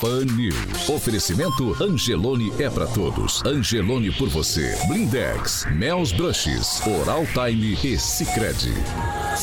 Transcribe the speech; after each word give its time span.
Pan 0.00 0.24
News. 0.36 0.88
Oferecimento 0.88 1.74
Angelone 1.82 2.52
é 2.58 2.68
pra 2.68 2.86
todos. 2.86 3.44
Angelone 3.44 4.10
por 4.12 4.28
você. 4.28 4.76
Blindex, 4.88 5.66
Mel's 5.72 6.12
Brushes, 6.12 6.80
Oral 6.86 7.24
Time 7.26 7.78
e 7.82 7.98
Sicredi. 7.98 8.74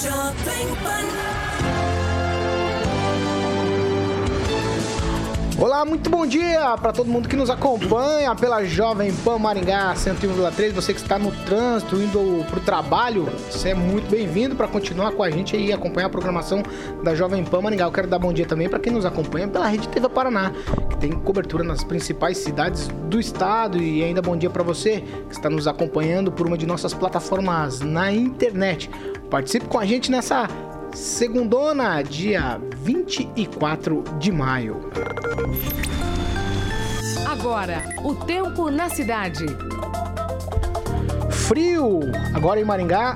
Jovem 0.02 0.67
Pan. 0.83 1.22
Olá, 5.59 5.85
muito 5.85 6.09
bom 6.09 6.25
dia 6.25 6.75
para 6.81 6.91
todo 6.91 7.07
mundo 7.07 7.29
que 7.29 7.35
nos 7.35 7.49
acompanha 7.49 8.33
pela 8.35 8.65
Jovem 8.65 9.13
Pan 9.13 9.37
Maringá 9.37 9.93
101,3. 9.93 10.71
Você 10.71 10.93
que 10.93 10.99
está 10.99 11.19
no 11.19 11.31
trânsito, 11.45 11.95
indo 11.95 12.43
para 12.49 12.57
o 12.57 12.61
trabalho, 12.61 13.25
você 13.49 13.69
é 13.69 13.73
muito 13.73 14.09
bem-vindo 14.09 14.55
para 14.55 14.67
continuar 14.67 15.11
com 15.11 15.21
a 15.21 15.29
gente 15.29 15.55
e 15.55 15.71
acompanhar 15.71 16.07
a 16.07 16.09
programação 16.09 16.63
da 17.03 17.13
Jovem 17.13 17.43
Pan 17.45 17.61
Maringá. 17.61 17.85
Eu 17.85 17.91
quero 17.91 18.07
dar 18.07 18.17
bom 18.17 18.33
dia 18.33 18.47
também 18.47 18.67
para 18.67 18.79
quem 18.79 18.91
nos 18.91 19.05
acompanha 19.05 19.47
pela 19.47 19.67
Rede 19.67 19.87
TV 19.87 20.09
Paraná, 20.09 20.51
que 20.89 20.97
tem 20.97 21.11
cobertura 21.11 21.63
nas 21.63 21.83
principais 21.83 22.39
cidades 22.39 22.87
do 23.07 23.19
estado. 23.19 23.77
E 23.77 24.03
ainda 24.03 24.23
bom 24.23 24.35
dia 24.35 24.49
para 24.49 24.63
você 24.63 25.01
que 25.29 25.35
está 25.35 25.51
nos 25.51 25.67
acompanhando 25.67 26.31
por 26.31 26.47
uma 26.47 26.57
de 26.57 26.65
nossas 26.65 26.95
plataformas 26.95 27.79
na 27.79 28.11
internet. 28.11 28.89
Participe 29.29 29.67
com 29.67 29.77
a 29.77 29.85
gente 29.85 30.09
nessa 30.09 30.47
segundona, 30.94 32.02
dia 32.02 32.59
24 32.77 34.03
de 34.19 34.31
maio. 34.31 34.89
Agora, 37.25 37.83
o 38.03 38.16
tempo 38.16 38.69
na 38.69 38.89
cidade. 38.89 39.45
Frio, 41.30 42.02
agora 42.33 42.59
em 42.59 42.64
Maringá, 42.64 43.16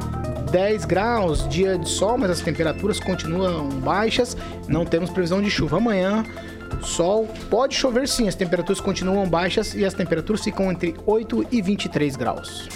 10 0.52 0.86
graus, 0.86 1.48
dia 1.48 1.78
de 1.78 1.88
sol, 1.88 2.18
mas 2.18 2.32
as 2.32 2.42
temperaturas 2.42 3.00
continuam 3.00 3.70
baixas. 3.70 4.36
Não 4.68 4.86
temos 4.86 5.10
previsão 5.10 5.42
de 5.42 5.50
chuva. 5.50 5.78
Amanhã, 5.78 6.26
sol, 6.82 7.28
pode 7.50 7.76
chover 7.76 8.08
sim, 8.08 8.28
as 8.28 8.36
temperaturas 8.36 8.82
continuam 8.82 9.28
baixas 9.28 9.74
e 9.76 9.86
as 9.86 9.94
temperaturas 9.94 10.44
ficam 10.44 10.72
entre 10.72 10.96
8 11.06 11.48
e 11.52 11.62
23 11.62 12.16
graus. 12.16 12.68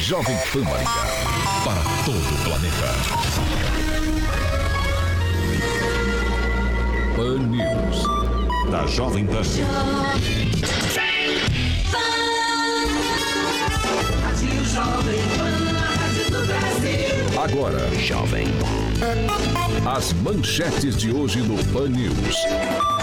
Jovem 0.00 0.36
Pan 0.52 0.62
Maringá. 0.62 1.45
Para 1.66 1.82
todo 2.04 2.16
o 2.16 2.44
planeta. 2.44 2.94
Pan 7.16 7.38
News. 7.48 8.04
Da 8.70 8.86
Jovem 8.86 9.26
Pan. 9.26 9.42
Rádio 14.22 14.64
Jovem 14.64 15.22
Pan. 15.40 15.66
Agora, 17.42 17.90
As 19.96 20.12
manchetes 20.12 20.96
de 20.96 21.12
hoje 21.12 21.40
no 21.40 21.56
Pan 21.72 21.88
News. 21.88 22.95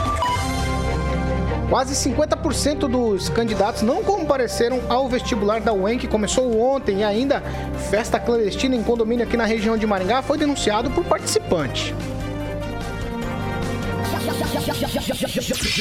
Quase 1.70 1.96
50% 1.96 2.88
dos 2.88 3.30
candidatos 3.30 3.82
não 3.82 4.04
compareceram 4.04 4.82
ao 4.90 5.08
vestibular 5.08 5.60
da 5.62 5.74
UEM, 5.74 5.98
que 5.98 6.08
começou 6.08 6.60
ontem, 6.62 7.00
e 7.00 7.04
ainda 7.04 7.42
festa 7.90 8.20
clandestina 8.20 8.76
em 8.76 8.84
condomínio 8.84 9.26
aqui 9.26 9.38
na 9.38 9.46
região 9.46 9.78
de 9.78 9.88
Maringá 9.88 10.22
foi 10.22 10.38
denunciado 10.38 10.92
por 10.92 11.04
participante. 11.06 11.96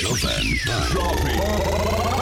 Jovem 0.01 0.59
Pan, 0.67 2.22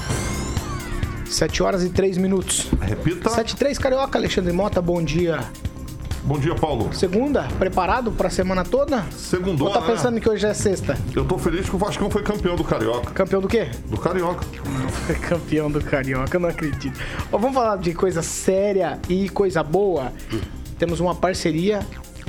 7 1.31 1.63
horas 1.63 1.83
e 1.83 1.89
3 1.89 2.17
minutos. 2.17 2.67
Repita. 2.81 3.29
7 3.29 3.51
e 3.51 3.55
3, 3.55 3.77
Carioca, 3.77 4.17
Alexandre 4.17 4.51
Mota, 4.51 4.81
bom 4.81 5.01
dia. 5.01 5.39
Bom 6.23 6.37
dia, 6.37 6.53
Paulo. 6.53 6.93
Segunda, 6.93 7.47
preparado 7.57 8.11
pra 8.11 8.29
semana 8.29 8.63
toda? 8.63 9.03
Segundou, 9.11 9.67
Ou 9.69 9.73
tá 9.73 9.81
né? 9.81 9.87
pensando 9.87 10.21
que 10.21 10.29
hoje 10.29 10.45
é 10.45 10.53
sexta? 10.53 10.95
Eu 11.15 11.25
tô 11.25 11.37
feliz 11.37 11.67
que 11.67 11.75
o 11.75 11.79
Vascão 11.79 12.11
foi 12.11 12.21
campeão 12.21 12.55
do 12.55 12.63
Carioca. 12.63 13.09
Campeão 13.11 13.41
do 13.41 13.47
quê? 13.47 13.69
Do 13.87 13.97
Carioca. 13.97 14.45
Campeão 15.27 15.71
do 15.71 15.81
Carioca, 15.81 16.35
eu 16.35 16.41
não 16.41 16.49
acredito. 16.49 16.99
Ó, 17.31 17.37
vamos 17.39 17.55
falar 17.55 17.77
de 17.77 17.93
coisa 17.93 18.21
séria 18.21 18.99
e 19.09 19.29
coisa 19.29 19.63
boa. 19.63 20.13
Temos 20.77 20.99
uma 20.99 21.15
parceria 21.15 21.79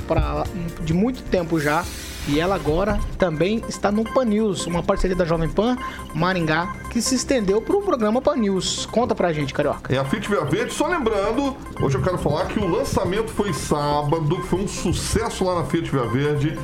pra, 0.07 0.43
de 0.81 0.93
muito 0.93 1.21
tempo 1.23 1.59
já. 1.59 1.85
E 2.27 2.39
ela 2.39 2.55
agora 2.55 2.99
também 3.17 3.61
está 3.67 3.91
no 3.91 4.03
Pan 4.05 4.25
News, 4.25 4.65
uma 4.65 4.81
parceria 4.81 5.15
da 5.15 5.25
Jovem 5.25 5.49
Pan 5.49 5.77
Maringá, 6.13 6.73
que 6.89 7.01
se 7.01 7.15
estendeu 7.15 7.61
para 7.61 7.75
o 7.75 7.81
programa 7.81 8.21
Pan 8.21 8.37
News. 8.37 8.85
Conta 8.85 9.13
pra 9.13 9.33
gente, 9.33 9.53
Carioca. 9.53 9.93
É 9.93 9.97
a 9.97 10.05
Fit 10.05 10.29
Via 10.29 10.45
Verde. 10.45 10.73
Só 10.73 10.87
lembrando, 10.87 11.55
hoje 11.81 11.97
eu 11.97 12.01
quero 12.01 12.17
falar 12.17 12.45
que 12.45 12.59
o 12.59 12.67
lançamento 12.67 13.29
foi 13.29 13.53
sábado, 13.53 14.37
foi 14.43 14.61
um 14.61 14.67
sucesso 14.67 15.43
lá 15.43 15.55
na 15.55 15.65
Fiat 15.65 15.91
Via 15.91 16.05
Verde. 16.05 16.57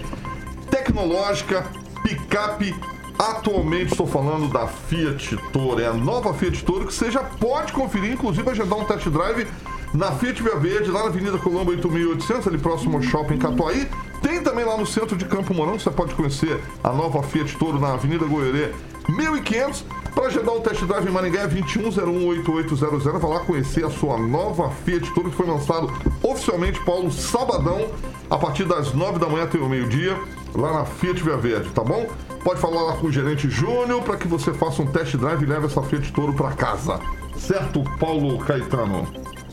Tecnológica, 0.69 1.65
picape. 2.03 2.73
Atualmente 3.17 3.91
estou 3.91 4.07
falando 4.07 4.47
da 4.47 4.65
Fiat 4.65 5.37
Toro, 5.51 5.81
é 5.81 5.87
a 5.87 5.93
nova 5.93 6.33
Fiat 6.33 6.63
Toro 6.63 6.87
que 6.87 6.93
você 6.93 7.11
já 7.11 7.21
pode 7.21 7.73
conferir, 7.73 8.13
inclusive 8.13 8.49
agendar 8.49 8.79
um 8.79 8.85
test 8.85 9.09
drive 9.09 9.45
na 9.93 10.09
Fiat 10.13 10.41
Via 10.41 10.55
Verde, 10.55 10.89
lá 10.89 11.01
na 11.01 11.07
Avenida 11.07 11.37
Colombo 11.37 11.71
8800, 11.71 12.47
ali 12.47 12.57
próximo 12.57 12.95
ao 12.95 13.03
Shopping 13.03 13.37
Catuaí. 13.37 13.89
Tem 14.29 14.43
também 14.43 14.63
lá 14.63 14.77
no 14.77 14.85
centro 14.85 15.17
de 15.17 15.25
Campo 15.25 15.55
Mourão, 15.55 15.79
você 15.79 15.89
pode 15.89 16.13
conhecer 16.13 16.61
a 16.83 16.91
nova 16.91 17.23
Fiat 17.23 17.57
Toro 17.57 17.79
na 17.79 17.93
Avenida 17.93 18.25
Goiorê 18.25 18.71
1500. 19.09 19.83
Para 20.13 20.27
agendar 20.27 20.53
um 20.53 20.61
test 20.61 20.83
drive 20.83 21.07
em 21.07 21.11
Maringá 21.11 21.41
é 21.41 21.47
21018800. 21.47 23.19
Vai 23.19 23.31
lá 23.31 23.39
conhecer 23.39 23.83
a 23.83 23.89
sua 23.89 24.19
nova 24.19 24.69
Fiat 24.85 25.11
Toro 25.15 25.31
que 25.31 25.35
foi 25.35 25.47
lançado 25.47 25.91
oficialmente, 26.21 26.79
Paulo, 26.81 27.11
sabadão, 27.11 27.87
a 28.29 28.37
partir 28.37 28.65
das 28.65 28.93
9 28.93 29.17
da 29.17 29.27
manhã 29.27 29.45
até 29.45 29.57
o 29.57 29.67
meio-dia, 29.67 30.15
lá 30.53 30.73
na 30.73 30.85
Fiat 30.85 31.23
Via 31.23 31.35
Verde, 31.35 31.71
tá 31.71 31.83
bom? 31.83 32.07
Pode 32.43 32.61
falar 32.61 32.83
lá 32.83 32.97
com 32.97 33.07
o 33.07 33.11
gerente 33.11 33.49
Júnior 33.49 34.03
para 34.03 34.15
que 34.15 34.27
você 34.27 34.53
faça 34.53 34.83
um 34.83 34.85
test 34.85 35.15
drive 35.15 35.41
e 35.41 35.47
leve 35.47 35.65
essa 35.65 35.81
Fiat 35.81 36.13
Toro 36.13 36.33
para 36.33 36.51
casa. 36.51 36.99
Certo, 37.35 37.83
Paulo 37.99 38.37
Caetano? 38.37 39.07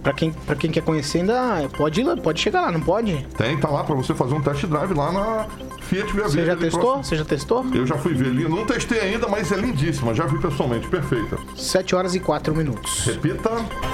Pra 0.07 0.13
quem, 0.13 0.31
pra 0.31 0.55
quem 0.55 0.71
quer 0.71 0.83
conhecer, 0.83 1.19
ainda 1.19 1.69
pode 1.77 2.01
ir 2.01 2.05
lá, 2.05 2.17
pode 2.17 2.41
chegar 2.41 2.61
lá, 2.61 2.71
não 2.71 2.81
pode? 2.81 3.27
Tem, 3.37 3.59
tá 3.59 3.69
lá 3.69 3.83
para 3.83 3.97
você 3.97 4.15
fazer 4.15 4.37
um 4.37 4.41
test 4.41 4.65
drive 4.65 4.95
lá 4.95 5.11
na 5.11 5.47
Fiat 5.81 6.13
Via 6.13 6.23
Você 6.29 6.47
já 6.47 6.55
testou? 6.55 6.81
próximo. 6.81 7.03
Você 7.05 7.17
já 7.17 7.25
testou? 7.25 7.67
Eu 7.75 7.85
já 7.85 7.99
fui 7.99 8.15
ver 8.15 8.27
ali, 8.29 8.49
não 8.49 8.65
testei 8.65 9.01
ainda, 9.01 9.27
mas 9.27 9.51
é 9.51 9.57
lindíssima, 9.57 10.15
já 10.15 10.25
vi 10.25 10.39
pessoalmente, 10.39 10.87
perfeita. 10.87 11.37
7 11.57 11.97
horas 11.97 12.15
e 12.15 12.21
4 12.21 12.55
minutos. 12.55 13.05
Repita. 13.05 13.51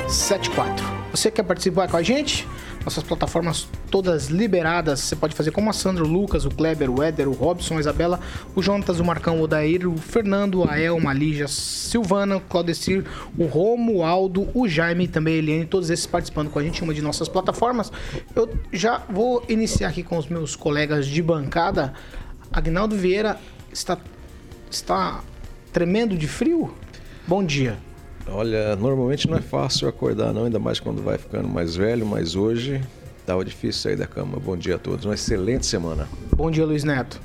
7 0.07 0.49
e 0.49 0.51
4. 0.51 0.85
Você 1.13 1.31
quer 1.31 1.45
participar 1.45 1.89
com 1.89 1.97
a 1.97 2.03
gente? 2.03 2.47
Nossas 2.85 3.05
plataformas 3.05 3.69
todas 3.91 4.27
liberadas. 4.27 5.01
Você 5.01 5.15
pode 5.15 5.35
fazer 5.35 5.51
como 5.53 5.71
a 5.71 5.73
Sandra, 5.73 6.05
o 6.05 6.09
Lucas, 6.09 6.45
o 6.45 6.51
Kleber, 6.51 6.91
o 6.91 7.03
Éder, 7.03 7.29
o 7.29 7.33
Robson, 7.33 7.77
a 7.77 7.81
Isabela, 7.81 8.19
o 8.55 8.63
Jonatas, 8.63 8.99
o 8.99 9.05
Marcão, 9.05 9.39
o 9.39 9.43
Odair, 9.43 9.89
o 9.89 9.97
Fernando, 9.97 10.69
a 10.69 10.79
Elma, 10.79 11.11
a 11.11 11.15
Lígia, 11.15 11.47
Silvana, 11.47 12.37
o 12.37 12.41
Claudecir, 12.41 13.05
o 13.39 13.47
Romo, 13.47 14.03
o 14.55 14.69
Jaime 14.69 15.07
também 15.07 15.35
a 15.35 15.39
Eliane, 15.39 15.67
todos 15.67 15.91
esses 15.91 16.07
participando 16.07 16.51
com 16.51 16.59
a 16.59 16.63
gente 16.63 16.83
uma 16.83 16.93
de 16.93 17.03
nossas 17.03 17.29
plataformas. 17.29 17.93
Eu 18.35 18.53
já 18.73 19.03
vou 19.09 19.45
iniciar 19.49 19.89
aqui 19.89 20.03
com 20.03 20.19
os 20.19 20.27
meus 20.27 20.57
colegas 20.57 21.07
de 21.07 21.23
bancada. 21.23 21.93
Agnaldo 22.53 22.97
Vieira 22.97 23.39
está, 23.73 23.97
está 24.71 25.21
tremendo 25.73 26.17
de 26.17 26.27
frio? 26.27 26.75
Bom 27.27 27.45
dia. 27.45 27.79
Olha, 28.29 28.77
normalmente 28.77 29.29
não 29.29 29.37
é 29.37 29.41
fácil 29.41 29.89
acordar 29.89 30.33
não, 30.33 30.45
ainda 30.45 30.59
mais 30.59 30.81
quando 30.81 31.03
vai 31.03 31.19
ficando 31.19 31.49
mais 31.49 31.77
velho, 31.77 32.07
mas 32.07 32.35
hoje 32.35 32.81
estava 33.19 33.45
difícil 33.45 33.83
sair 33.83 33.97
da 33.97 34.07
cama. 34.07 34.39
Bom 34.39 34.57
dia 34.57 34.77
a 34.77 34.79
todos, 34.79 35.05
uma 35.05 35.15
excelente 35.15 35.67
semana. 35.67 36.09
Bom 36.35 36.51
dia, 36.51 36.65
Luiz 36.65 36.85
Neto. 36.85 37.21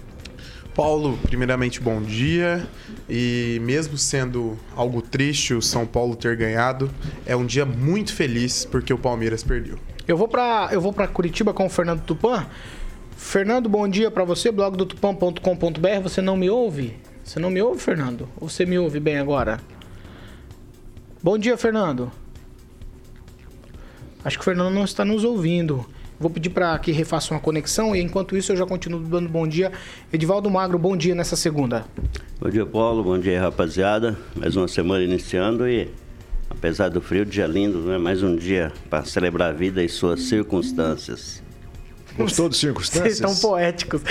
Paulo, 0.75 1.17
primeiramente 1.23 1.81
bom 1.81 1.99
dia. 2.01 2.67
E 3.09 3.59
mesmo 3.63 3.97
sendo 3.97 4.57
algo 4.75 5.01
triste 5.01 5.55
o 5.55 5.61
São 5.61 5.87
Paulo 5.87 6.15
ter 6.15 6.35
ganhado, 6.35 6.91
é 7.25 7.35
um 7.35 7.45
dia 7.45 7.65
muito 7.65 8.13
feliz 8.13 8.63
porque 8.63 8.93
o 8.93 8.97
Palmeiras 8.97 9.43
perdeu. 9.43 9.79
Eu 10.07 10.15
vou 10.15 10.27
para 10.27 10.69
eu 10.71 10.79
vou 10.79 10.93
para 10.93 11.07
Curitiba 11.07 11.51
com 11.51 11.65
o 11.65 11.69
Fernando 11.69 12.01
Tupan. 12.01 12.45
Fernando, 13.15 13.67
bom 13.67 13.87
dia 13.87 14.11
para 14.11 14.23
você, 14.23 14.51
blog 14.51 14.77
do 14.77 14.85
tupan.com.br. 14.85 16.01
Você 16.03 16.21
não 16.21 16.37
me 16.37 16.47
ouve? 16.49 16.95
Você 17.23 17.39
não 17.39 17.49
me 17.49 17.59
ouve, 17.59 17.81
Fernando? 17.81 18.29
Ou 18.39 18.47
você 18.47 18.63
me 18.63 18.77
ouve 18.77 18.99
bem 18.99 19.17
agora? 19.17 19.59
Bom 21.21 21.35
dia, 21.35 21.57
Fernando. 21.57 22.11
Acho 24.23 24.37
que 24.37 24.41
o 24.41 24.45
Fernando 24.45 24.73
não 24.73 24.83
está 24.83 25.03
nos 25.03 25.23
ouvindo. 25.23 25.83
Vou 26.19 26.29
pedir 26.29 26.51
para 26.51 26.77
que 26.77 26.91
refaça 26.91 27.33
uma 27.33 27.39
conexão 27.39 27.95
e 27.95 28.01
enquanto 28.01 28.37
isso 28.37 28.51
eu 28.51 28.55
já 28.55 28.67
continuo 28.67 28.99
dando 28.99 29.27
bom 29.27 29.47
dia. 29.47 29.71
Edivaldo 30.13 30.49
Magro, 30.49 30.77
bom 30.77 30.95
dia 30.95 31.15
nessa 31.15 31.35
segunda. 31.35 31.85
Bom 32.39 32.49
dia, 32.49 32.65
Paulo. 32.65 33.03
Bom 33.03 33.17
dia, 33.17 33.41
rapaziada. 33.41 34.15
Mais 34.35 34.55
uma 34.55 34.67
semana 34.67 35.03
iniciando 35.03 35.67
e, 35.67 35.89
apesar 36.49 36.89
do 36.89 37.01
frio, 37.01 37.25
dia 37.25 37.47
lindo, 37.47 37.79
né? 37.79 37.97
Mais 37.97 38.21
um 38.21 38.35
dia 38.35 38.71
para 38.87 39.03
celebrar 39.03 39.49
a 39.49 39.53
vida 39.53 39.83
e 39.83 39.89
suas 39.89 40.21
circunstâncias. 40.23 41.41
Gostou 42.17 42.49
de 42.49 42.57
circunstâncias? 42.57 43.19
Vocês 43.19 43.31
estão 43.31 43.49
poéticos. 43.49 44.01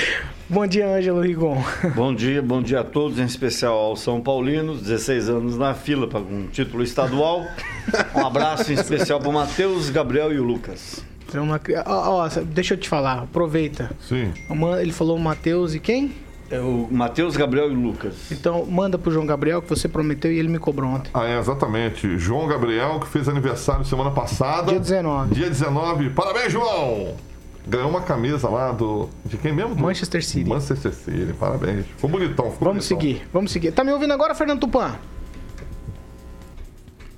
Bom 0.49 0.64
dia, 0.64 0.88
Ângelo 0.88 1.20
Rigon. 1.20 1.61
Bom 1.97 2.14
dia, 2.14 2.41
bom 2.41 2.62
dia 2.62 2.81
a 2.81 2.85
todos, 2.85 3.19
em 3.19 3.25
especial 3.25 3.76
ao 3.76 3.97
São 3.97 4.20
Paulino, 4.20 4.76
16 4.76 5.29
anos 5.29 5.58
na 5.58 5.75
fila 5.75 6.06
para 6.06 6.20
um 6.20 6.47
título 6.47 6.85
estadual. 6.85 7.44
Um 8.14 8.25
abraço 8.25 8.70
em 8.70 8.76
especial 8.76 9.19
para 9.19 9.29
o 9.29 9.32
Matheus, 9.32 9.91
Gabriel 9.91 10.32
e 10.32 10.38
o 10.38 10.44
Lucas. 10.44 11.05
Uma 11.35 11.61
ó, 11.85 12.25
ó, 12.25 12.29
deixa 12.44 12.75
eu 12.75 12.79
te 12.79 12.88
falar, 12.88 13.25
aproveita. 13.25 13.91
Sim. 14.00 14.32
Ele 14.81 14.93
falou 14.93 15.17
o 15.17 15.20
Matheus 15.20 15.75
e 15.75 15.81
quem? 15.81 16.12
É 16.49 16.61
o 16.61 16.87
Matheus, 16.88 17.37
Gabriel 17.37 17.73
e 17.73 17.75
o 17.75 17.81
Lucas. 17.81 18.31
Então 18.31 18.64
manda 18.67 18.97
pro 18.97 19.11
João 19.11 19.26
Gabriel 19.26 19.61
que 19.61 19.69
você 19.69 19.88
prometeu 19.88 20.32
e 20.32 20.38
ele 20.38 20.49
me 20.49 20.61
cobrou 20.61 20.88
ontem. 20.91 21.11
Ah, 21.12 21.26
é, 21.26 21.37
exatamente. 21.38 22.17
João 22.19 22.47
Gabriel, 22.47 23.00
que 23.00 23.08
fez 23.08 23.29
aniversário 23.29 23.85
semana 23.85 24.12
passada. 24.12 24.70
Dia 24.70 24.79
19. 24.79 25.35
Dia 25.35 25.50
19. 25.50 26.11
Parabéns, 26.11 26.53
João! 26.53 27.17
Ganhou 27.66 27.90
uma 27.90 28.00
camisa 28.02 28.48
lá 28.48 28.70
do. 28.70 29.08
De 29.24 29.36
quem 29.36 29.52
mesmo? 29.52 29.74
Do- 29.74 29.82
Manchester 29.82 30.24
City. 30.24 30.48
Manchester 30.48 30.92
City, 30.92 31.32
parabéns. 31.38 31.84
Ficou 31.86 32.08
bonitão, 32.08 32.50
ficou 32.52 32.68
Vamos 32.68 32.88
bonitão. 32.88 33.00
seguir, 33.10 33.28
vamos 33.32 33.50
seguir. 33.50 33.72
Tá 33.72 33.82
me 33.82 33.92
ouvindo 33.92 34.12
agora, 34.12 34.34
Fernando 34.34 34.60
Tupan? 34.60 34.94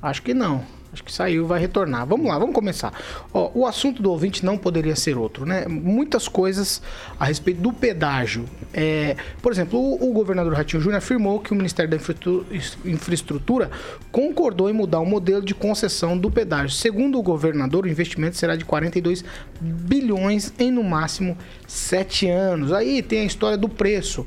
Acho 0.01 0.23
que 0.23 0.33
não. 0.33 0.65
Acho 0.93 1.05
que 1.05 1.13
saiu, 1.13 1.47
vai 1.47 1.61
retornar. 1.61 2.07
Vamos 2.07 2.27
lá, 2.27 2.39
vamos 2.39 2.55
começar. 2.55 2.93
Ó, 3.33 3.51
o 3.55 3.67
assunto 3.67 4.03
do 4.03 4.11
ouvinte 4.11 4.45
não 4.45 4.57
poderia 4.57 4.97
ser 4.97 5.19
outro, 5.19 5.45
né? 5.45 5.67
Muitas 5.69 6.29
coisas 6.29 6.81
a 7.21 7.27
respeito 7.27 7.61
do 7.61 7.73
pedágio. 7.73 8.47
É, 8.73 9.15
por 9.43 9.53
exemplo, 9.53 9.79
o, 9.79 10.11
o 10.11 10.13
governador 10.15 10.55
Ratinho 10.55 10.81
Júnior 10.83 10.99
afirmou 10.99 11.41
que 11.41 11.53
o 11.53 11.55
Ministério 11.55 11.91
da 11.91 11.97
Infraestru- 11.97 12.47
Infraestrutura 12.87 13.71
concordou 14.11 14.71
em 14.71 14.73
mudar 14.73 15.01
o 15.01 15.07
modelo 15.07 15.43
de 15.45 15.55
concessão 15.55 16.17
do 16.17 16.31
pedágio. 16.31 16.71
Segundo 16.71 17.19
o 17.19 17.23
governador, 17.23 17.85
o 17.85 17.89
investimento 17.89 18.37
será 18.37 18.57
de 18.57 18.65
42 18.65 19.23
bilhões 19.61 20.53
em 20.59 20.71
no 20.71 20.83
máximo 20.83 21.37
7 21.67 22.29
anos. 22.29 22.73
Aí 22.73 23.03
tem 23.03 23.21
a 23.21 23.25
história 23.25 23.59
do 23.59 23.69
preço 23.69 24.27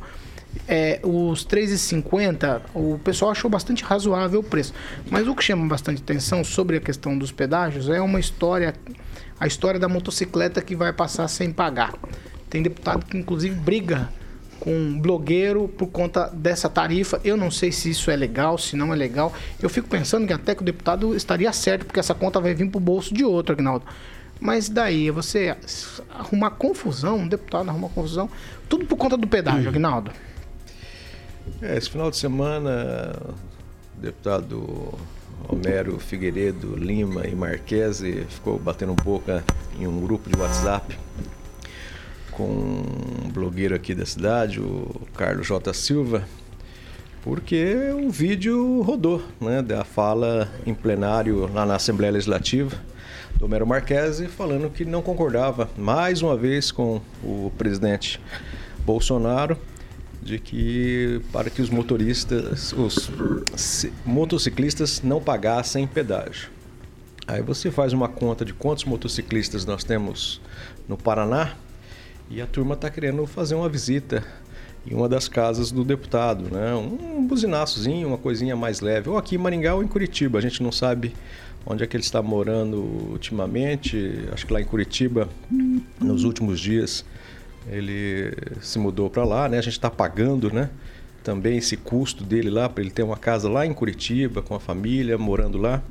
é, 0.67 0.99
os 1.03 1.45
3,50, 1.45 2.61
o 2.73 2.99
pessoal 3.03 3.31
achou 3.31 3.49
bastante 3.49 3.83
razoável 3.83 4.39
o 4.39 4.43
preço. 4.43 4.73
Mas 5.09 5.27
o 5.27 5.35
que 5.35 5.43
chama 5.43 5.67
bastante 5.67 6.01
atenção 6.01 6.43
sobre 6.43 6.77
a 6.77 6.79
questão 6.79 7.17
dos 7.17 7.31
pedágios 7.31 7.89
é 7.89 8.01
uma 8.01 8.19
história, 8.19 8.73
a 9.39 9.47
história 9.47 9.79
da 9.79 9.87
motocicleta 9.87 10.61
que 10.61 10.75
vai 10.75 10.93
passar 10.93 11.27
sem 11.27 11.51
pagar. 11.51 11.93
Tem 12.49 12.61
deputado 12.61 13.05
que 13.05 13.17
inclusive 13.17 13.55
briga 13.55 14.09
com 14.59 14.71
um 14.71 14.99
blogueiro 14.99 15.67
por 15.67 15.87
conta 15.87 16.27
dessa 16.27 16.69
tarifa. 16.69 17.19
Eu 17.23 17.35
não 17.35 17.49
sei 17.49 17.71
se 17.71 17.89
isso 17.89 18.11
é 18.11 18.15
legal, 18.15 18.57
se 18.57 18.75
não 18.75 18.93
é 18.93 18.95
legal. 18.95 19.33
Eu 19.61 19.69
fico 19.69 19.87
pensando 19.87 20.27
que 20.27 20.33
até 20.33 20.53
que 20.53 20.61
o 20.61 20.65
deputado 20.65 21.15
estaria 21.15 21.51
certo, 21.51 21.85
porque 21.85 21.99
essa 21.99 22.13
conta 22.13 22.39
vai 22.39 22.53
vir 22.53 22.69
pro 22.69 22.79
bolso 22.79 23.13
de 23.13 23.23
outro, 23.23 23.53
Agnaldo. 23.53 23.85
Mas 24.39 24.69
daí 24.69 25.09
você 25.09 25.55
arrumar 26.09 26.51
confusão, 26.51 27.19
um 27.19 27.27
deputado 27.27 27.69
arrumar 27.69 27.89
confusão, 27.89 28.29
tudo 28.69 28.85
por 28.85 28.97
conta 28.97 29.17
do 29.17 29.27
pedágio, 29.27 29.69
Agnaldo. 29.69 30.11
É, 31.61 31.77
esse 31.77 31.89
final 31.89 32.09
de 32.09 32.17
semana, 32.17 33.15
o 33.97 34.01
deputado 34.01 34.93
Homero 35.47 35.99
Figueiredo 35.99 36.75
Lima 36.75 37.27
e 37.27 37.35
Marquese 37.35 38.25
ficou 38.29 38.57
batendo 38.57 38.91
um 38.93 38.95
pouco 38.95 39.31
em 39.79 39.87
um 39.87 40.01
grupo 40.01 40.29
de 40.29 40.37
WhatsApp 40.39 40.97
com 42.31 42.45
um 42.45 43.29
blogueiro 43.29 43.75
aqui 43.75 43.93
da 43.93 44.05
cidade, 44.05 44.59
o 44.59 45.01
Carlos 45.15 45.45
J. 45.45 45.73
Silva, 45.73 46.23
porque 47.21 47.75
o 47.93 48.09
vídeo 48.09 48.81
rodou, 48.81 49.21
né, 49.39 49.61
da 49.61 49.83
fala 49.83 50.49
em 50.65 50.73
plenário 50.73 51.51
lá 51.53 51.65
na 51.65 51.75
Assembleia 51.75 52.13
Legislativa 52.13 52.75
do 53.35 53.45
Homero 53.45 53.67
Marquese 53.67 54.27
falando 54.27 54.69
que 54.69 54.85
não 54.85 55.01
concordava 55.01 55.69
mais 55.77 56.21
uma 56.21 56.35
vez 56.35 56.71
com 56.71 57.01
o 57.23 57.51
presidente 57.57 58.19
Bolsonaro 58.85 59.57
de 60.21 60.37
que 60.39 61.19
para 61.31 61.49
que 61.49 61.61
os 61.61 61.69
motoristas, 61.69 62.73
os 62.73 63.09
ci- 63.55 63.91
motociclistas 64.05 65.01
não 65.01 65.21
pagassem 65.21 65.87
pedágio. 65.87 66.49
Aí 67.27 67.41
você 67.41 67.71
faz 67.71 67.93
uma 67.93 68.07
conta 68.07 68.43
de 68.43 68.53
quantos 68.53 68.83
motociclistas 68.85 69.65
nós 69.65 69.83
temos 69.83 70.41
no 70.87 70.97
Paraná 70.97 71.55
e 72.29 72.41
a 72.41 72.45
turma 72.47 72.75
está 72.75 72.89
querendo 72.89 73.25
fazer 73.25 73.55
uma 73.55 73.69
visita 73.69 74.23
em 74.85 74.93
uma 74.95 75.07
das 75.07 75.27
casas 75.27 75.71
do 75.71 75.83
deputado, 75.83 76.49
né? 76.51 76.73
Um 76.73 77.25
buzinaçozinho, 77.27 78.07
uma 78.07 78.17
coisinha 78.17 78.55
mais 78.55 78.79
leve. 78.79 79.09
Ou 79.09 79.17
aqui 79.17 79.35
em 79.35 79.37
Maringá 79.37 79.75
ou 79.75 79.83
em 79.83 79.87
Curitiba, 79.87 80.39
a 80.39 80.41
gente 80.41 80.63
não 80.63 80.71
sabe 80.71 81.13
onde 81.65 81.83
é 81.83 81.87
que 81.87 81.95
ele 81.95 82.03
está 82.03 82.21
morando 82.21 82.77
ultimamente. 83.11 84.25
Acho 84.31 84.47
que 84.47 84.53
lá 84.53 84.59
em 84.59 84.65
Curitiba, 84.65 85.29
nos 85.99 86.23
últimos 86.23 86.59
dias, 86.59 87.05
ele 87.67 88.33
se 88.61 88.79
mudou 88.79 89.09
para 89.09 89.23
lá, 89.23 89.47
né? 89.47 89.57
A 89.57 89.61
gente 89.61 89.73
está 89.73 89.89
pagando, 89.89 90.51
né? 90.51 90.69
Também 91.23 91.57
esse 91.57 91.77
custo 91.77 92.23
dele 92.23 92.49
lá 92.49 92.67
para 92.67 92.83
ele 92.83 92.91
ter 92.91 93.03
uma 93.03 93.17
casa 93.17 93.47
lá 93.47 93.65
em 93.65 93.73
Curitiba 93.73 94.41
com 94.41 94.55
a 94.55 94.59
família 94.59 95.17
morando 95.17 95.57
lá. 95.57 95.81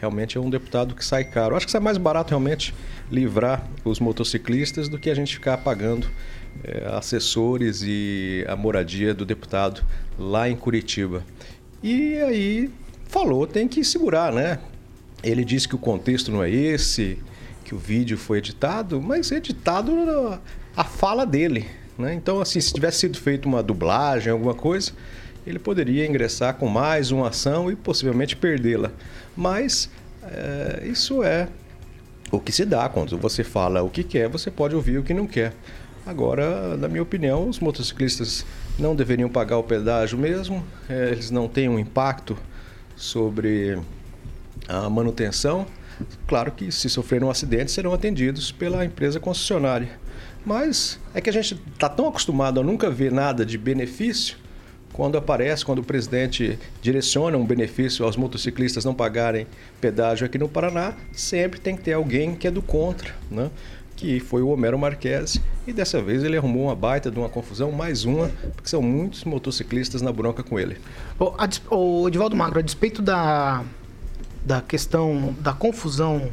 Realmente 0.00 0.38
é 0.38 0.40
um 0.40 0.48
deputado 0.48 0.94
que 0.94 1.04
sai 1.04 1.24
caro. 1.24 1.56
Acho 1.56 1.66
que 1.66 1.72
sai 1.72 1.80
mais 1.80 1.98
barato 1.98 2.30
realmente 2.30 2.72
livrar 3.10 3.66
os 3.84 3.98
motociclistas 3.98 4.88
do 4.88 4.96
que 4.96 5.10
a 5.10 5.14
gente 5.14 5.34
ficar 5.34 5.58
pagando 5.58 6.08
eh, 6.62 6.88
assessores 6.92 7.82
e 7.84 8.44
a 8.48 8.54
moradia 8.54 9.12
do 9.12 9.24
deputado 9.24 9.82
lá 10.16 10.48
em 10.48 10.54
Curitiba. 10.54 11.24
E 11.82 12.14
aí 12.20 12.70
falou, 13.08 13.44
tem 13.44 13.66
que 13.66 13.82
segurar, 13.82 14.32
né? 14.32 14.60
Ele 15.22 15.44
disse 15.44 15.66
que 15.66 15.74
o 15.74 15.78
contexto 15.78 16.30
não 16.30 16.44
é 16.44 16.50
esse, 16.50 17.18
que 17.64 17.74
o 17.74 17.78
vídeo 17.78 18.16
foi 18.16 18.38
editado, 18.38 19.02
mas 19.02 19.32
editado 19.32 19.92
a 20.78 20.84
fala 20.84 21.26
dele. 21.26 21.66
Né? 21.98 22.14
Então, 22.14 22.40
assim, 22.40 22.60
se 22.60 22.72
tivesse 22.72 23.00
sido 23.00 23.18
feita 23.18 23.48
uma 23.48 23.64
dublagem, 23.64 24.32
alguma 24.32 24.54
coisa, 24.54 24.92
ele 25.44 25.58
poderia 25.58 26.06
ingressar 26.06 26.54
com 26.54 26.68
mais 26.68 27.10
uma 27.10 27.30
ação 27.30 27.68
e 27.68 27.74
possivelmente 27.74 28.36
perdê-la. 28.36 28.92
Mas 29.36 29.90
eh, 30.22 30.84
isso 30.84 31.24
é 31.24 31.48
o 32.30 32.38
que 32.38 32.52
se 32.52 32.64
dá. 32.64 32.88
Quando 32.88 33.18
você 33.18 33.42
fala 33.42 33.82
o 33.82 33.90
que 33.90 34.04
quer, 34.04 34.28
você 34.28 34.52
pode 34.52 34.76
ouvir 34.76 34.98
o 34.98 35.02
que 35.02 35.12
não 35.12 35.26
quer. 35.26 35.52
Agora, 36.06 36.76
na 36.76 36.86
minha 36.86 37.02
opinião, 37.02 37.48
os 37.48 37.58
motociclistas 37.58 38.46
não 38.78 38.94
deveriam 38.94 39.28
pagar 39.28 39.58
o 39.58 39.64
pedágio 39.64 40.16
mesmo, 40.16 40.64
eh, 40.88 41.08
eles 41.10 41.32
não 41.32 41.48
têm 41.48 41.68
um 41.68 41.76
impacto 41.76 42.38
sobre 42.94 43.76
a 44.68 44.88
manutenção. 44.88 45.66
Claro 46.28 46.52
que 46.52 46.70
se 46.70 46.88
sofrerem 46.88 47.26
um 47.26 47.30
acidente 47.32 47.72
serão 47.72 47.92
atendidos 47.92 48.52
pela 48.52 48.84
empresa 48.84 49.18
concessionária. 49.18 50.06
Mas 50.44 50.98
é 51.14 51.20
que 51.20 51.28
a 51.28 51.32
gente 51.32 51.60
está 51.72 51.88
tão 51.88 52.08
acostumado 52.08 52.60
a 52.60 52.62
nunca 52.62 52.90
ver 52.90 53.12
nada 53.12 53.44
de 53.44 53.58
benefício, 53.58 54.36
quando 54.92 55.18
aparece, 55.18 55.64
quando 55.64 55.80
o 55.80 55.84
presidente 55.84 56.58
direciona 56.80 57.36
um 57.36 57.44
benefício 57.44 58.04
aos 58.04 58.16
motociclistas 58.16 58.84
não 58.84 58.94
pagarem 58.94 59.46
pedágio 59.80 60.26
aqui 60.26 60.38
no 60.38 60.48
Paraná, 60.48 60.94
sempre 61.12 61.60
tem 61.60 61.76
que 61.76 61.82
ter 61.82 61.92
alguém 61.92 62.34
que 62.34 62.48
é 62.48 62.50
do 62.50 62.62
contra, 62.62 63.14
né? 63.30 63.50
que 63.94 64.20
foi 64.20 64.42
o 64.42 64.48
Homero 64.48 64.78
Marques, 64.78 65.40
e 65.66 65.72
dessa 65.72 66.00
vez 66.00 66.22
ele 66.22 66.36
arrumou 66.36 66.64
uma 66.66 66.74
baita 66.76 67.10
de 67.10 67.18
uma 67.18 67.28
confusão, 67.28 67.72
mais 67.72 68.04
uma, 68.04 68.30
porque 68.54 68.68
são 68.70 68.80
muitos 68.80 69.24
motociclistas 69.24 70.00
na 70.00 70.12
bronca 70.12 70.42
com 70.42 70.58
ele. 70.58 70.76
Des- 71.48 71.60
ô, 71.68 72.06
Edivaldo 72.06 72.36
Magro, 72.36 72.60
a 72.60 72.62
despeito 72.62 73.02
da, 73.02 73.64
da 74.46 74.60
questão 74.62 75.34
da 75.40 75.52
confusão 75.52 76.30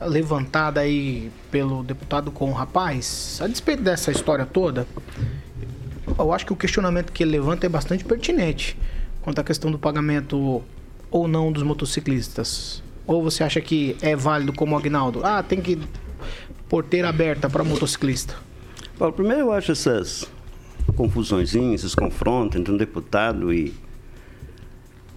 levantada 0.00 0.80
aí 0.80 1.30
pelo 1.50 1.82
deputado 1.82 2.30
com 2.30 2.50
o 2.50 2.52
rapaz, 2.52 3.38
a 3.42 3.46
despeito 3.46 3.82
dessa 3.82 4.10
história 4.10 4.44
toda, 4.44 4.86
eu 6.18 6.32
acho 6.32 6.46
que 6.46 6.52
o 6.52 6.56
questionamento 6.56 7.12
que 7.12 7.22
ele 7.22 7.32
levanta 7.32 7.66
é 7.66 7.68
bastante 7.68 8.04
pertinente 8.04 8.76
quanto 9.22 9.40
à 9.40 9.44
questão 9.44 9.70
do 9.70 9.78
pagamento 9.78 10.62
ou 11.10 11.26
não 11.26 11.50
dos 11.50 11.62
motociclistas. 11.62 12.82
Ou 13.06 13.22
você 13.22 13.42
acha 13.42 13.60
que 13.60 13.96
é 14.00 14.14
válido 14.14 14.52
como 14.52 14.74
o 14.74 14.78
Agnaldo? 14.78 15.20
Ah, 15.24 15.42
tem 15.42 15.60
que 15.60 15.78
porteira 16.68 17.08
aberta 17.08 17.48
para 17.48 17.64
motociclista. 17.64 18.34
Paulo, 18.98 19.14
primeiro 19.14 19.42
eu 19.42 19.52
acho 19.52 19.72
essas 19.72 20.28
confusõezinhas, 20.94 21.80
esses 21.80 21.94
confrontos 21.94 22.58
entre 22.58 22.72
um 22.72 22.76
deputado 22.76 23.52
e, 23.52 23.74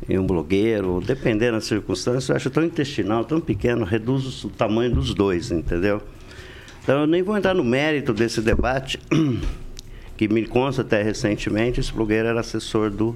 e 0.10 0.18
um 0.18 0.26
blogueiro, 0.26 1.00
dependendo 1.06 1.54
da 1.54 1.62
circunstância, 1.62 2.32
eu 2.32 2.36
acho 2.36 2.50
tão 2.50 2.64
intestinal, 2.64 3.24
tão 3.24 3.40
pequeno, 3.40 3.86
reduz 3.86 4.44
o 4.44 4.50
tamanho 4.50 4.92
dos 4.96 5.14
dois, 5.14 5.52
entendeu? 5.52 6.02
Então 6.84 7.02
eu 7.02 7.08
nem 7.08 7.22
vou 7.22 7.38
entrar 7.38 7.54
no 7.54 7.64
mérito 7.64 8.12
desse 8.14 8.42
debate, 8.42 9.00
que 10.18 10.28
me 10.28 10.46
consta 10.48 10.82
até 10.82 11.04
recentemente, 11.04 11.80
esse 11.80 11.94
blogueiro 11.94 12.28
era 12.28 12.40
assessor 12.40 12.90
do, 12.90 13.16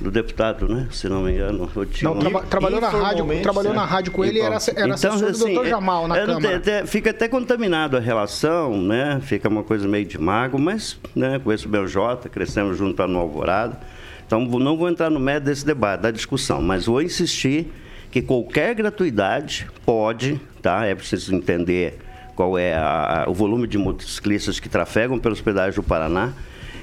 do 0.00 0.10
deputado, 0.10 0.66
né? 0.66 0.88
Se 0.90 1.06
não 1.08 1.22
me 1.22 1.32
engano. 1.32 1.70
eu 1.76 1.84
tinha 1.86 2.10
Não, 2.10 2.18
traba- 2.18 2.42
trabalhou 2.42 2.80
na 2.80 2.88
rádio, 2.88 3.26
trabalhou 3.42 3.72
né? 3.72 3.78
na 3.78 3.84
rádio 3.84 4.10
com 4.10 4.24
ele 4.24 4.38
e 4.38 4.42
era, 4.42 4.56
era 4.74 4.94
Então, 4.96 5.12
assessor 5.12 5.18
do 5.20 5.44
assim, 5.44 5.54
Dr. 5.54 5.66
é- 5.66 5.68
Jamal 5.68 6.08
na 6.08 6.14
Câmara. 6.16 6.56
até- 6.56 6.86
fica 6.86 7.10
até 7.10 7.28
contaminado 7.28 7.96
a 7.96 8.00
relação, 8.00 8.80
né? 8.80 9.20
Fica 9.22 9.48
uma 9.50 9.62
coisa 9.62 9.86
meio 9.86 10.06
de 10.06 10.18
mago, 10.18 10.58
mas 10.58 10.98
né, 11.14 11.38
conheço 11.44 11.68
o 11.68 11.70
BJ, 11.70 12.28
crescemos 12.30 12.78
junto 12.78 12.98
lá 12.98 13.06
no 13.06 13.18
Alvorada. 13.18 13.78
Então, 14.26 14.40
não 14.44 14.76
vou 14.76 14.88
entrar 14.88 15.10
no 15.10 15.20
mérito 15.20 15.46
desse 15.46 15.64
debate, 15.66 16.00
da 16.00 16.10
discussão, 16.10 16.60
mas 16.62 16.86
vou 16.86 17.02
insistir 17.02 17.70
que 18.10 18.22
qualquer 18.22 18.74
gratuidade 18.74 19.66
pode, 19.84 20.40
tá? 20.62 20.84
É 20.86 20.94
preciso 20.94 21.34
entender 21.34 21.98
qual 22.34 22.58
é 22.58 22.74
a- 22.74 23.24
o 23.28 23.34
volume 23.34 23.66
de 23.66 23.76
motociclistas 23.78 24.58
que 24.58 24.68
trafegam 24.68 25.18
pelos 25.18 25.40
pedágios 25.40 25.76
do 25.76 25.82
Paraná. 25.82 26.32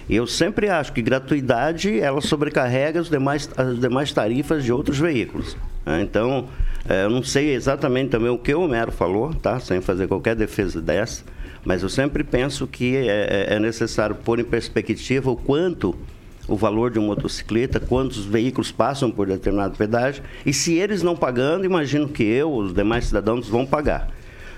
Eu 0.10 0.28
sempre 0.28 0.68
acho 0.70 0.92
que 0.92 1.02
gratuidade 1.02 2.00
ela 2.00 2.20
sobrecarrega 2.22 3.00
os 3.00 3.10
demais, 3.10 3.50
as 3.56 3.80
demais 3.80 4.12
tarifas 4.12 4.64
de 4.64 4.72
outros 4.72 4.98
veículos. 5.00 5.56
né? 5.86 6.02
Então, 6.02 6.48
eh, 6.88 7.06
eu 7.06 7.10
não 7.10 7.24
sei 7.24 7.54
exatamente 7.56 8.10
também 8.10 8.30
o 8.30 8.38
que 8.38 8.54
o 8.54 8.62
Homero 8.62 8.92
falou, 8.92 9.34
tá? 9.34 9.60
sem 9.60 9.82
fazer 9.82 10.08
qualquer 10.08 10.36
defesa 10.36 10.80
dessa, 10.82 11.24
mas 11.66 11.82
eu 11.82 11.90
sempre 11.90 12.24
penso 12.24 12.68
que 12.68 12.96
é, 12.98 13.48
é- 13.50 13.56
é 13.56 13.60
necessário 13.60 14.16
pôr 14.16 14.40
em 14.40 14.44
perspectiva 14.44 15.32
o 15.32 15.36
quanto 15.36 15.96
o 16.52 16.58
valor 16.58 16.92
de 16.92 17.00
uma 17.00 17.08
motocicleta, 17.08 17.80
quantos 17.80 18.26
veículos 18.26 18.72
passam 18.72 19.10
por 19.10 19.26
determinado 19.28 19.78
pedágio, 19.78 20.22
e 20.46 20.52
se 20.54 20.74
eles 20.74 21.02
não 21.02 21.16
pagando, 21.16 21.66
imagino 21.66 22.10
que 22.10 22.24
eu, 22.24 22.52
os 22.54 22.74
demais 22.74 23.06
cidadãos, 23.06 23.48
vão 23.48 23.66
pagar. 23.66 24.10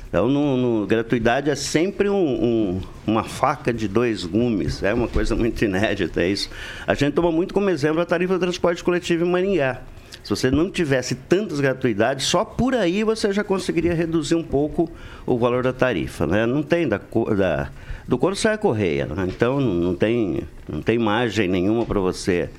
Então, 0.10 0.28
no, 0.28 0.58
no- 0.58 0.86
gratuidade 0.88 1.50
é 1.50 1.56
sempre 1.56 2.10
um- 2.10 2.16
um- 2.16 2.82
uma 3.06 3.24
faca 3.24 3.74
de 3.74 3.88
dois 3.88 4.26
gumes. 4.26 4.82
É 4.84 4.94
uma 4.94 5.08
coisa 5.08 5.36
muito 5.36 5.64
inédita 5.66 6.22
é 6.22 6.30
isso. 6.30 6.50
A 6.86 6.94
gente 6.94 7.14
toma 7.14 7.32
muito 7.32 7.54
como 7.54 7.70
exemplo 7.70 8.00
a 8.02 8.06
tarifa 8.06 8.34
do 8.34 8.40
transporte 8.40 8.84
coletivo 8.84 9.26
em 9.26 9.30
Maringá. 9.30 9.82
Se 10.24 10.30
você 10.30 10.50
não 10.50 10.70
tivesse 10.72 11.16
tantas 11.16 11.60
gratuidades, 11.60 12.26
só 12.26 12.46
por 12.46 12.74
aí 12.74 13.04
você 13.04 13.32
já 13.34 13.44
conseguiria 13.44 13.94
reduzir 13.94 14.36
um 14.36 14.44
pouco 14.44 14.90
o 15.26 15.38
valor 15.38 15.64
da 15.64 15.74
tarifa. 15.74 16.26
Né? 16.26 16.46
Não 16.46 16.64
tem 16.64 16.88
da, 16.88 17.00
da, 17.38 17.70
do 18.08 18.18
quando 18.18 18.36
sai 18.36 18.54
a 18.54 18.58
correia. 18.58 19.06
né? 19.06 19.26
Então, 19.28 19.60
não 19.60 19.94
tem, 19.94 20.44
não 20.68 20.82
tem 20.82 20.98
margem 20.98 21.48
nenhuma 21.48 21.86
para 21.86 22.00
você 22.00 22.50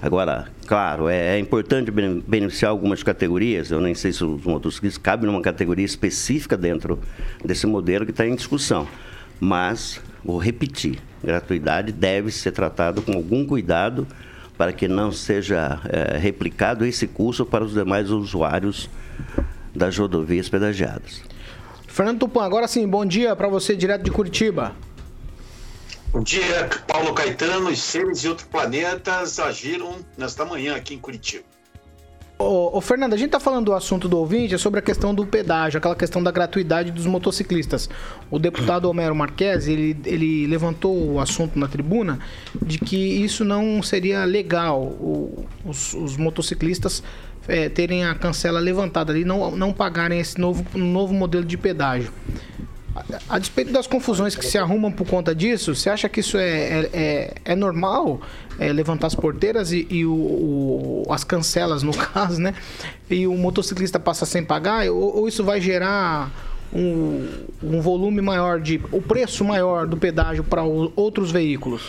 Agora, 0.00 0.48
claro, 0.66 1.08
é, 1.08 1.36
é 1.36 1.38
importante 1.38 1.90
bene- 1.90 2.22
beneficiar 2.26 2.70
algumas 2.70 3.02
categorias. 3.02 3.70
Eu 3.70 3.80
nem 3.80 3.94
sei 3.94 4.12
se 4.12 4.24
os 4.24 4.44
motociclistas 4.44 5.02
cabem 5.02 5.26
numa 5.26 5.40
categoria 5.40 5.84
específica 5.84 6.56
dentro 6.56 6.98
desse 7.44 7.66
modelo 7.66 8.04
que 8.04 8.10
está 8.10 8.26
em 8.26 8.34
discussão. 8.34 8.86
Mas, 9.40 10.00
vou 10.24 10.38
repetir, 10.38 10.98
gratuidade 11.22 11.92
deve 11.92 12.30
ser 12.30 12.52
tratado 12.52 13.02
com 13.02 13.12
algum 13.12 13.44
cuidado 13.44 14.06
para 14.62 14.72
que 14.72 14.86
não 14.86 15.10
seja 15.10 15.80
eh, 15.88 16.18
replicado 16.18 16.86
esse 16.86 17.08
custo 17.08 17.44
para 17.44 17.64
os 17.64 17.74
demais 17.74 18.10
usuários 18.10 18.88
das 19.74 19.98
rodovias 19.98 20.48
pedagiadas. 20.48 21.20
Fernando 21.88 22.20
Tupan, 22.20 22.44
agora 22.44 22.68
sim, 22.68 22.86
bom 22.86 23.04
dia 23.04 23.34
para 23.34 23.48
você 23.48 23.74
direto 23.74 24.04
de 24.04 24.12
Curitiba. 24.12 24.72
Bom 26.12 26.22
dia, 26.22 26.70
Paulo 26.86 27.12
Caetano. 27.12 27.70
Os 27.70 27.82
seres 27.82 28.20
de 28.20 28.28
outros 28.28 28.46
planetas 28.46 29.40
agiram 29.40 29.96
nesta 30.16 30.44
manhã 30.44 30.76
aqui 30.76 30.94
em 30.94 30.98
Curitiba. 31.00 31.42
Ô, 32.38 32.76
ô, 32.76 32.80
Fernando, 32.80 33.12
a 33.14 33.16
gente 33.16 33.30
tá 33.30 33.38
falando 33.38 33.66
do 33.66 33.72
assunto 33.74 34.08
do 34.08 34.18
ouvinte, 34.18 34.54
é 34.54 34.58
sobre 34.58 34.80
a 34.80 34.82
questão 34.82 35.14
do 35.14 35.24
pedágio, 35.24 35.78
aquela 35.78 35.94
questão 35.94 36.20
da 36.20 36.30
gratuidade 36.32 36.90
dos 36.90 37.06
motociclistas. 37.06 37.88
O 38.30 38.38
deputado 38.38 38.86
Homero 38.90 39.14
Marques, 39.14 39.68
ele, 39.68 39.96
ele 40.04 40.46
levantou 40.48 41.12
o 41.12 41.20
assunto 41.20 41.56
na 41.56 41.68
tribuna 41.68 42.18
de 42.60 42.78
que 42.78 42.96
isso 42.96 43.44
não 43.44 43.80
seria 43.80 44.24
legal, 44.24 44.82
o- 44.82 45.44
os, 45.64 45.94
os 45.94 46.16
motociclistas 46.16 47.00
é, 47.46 47.68
terem 47.68 48.04
a 48.04 48.14
cancela 48.14 48.58
levantada 48.58 49.12
ali, 49.12 49.24
não, 49.24 49.52
não 49.54 49.72
pagarem 49.72 50.18
esse 50.18 50.40
novo, 50.40 50.64
novo 50.76 51.14
modelo 51.14 51.44
de 51.44 51.56
pedágio. 51.56 52.10
A, 52.94 53.36
a 53.36 53.38
despeito 53.38 53.72
das 53.72 53.86
confusões 53.86 54.34
que 54.36 54.44
se 54.44 54.58
arrumam 54.58 54.92
por 54.92 55.06
conta 55.08 55.34
disso, 55.34 55.74
você 55.74 55.88
acha 55.88 56.08
que 56.08 56.20
isso 56.20 56.36
é, 56.36 56.50
é, 56.50 56.90
é- 56.92 57.34
é 57.46 57.56
normal? 57.56 58.20
É, 58.58 58.70
levantar 58.72 59.06
as 59.06 59.14
porteiras 59.14 59.72
e, 59.72 59.86
e 59.90 60.04
o, 60.04 60.12
o- 60.12 61.06
as 61.10 61.24
cancelas, 61.24 61.82
no 61.82 61.92
caso, 61.96 62.38
né? 62.40 62.54
E 63.08 63.26
o 63.26 63.34
motociclista 63.34 63.98
passa 63.98 64.26
sem 64.26 64.44
pagar? 64.44 64.86
Ou, 64.90 65.16
ou 65.20 65.28
isso 65.28 65.42
vai 65.42 65.58
gerar 65.60 66.30
um, 66.72 67.28
um 67.62 67.80
volume 67.80 68.20
maior 68.20 68.60
de. 68.60 68.78
o 68.92 69.00
preço 69.00 69.42
maior 69.44 69.86
do 69.86 69.96
pedágio 69.96 70.44
para 70.44 70.62
outros 70.62 71.30
veículos? 71.30 71.82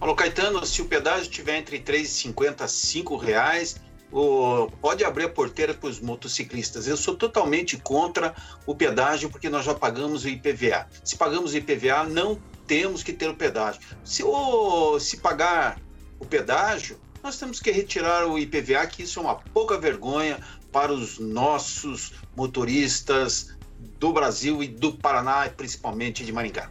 Paulo 0.00 0.14
Caetano, 0.14 0.64
se 0.64 0.80
o 0.80 0.84
pedágio 0.86 1.22
estiver 1.22 1.58
entre 1.58 1.76
R$ 1.76 1.82
3,50 1.82 2.62
a 2.62 2.68
5 2.68 3.16
reais, 3.16 3.80
o- 4.12 4.68
pode 4.80 5.04
abrir 5.04 5.24
a 5.24 5.28
porteira 5.28 5.74
para 5.74 5.88
os 5.88 6.00
motociclistas. 6.00 6.86
Eu 6.86 6.96
sou 6.96 7.14
totalmente 7.16 7.76
contra 7.76 8.34
o 8.66 8.74
pedágio 8.74 9.30
porque 9.30 9.48
nós 9.48 9.64
já 9.64 9.74
pagamos 9.74 10.24
o 10.24 10.28
IPVA. 10.28 10.86
Se 11.04 11.16
pagamos 11.16 11.52
o 11.52 11.56
IPVA, 11.56 12.04
não 12.04 12.38
temos 12.66 13.02
que 13.02 13.12
ter 13.12 13.28
o 13.28 13.34
pedágio. 13.34 13.80
Se, 14.04 14.22
o- 14.22 14.98
se 15.00 15.18
pagar 15.18 15.80
o 16.20 16.24
pedágio, 16.26 16.98
nós 17.22 17.38
temos 17.38 17.60
que 17.60 17.70
retirar 17.70 18.26
o 18.26 18.38
IPVA, 18.38 18.86
que 18.86 19.02
isso 19.02 19.18
é 19.18 19.22
uma 19.22 19.34
pouca 19.36 19.78
vergonha 19.78 20.38
para 20.72 20.92
os 20.92 21.18
nossos 21.18 22.12
motoristas 22.36 23.56
do 23.98 24.12
Brasil 24.12 24.62
e 24.62 24.68
do 24.68 24.92
Paraná, 24.92 25.48
principalmente 25.56 26.24
de 26.24 26.32
Maringá. 26.32 26.70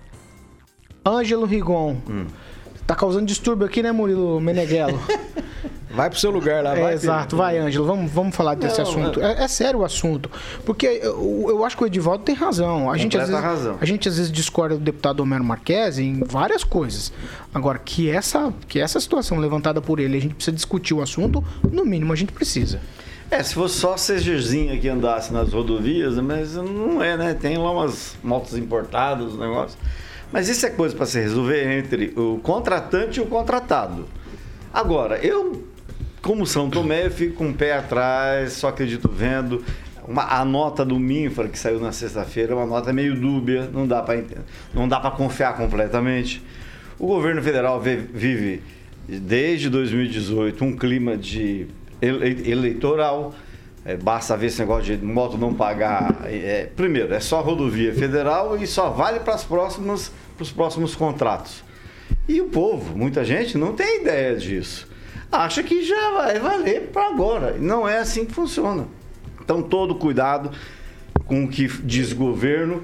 Ângelo 1.06 1.46
Rigon. 1.46 1.98
Tá 2.86 2.96
causando 2.96 3.26
distúrbio 3.26 3.66
aqui, 3.66 3.82
né, 3.82 3.92
Murilo 3.92 4.40
Meneghello? 4.40 5.00
Vai 5.90 6.10
pro 6.10 6.20
seu 6.20 6.30
lugar 6.32 6.64
lá, 6.64 6.78
É, 6.78 6.82
vai. 6.82 6.94
exato, 6.94 7.38
vai, 7.38 7.58
Ângelo. 7.58 7.86
Vamos, 7.86 8.12
vamos 8.12 8.36
falar 8.36 8.56
desse 8.56 8.82
Não, 8.82 8.90
assunto. 8.90 9.22
É, 9.22 9.44
é 9.44 9.48
sério 9.48 9.80
o 9.80 9.86
assunto. 9.86 10.30
Porque 10.66 10.86
eu, 10.86 11.46
eu 11.50 11.64
acho 11.66 11.78
que 11.78 11.84
o 11.84 11.88
Edivaldo 11.88 12.24
tem 12.24 12.36
razão. 12.36 12.92
A 12.92 12.98
gente, 12.98 13.18
às 13.18 13.30
vezes, 13.30 13.44
razão. 13.44 13.78
a 13.80 13.86
gente 13.86 14.10
às 14.10 14.18
vezes 14.18 14.32
discorda 14.32 14.76
do 14.76 14.82
deputado 14.82 15.22
Homero 15.22 15.44
Marques 15.44 15.98
em 15.98 16.22
várias 16.24 16.64
coisas. 16.64 17.12
Agora, 17.54 17.80
que 17.80 18.10
essa, 18.10 18.54
que 18.68 18.80
essa 18.80 19.00
situação 19.00 19.38
levantada 19.40 19.82
por 19.82 20.00
ele, 20.00 20.18
a 20.18 20.22
gente 20.22 20.36
precisa 20.36 20.56
discutir 20.56 20.94
o 20.94 21.02
assunto, 21.02 21.44
no 21.72 21.86
mínimo 21.86 22.12
a 22.12 22.16
gente 22.16 22.34
precisa. 22.34 22.80
É, 23.32 23.42
se 23.44 23.54
fosse 23.54 23.76
só 23.80 23.96
CGzinha 23.96 24.78
que 24.80 24.88
andasse 24.88 25.34
nas 25.34 25.52
rodovias, 25.52 26.16
mas 26.16 26.56
não 26.56 27.02
é, 27.04 27.18
né? 27.18 27.34
Tem 27.34 27.58
lá 27.58 27.72
umas 27.72 28.16
motos 28.24 28.58
importadas, 28.58 29.34
um 29.34 29.38
negócio. 29.40 29.78
Mas 30.32 30.50
isso 30.50 30.66
é 30.66 30.70
coisa 30.70 30.96
para 30.96 31.06
se 31.06 31.20
resolver 31.20 31.78
entre 31.80 32.14
o 32.18 32.40
contratante 32.44 33.20
e 33.20 33.24
o 33.24 33.26
contratado. 33.26 34.06
Agora, 34.74 35.18
eu, 35.18 35.64
como 36.28 36.46
São 36.46 36.70
Tomé, 36.70 37.06
eu 37.06 37.12
fico 37.12 37.36
com 37.36 37.50
o 37.50 37.54
pé 37.54 37.72
atrás, 37.72 38.52
só 38.52 38.68
acredito 38.68 39.08
vendo. 39.10 39.64
Uma- 40.06 40.26
a 40.26 40.44
nota 40.44 40.84
do 40.84 41.00
Minfra 41.00 41.48
que 41.48 41.58
saiu 41.58 41.80
na 41.80 41.94
sexta-feira 41.94 42.52
é 42.52 42.56
uma 42.56 42.66
nota 42.66 42.92
meio 42.92 43.16
dúbia, 43.20 43.70
não 43.74 43.88
dá 43.88 44.02
para 45.00 45.12
confiar 45.12 45.56
completamente. 45.56 46.44
O 47.00 47.08
governo 47.08 47.42
federal 47.42 47.80
ve- 47.80 47.96
vive 48.14 48.62
desde 49.08 49.70
2018 49.70 50.66
um 50.66 50.76
clima 50.76 51.16
de 51.16 51.68
ele- 52.02 52.52
eleitoral. 52.52 53.34
É, 53.86 53.96
basta 53.96 54.36
ver 54.36 54.48
esse 54.48 54.60
negócio 54.60 54.98
de 54.98 55.06
moto 55.06 55.38
não 55.38 55.54
pagar. 55.54 56.26
é, 56.26 56.68
primeiro, 56.76 57.14
é 57.14 57.22
só 57.22 57.40
rodovia 57.40 57.94
federal 57.94 58.58
e 58.62 58.68
só 58.68 58.90
vale 58.90 59.22
para 59.22 59.36
os 59.36 60.52
próximos 60.52 60.94
contratos. 60.94 61.64
E 62.28 62.42
o 62.42 62.50
povo, 62.50 62.98
muita 62.98 63.24
gente, 63.24 63.58
não 63.58 63.72
tem 63.72 64.02
ideia 64.02 64.36
disso. 64.36 64.88
Acha 65.32 65.62
que 65.62 65.84
já 65.84 66.12
vai 66.12 66.40
valer 66.40 66.90
para 66.94 67.08
agora. 67.08 67.58
Não 67.60 67.88
é 67.88 68.00
assim 68.00 68.26
que 68.26 68.34
funciona. 68.34 68.88
Então, 69.42 69.62
todo 69.62 69.96
cuidado 69.96 70.52
com 71.26 71.44
o 71.44 71.48
que 71.48 71.68
diz 71.84 72.14
governo, 72.14 72.84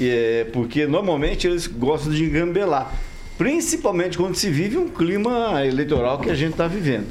é, 0.00 0.46
porque 0.52 0.86
normalmente 0.86 1.46
eles 1.46 1.66
gostam 1.66 2.12
de 2.12 2.24
engambelar. 2.24 2.92
Principalmente 3.36 4.16
quando 4.16 4.34
se 4.34 4.50
vive 4.50 4.76
um 4.76 4.88
clima 4.88 5.64
eleitoral 5.64 6.18
que 6.20 6.30
a 6.30 6.34
gente 6.34 6.52
está 6.52 6.66
vivendo. 6.66 7.06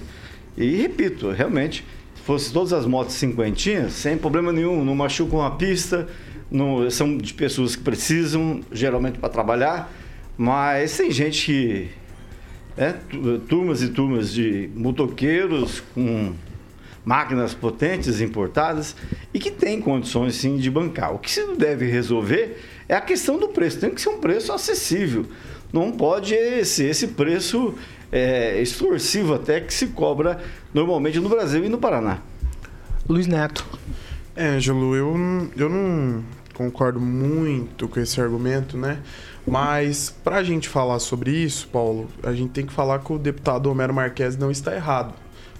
E 0.57 0.75
repito, 0.75 1.31
realmente, 1.31 1.86
se 2.15 2.21
fosse 2.21 2.51
todas 2.51 2.74
as 2.74 2.86
motos 2.86 3.15
cinquentinhas, 3.15 3.93
sem 3.93 4.17
problema 4.17 4.51
nenhum, 4.51 4.83
não 4.83 4.95
machucam 4.95 5.41
a 5.41 5.51
pista, 5.51 6.07
não, 6.51 6.89
são 6.89 7.17
de 7.17 7.33
pessoas 7.33 7.75
que 7.75 7.83
precisam, 7.83 8.62
geralmente, 8.71 9.19
para 9.19 9.29
trabalhar, 9.29 9.91
mas 10.38 10.98
tem 10.98 11.12
gente 11.12 11.45
que. 11.45 11.99
É, 12.77 12.93
tu- 12.93 13.39
turmas 13.39 13.81
e 13.81 13.89
turmas 13.89 14.31
de 14.31 14.69
motoqueiros 14.75 15.81
com 15.93 16.33
máquinas 17.03 17.53
potentes 17.53 18.21
importadas 18.21 18.95
e 19.33 19.39
que 19.39 19.51
tem 19.51 19.81
condições 19.81 20.35
sim 20.35 20.57
de 20.57 20.69
bancar. 20.69 21.13
O 21.13 21.19
que 21.19 21.29
se 21.31 21.55
deve 21.55 21.85
resolver 21.85 22.57
é 22.88 22.95
a 22.95 23.01
questão 23.01 23.38
do 23.38 23.47
preço. 23.49 23.79
Tem 23.79 23.89
que 23.89 24.01
ser 24.01 24.09
um 24.09 24.19
preço 24.19 24.51
acessível. 24.53 25.25
Não 25.73 25.91
pode 25.91 26.35
ser 26.65 26.89
esse 26.89 27.07
preço 27.09 27.73
é, 28.11 28.61
extorsivo 28.61 29.33
até 29.33 29.59
que 29.59 29.73
se 29.73 29.88
cobra 29.88 30.39
normalmente 30.73 31.19
no 31.19 31.29
Brasil 31.29 31.63
e 31.65 31.69
no 31.69 31.77
Paraná. 31.77 32.19
Luiz 33.07 33.27
Neto. 33.27 33.65
É, 34.35 34.47
Ângelo, 34.47 34.95
eu, 34.95 35.15
eu 35.57 35.69
não 35.69 36.23
concordo 36.53 36.99
muito 36.99 37.88
com 37.88 37.99
esse 37.99 38.19
argumento, 38.21 38.77
né? 38.77 38.99
Mas 39.50 40.10
pra 40.24 40.44
gente 40.44 40.70
falar 40.70 41.00
sobre 41.00 41.32
isso, 41.32 41.68
Paulo, 41.70 42.08
a 42.24 42.34
gente 42.34 42.51
tem 42.51 42.65
que 42.65 42.74
falar 42.74 43.00
que 43.00 43.12
o 43.13 43.18
deputado 43.18 43.70
Homero 43.70 43.94
Marques 43.94 44.38
não 44.38 44.51
está 44.51 44.75
errado. 44.75 45.13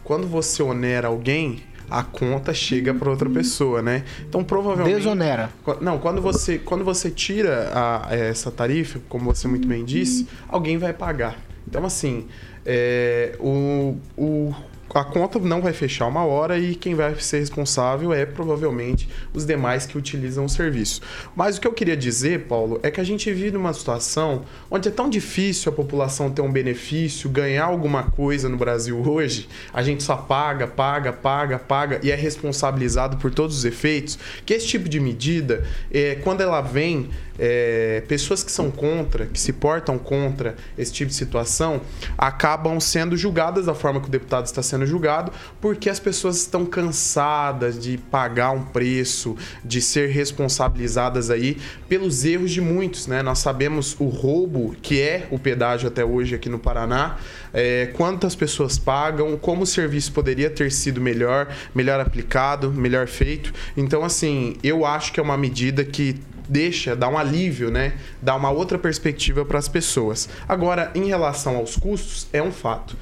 Quando 0.04 0.28
você 0.28 0.62
onera 0.64 1.08
alguém, 1.08 1.62
a 1.90 2.04
conta 2.04 2.54
chega 2.54 2.94
para 2.94 3.10
outra 3.10 3.30
pessoa, 3.30 3.82
né? 3.82 4.04
Então 4.28 4.44
provavelmente 4.44 4.96
Desonera. 4.96 5.50
Não, 5.82 5.98
quando 5.98 6.22
você, 6.22 6.58
quando 6.60 6.84
você 6.84 7.10
tira 7.10 7.72
a- 7.74 8.08
essa 8.16 8.52
tarifa, 8.52 9.00
como 9.10 9.26
você 9.34 9.48
muito 9.48 9.68
bem 9.68 9.84
disse, 9.86 10.28
alguém 10.48 10.78
vai 10.78 10.94
pagar. 10.94 11.38
Então, 11.68 11.86
assim, 11.86 12.26
é, 12.66 13.36
o, 13.40 13.96
o- 14.18 14.54
a 14.94 15.04
conta 15.04 15.40
não 15.40 15.62
vai 15.62 15.74
fechar 15.74 16.08
uma 16.08 16.24
hora 16.26 16.58
e 16.58 16.76
quem 16.76 16.96
vai 16.96 17.16
ser 17.16 17.40
responsável 17.40 18.14
é 18.14 18.26
provavelmente 18.26 19.08
os 19.34 19.46
demais 19.46 19.86
que 19.86 19.98
utilizam 19.98 20.46
o 20.46 20.50
serviço. 20.50 21.02
Mas 21.36 21.58
o 21.58 21.62
que 21.62 21.68
eu 21.68 21.74
queria 21.74 21.96
dizer, 21.96 22.46
Paulo, 22.48 22.80
é 22.82 22.90
que 22.90 23.00
a 23.00 23.04
gente 23.04 23.32
vive 23.32 23.52
numa 23.52 23.74
situação 23.74 24.44
onde 24.70 24.88
é 24.88 24.92
tão 24.92 25.10
difícil 25.10 25.72
a 25.72 25.76
população 25.76 26.32
ter 26.32 26.42
um 26.42 26.52
benefício, 26.52 27.30
ganhar 27.30 27.66
alguma 27.66 28.04
coisa 28.04 28.50
no 28.50 28.58
Brasil 28.58 29.00
hoje. 29.08 29.48
A 29.74 29.84
gente 29.84 30.04
só 30.04 30.16
paga, 30.16 30.68
paga, 30.68 31.14
paga, 31.14 31.60
paga 31.60 32.00
e 32.04 32.12
é 32.12 32.16
responsabilizado 32.16 33.18
por 33.18 33.32
todos 33.32 33.58
os 33.58 33.66
efeitos. 33.66 34.18
Que 34.46 34.54
esse 34.54 34.68
tipo 34.68 34.90
de 34.90 35.00
medida, 35.00 35.66
é, 35.92 36.16
quando 36.16 36.42
ela 36.42 36.62
vem, 36.62 37.10
é, 37.38 38.04
pessoas 38.08 38.44
que 38.44 38.52
são 38.52 38.70
contra, 38.70 39.26
que 39.26 39.40
se 39.40 39.54
portam 39.54 39.98
contra 39.98 40.56
esse 40.78 40.92
tipo 40.92 41.10
de 41.10 41.16
situação, 41.16 41.82
acabam 42.18 42.80
sendo 42.80 43.16
julgadas 43.16 43.66
da 43.66 43.74
forma 43.74 44.02
que 44.02 44.08
o 44.08 44.12
deputado 44.12 44.46
está 44.46 44.62
sendo 44.62 44.79
julgado, 44.86 45.32
porque 45.62 45.90
as 45.90 46.00
pessoas 46.00 46.38
estão 46.38 46.66
cansadas 46.66 47.80
de 47.80 47.98
pagar 47.98 48.52
um 48.52 48.64
preço, 48.64 49.36
de 49.64 49.82
ser 49.82 50.10
responsabilizadas 50.10 51.30
aí 51.30 51.58
pelos 51.88 52.24
erros 52.26 52.52
de 52.52 52.62
muitos, 52.62 53.08
né? 53.08 53.22
Nós 53.22 53.40
sabemos 53.40 53.96
o 54.00 54.08
roubo 54.08 54.76
que 54.82 55.02
é 55.02 55.28
o 55.32 55.40
pedágio 55.40 55.88
até 55.88 56.04
hoje 56.04 56.36
aqui 56.36 56.50
no 56.50 56.60
Paraná, 56.60 57.18
é, 57.54 57.88
quantas 57.94 58.36
pessoas 58.36 58.78
pagam, 58.78 59.38
como 59.38 59.64
o 59.64 59.68
serviço 59.68 60.12
poderia 60.12 60.50
ter 60.50 60.72
sido 60.72 61.02
melhor, 61.02 61.48
melhor 61.74 62.00
aplicado, 62.00 62.72
melhor 62.72 63.08
feito. 63.08 63.54
Então, 63.76 64.04
assim, 64.04 64.56
eu 64.64 64.86
acho 64.86 65.12
que 65.14 65.20
é 65.20 65.24
uma 65.24 65.38
medida 65.38 65.84
que 65.84 66.16
deixa, 66.50 66.96
dá 66.96 67.08
um 67.08 67.18
alívio, 67.18 67.70
né? 67.70 67.94
Dá 68.22 68.36
uma 68.36 68.50
outra 68.50 68.78
perspectiva 68.80 69.46
para 69.46 69.60
as 69.60 69.68
pessoas. 69.68 70.28
Agora, 70.48 70.92
em 70.96 71.06
relação 71.06 71.56
aos 71.56 71.76
custos, 71.76 72.28
é 72.34 72.42
um 72.42 72.52
fato. 72.52 72.98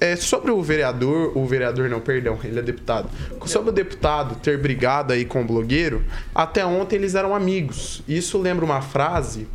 É, 0.00 0.14
sobre 0.14 0.50
o 0.52 0.62
vereador, 0.62 1.36
o 1.36 1.44
vereador 1.44 1.88
não, 1.88 2.00
perdão, 2.00 2.38
ele 2.44 2.58
é 2.58 2.62
deputado. 2.62 3.08
Sobre 3.46 3.70
o 3.70 3.72
deputado 3.72 4.36
ter 4.36 4.56
brigado 4.56 5.12
aí 5.12 5.24
com 5.24 5.42
o 5.42 5.44
blogueiro, 5.44 6.04
até 6.34 6.64
ontem 6.64 6.96
eles 6.96 7.16
eram 7.16 7.34
amigos. 7.34 8.02
Isso 8.06 8.38
lembra 8.38 8.64
uma 8.64 8.80
frase, 8.80 9.48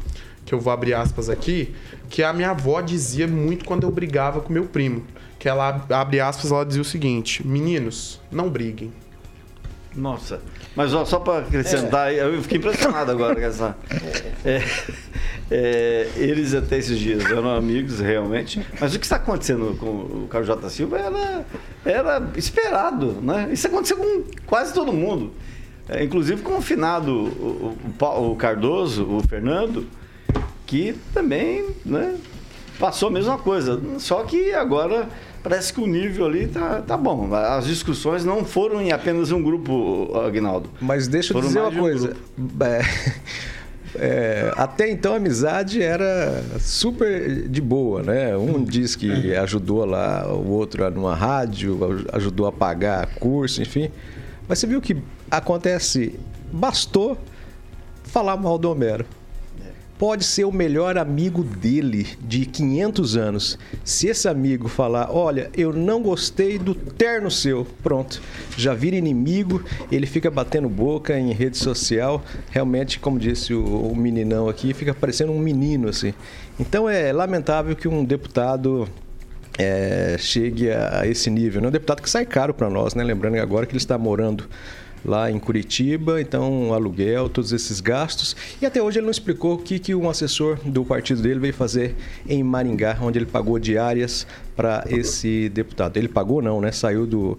que 0.45 0.53
eu 0.53 0.60
vou 0.60 0.73
abrir 0.73 0.93
aspas 0.93 1.29
aqui, 1.29 1.73
que 2.10 2.21
a 2.21 2.34
minha 2.34 2.49
avó 2.49 2.82
dizia 2.82 3.27
muito 3.27 3.63
quando 3.63 3.84
eu 3.84 3.91
brigava 3.91 4.41
com 4.41 4.51
meu 4.51 4.65
primo. 4.65 5.06
Que 5.39 5.47
ela, 5.47 5.86
abre 5.89 6.19
aspas, 6.19 6.51
ela 6.51 6.65
dizia 6.65 6.82
o 6.82 6.86
seguinte, 6.86 7.45
meninos, 7.45 8.19
não 8.32 8.49
briguem. 8.49 8.91
Nossa. 9.95 10.41
Mas 10.75 10.93
ó, 10.93 11.05
só 11.05 11.19
para 11.19 11.45
acrescentar, 11.45 12.13
eu 12.13 12.41
fiquei 12.41 12.57
impressionado 12.57 13.12
agora 13.12 13.36
com 13.36 13.41
essa. 13.41 13.77
É, 14.43 14.63
é, 15.51 16.09
eles 16.15 16.53
até 16.53 16.77
esses 16.77 16.97
dias 16.97 17.23
eram 17.25 17.49
amigos, 17.55 17.99
realmente. 17.99 18.65
Mas 18.79 18.95
o 18.95 18.99
que 18.99 19.05
está 19.05 19.17
acontecendo 19.17 19.77
com 19.79 19.86
o 19.86 20.27
Carlos 20.29 20.47
J. 20.47 20.69
Silva 20.69 20.97
era, 20.97 21.45
era 21.86 22.29
esperado, 22.36 23.17
né? 23.21 23.49
Isso 23.51 23.67
aconteceu 23.67 23.97
com 23.97 24.23
quase 24.47 24.73
todo 24.73 24.91
mundo. 24.91 25.31
É, 25.88 26.03
inclusive 26.03 26.41
com 26.41 26.57
o 26.57 26.62
finado 26.62 27.12
o, 27.12 27.77
o 28.31 28.36
Cardoso, 28.36 29.05
o 29.05 29.21
Fernando, 29.27 29.86
que 30.65 30.95
também 31.13 31.67
né, 31.86 32.15
passou 32.79 33.09
a 33.09 33.12
mesma 33.12 33.38
coisa. 33.38 33.79
Só 33.99 34.23
que 34.23 34.53
agora 34.53 35.07
parece 35.43 35.73
que 35.73 35.82
o 35.82 35.86
nível 35.86 36.25
ali 36.25 36.47
tá, 36.47 36.82
tá 36.82 36.97
bom. 36.97 37.34
As 37.36 37.65
discussões 37.65 38.23
não 38.23 38.45
foram 38.45 38.82
em 38.82 38.91
apenas 38.91 39.32
um 39.32 39.43
grupo, 39.43 40.17
Agnaldo. 40.17 40.69
Mas 40.82 41.08
deixa 41.08 41.34
eu 41.34 41.36
Foram 41.36 41.47
dizer 41.47 41.60
uma 41.60 41.71
de 41.71 41.77
um 41.77 41.82
coisa. 41.82 42.15
É, 43.95 44.49
é, 44.49 44.53
até 44.58 44.89
então 44.89 45.13
a 45.13 45.17
amizade 45.17 45.79
era 45.79 46.43
super 46.60 47.47
de 47.47 47.62
boa, 47.62 48.01
né? 48.01 48.36
Um 48.36 48.63
diz 48.63 48.95
que 48.95 49.36
ajudou 49.36 49.86
lá, 49.86 50.27
o 50.34 50.49
outro 50.49 50.89
numa 50.89 51.13
rádio, 51.13 51.77
ajudou 52.12 52.47
a 52.47 52.51
pagar 52.51 53.06
curso, 53.19 53.62
enfim. 53.62 53.91
Mas 54.47 54.58
você 54.58 54.65
viu 54.65 54.82
que 54.82 54.97
acontece, 55.29 56.19
bastou 56.51 57.15
falar 58.03 58.36
mal 58.36 58.58
do 58.58 58.71
Homero. 58.71 59.06
Pode 59.97 60.23
ser 60.23 60.43
o 60.43 60.51
melhor 60.51 60.97
amigo 60.97 61.43
dele 61.43 62.08
de 62.19 62.45
500 62.45 63.15
anos. 63.15 63.60
Se 63.84 64.08
esse 64.08 64.27
amigo 64.27 64.67
falar, 64.67 65.10
olha, 65.12 65.49
eu 65.56 65.71
não 65.71 66.01
gostei 66.01 66.58
do 66.58 66.73
terno 66.73 67.29
seu, 67.29 67.65
pronto, 67.82 68.21
já 68.58 68.73
vira 68.73 68.95
inimigo, 68.95 69.63
ele 69.91 70.06
fica 70.06 70.29
batendo 70.32 70.67
boca 70.67 71.17
em 71.17 71.32
rede 71.32 71.58
social. 71.58 72.23
Realmente, 72.49 72.99
como 72.99 73.19
disse 73.19 73.53
o, 73.53 73.63
o 73.63 73.95
meninão 73.95 74.49
aqui, 74.49 74.73
fica 74.73 74.93
parecendo 74.93 75.32
um 75.32 75.39
menino 75.39 75.88
assim. 75.88 76.13
Então 76.60 76.89
é 76.89 77.13
lamentável 77.13 77.75
que 77.75 77.88
um 77.88 78.03
deputado 78.03 78.88
é, 79.58 80.15
chegue 80.19 80.71
a, 80.71 81.06
esse 81.06 81.29
nível. 81.29 81.62
né? 81.62 81.67
Um 81.67 81.71
deputado 81.71 82.01
que 82.01 82.10
sai 82.10 82.25
caro 82.25 82.53
para 82.53 82.69
nós, 82.69 82.95
né? 82.95 83.03
Lembrando 83.03 83.38
agora 83.38 83.65
que 83.65 83.71
ele 83.71 83.77
está 83.77 83.97
morando 83.97 84.45
lá 85.05 85.29
em 85.29 85.37
Curitiba, 85.39 86.21
então 86.21 86.73
aluguel, 86.73 87.27
todos 87.29 87.51
esses 87.51 87.81
gastos. 87.81 88.35
E 88.61 88.65
até 88.65 88.81
hoje 88.81 88.99
ele 88.99 89.05
não 89.05 89.11
explicou 89.11 89.55
o 89.55 89.57
que, 89.57 89.77
que 89.79 89.93
um 89.93 90.09
assessor 90.09 90.57
do 90.63 90.85
partido 90.85 91.21
dele 91.21 91.39
veio 91.39 91.53
fazer 91.53 91.95
em 92.27 92.41
Maringá, 92.43 92.97
onde 93.01 93.19
ele 93.19 93.25
pagou 93.25 93.59
diárias 93.59 94.25
para 94.55 94.83
esse 94.87 95.49
deputado. 95.49 95.97
Ele 95.97 96.07
pagou 96.07 96.41
não, 96.41 96.61
né? 96.61 96.71
Saiu 96.71 97.05
do, 97.05 97.37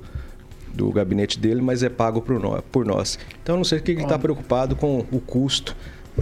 do 0.72 0.90
gabinete 0.92 1.38
dele, 1.38 1.62
mas 1.62 1.82
é 1.82 1.88
pago 1.88 2.20
por 2.20 2.38
nós. 2.38 2.62
Por 2.70 2.84
nós. 2.84 3.18
Então 3.42 3.56
não 3.56 3.64
sei 3.64 3.78
o 3.78 3.82
que 3.82 3.92
ele 3.92 4.02
está 4.02 4.18
preocupado 4.18 4.76
com 4.76 5.04
o 5.10 5.20
custo 5.20 5.74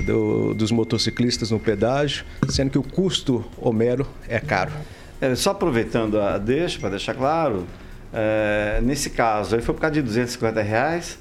do- 0.06 0.54
dos 0.54 0.70
motociclistas 0.70 1.50
no 1.50 1.58
pedágio, 1.58 2.24
sendo 2.48 2.70
que 2.70 2.78
o 2.78 2.82
custo 2.82 3.44
Homero 3.58 4.06
é 4.28 4.38
caro. 4.38 4.72
É, 5.20 5.34
só 5.34 5.50
aproveitando 5.50 6.20
a 6.20 6.38
deixa, 6.38 6.78
para 6.80 6.90
deixar 6.90 7.14
claro, 7.14 7.64
é, 8.12 8.80
nesse 8.82 9.10
caso, 9.10 9.54
aí 9.54 9.62
foi 9.62 9.74
por 9.74 9.80
causa 9.80 9.94
de 9.94 10.02
250 10.02 10.60
reais, 10.62 11.18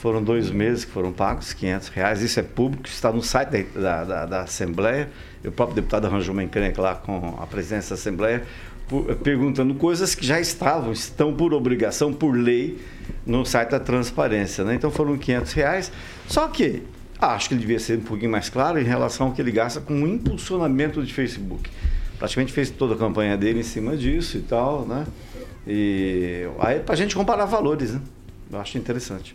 foram 0.00 0.22
dois 0.22 0.50
meses 0.50 0.84
que 0.84 0.90
foram 0.90 1.12
pagos, 1.12 1.52
500 1.52 1.88
reais, 1.88 2.22
isso 2.22 2.40
é 2.40 2.42
público, 2.42 2.86
está 2.88 3.12
no 3.12 3.22
site 3.22 3.66
da, 3.74 4.04
da, 4.04 4.26
da- 4.26 4.42
Assembleia, 4.42 5.10
o 5.44 5.50
próprio 5.52 5.76
deputado 5.76 6.06
arranjou 6.06 6.32
uma 6.32 6.42
encrenca 6.42 6.80
lá 6.80 6.94
com 6.94 7.36
a 7.38 7.46
presidência 7.46 7.90
da 7.90 7.94
Assembleia, 8.00 8.42
perguntando 9.22 9.74
coisas 9.74 10.14
que 10.14 10.24
já 10.26 10.40
estavam, 10.40 10.90
estão 10.92 11.34
por 11.34 11.52
obrigação, 11.52 12.12
por 12.12 12.32
lei, 12.32 12.80
no 13.26 13.44
site 13.44 13.70
da 13.70 13.78
transparência. 13.78 14.64
Né? 14.64 14.74
Então 14.74 14.90
foram 14.90 15.16
500 15.18 15.52
reais, 15.52 15.92
só 16.26 16.48
que 16.48 16.82
acho 17.20 17.48
que 17.48 17.54
ele 17.54 17.60
devia 17.60 17.78
ser 17.78 17.98
um 17.98 18.02
pouquinho 18.02 18.30
mais 18.30 18.48
claro 18.48 18.80
em 18.80 18.84
relação 18.84 19.28
ao 19.28 19.32
que 19.32 19.40
ele 19.42 19.52
gasta 19.52 19.80
com 19.80 19.94
o 20.02 20.08
impulsionamento 20.08 21.02
de 21.04 21.12
Facebook 21.12 21.70
praticamente 22.18 22.52
fez 22.52 22.68
toda 22.68 22.94
a 22.94 22.98
campanha 22.98 23.34
dele 23.34 23.60
em 23.60 23.62
cima 23.62 23.96
disso 23.96 24.36
e 24.36 24.42
tal, 24.42 24.84
né? 24.86 25.06
E 25.66 26.46
aí 26.58 26.78
pra 26.80 26.94
gente 26.94 27.14
comparar 27.16 27.46
valores, 27.46 27.92
né? 27.94 28.00
Eu 28.52 28.60
acho 28.60 28.76
interessante. 28.76 29.34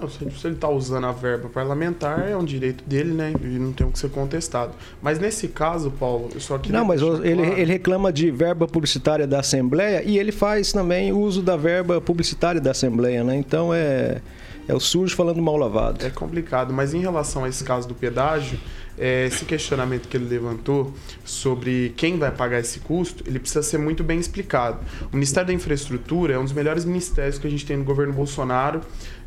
Não, 0.00 0.08
se 0.08 0.46
ele 0.46 0.54
está 0.54 0.68
usando 0.68 1.06
a 1.06 1.12
verba 1.12 1.48
parlamentar, 1.48 2.28
é 2.28 2.36
um 2.36 2.44
direito 2.44 2.82
dele, 2.84 3.12
né? 3.12 3.32
E 3.42 3.46
não 3.58 3.72
tem 3.72 3.86
o 3.86 3.90
que 3.90 3.98
ser 3.98 4.10
contestado. 4.10 4.72
Mas 5.02 5.18
nesse 5.18 5.48
caso, 5.48 5.90
Paulo, 5.90 6.28
eu 6.34 6.40
só 6.40 6.58
queria. 6.58 6.78
Não, 6.78 6.84
mas 6.84 7.00
ele, 7.02 7.34
claro- 7.36 7.58
ele 7.58 7.72
reclama 7.72 8.12
de 8.12 8.30
verba 8.30 8.66
publicitária 8.66 9.26
da 9.26 9.40
Assembleia 9.40 10.02
e 10.04 10.18
ele 10.18 10.32
faz 10.32 10.72
também 10.72 11.12
uso 11.12 11.42
da 11.42 11.56
verba 11.56 12.00
publicitária 12.00 12.60
da 12.60 12.70
Assembleia, 12.70 13.22
né? 13.22 13.36
Então 13.36 13.72
é, 13.74 14.20
é 14.66 14.74
o 14.74 14.80
sujo 14.80 15.14
falando 15.14 15.40
mal 15.42 15.56
lavado. 15.56 16.04
É 16.04 16.10
complicado, 16.10 16.72
mas 16.72 16.94
em 16.94 17.00
relação 17.00 17.44
a 17.44 17.48
esse 17.48 17.62
caso 17.64 17.86
do 17.88 17.94
pedágio, 17.94 18.58
é, 18.98 19.26
esse 19.26 19.44
questionamento 19.46 20.08
que 20.08 20.16
ele 20.16 20.26
levantou 20.26 20.92
sobre 21.24 21.94
quem 21.96 22.18
vai 22.18 22.30
pagar 22.30 22.60
esse 22.60 22.80
custo, 22.80 23.24
ele 23.26 23.38
precisa 23.38 23.62
ser 23.62 23.78
muito 23.78 24.04
bem 24.04 24.18
explicado. 24.18 24.78
O 25.10 25.14
Ministério 25.16 25.46
da 25.46 25.54
Infraestrutura 25.54 26.34
é 26.34 26.38
um 26.38 26.44
dos 26.44 26.52
melhores 26.52 26.84
ministérios 26.84 27.38
que 27.38 27.46
a 27.46 27.50
gente 27.50 27.64
tem 27.64 27.76
no 27.78 27.84
governo 27.84 28.12
Bolsonaro. 28.12 28.80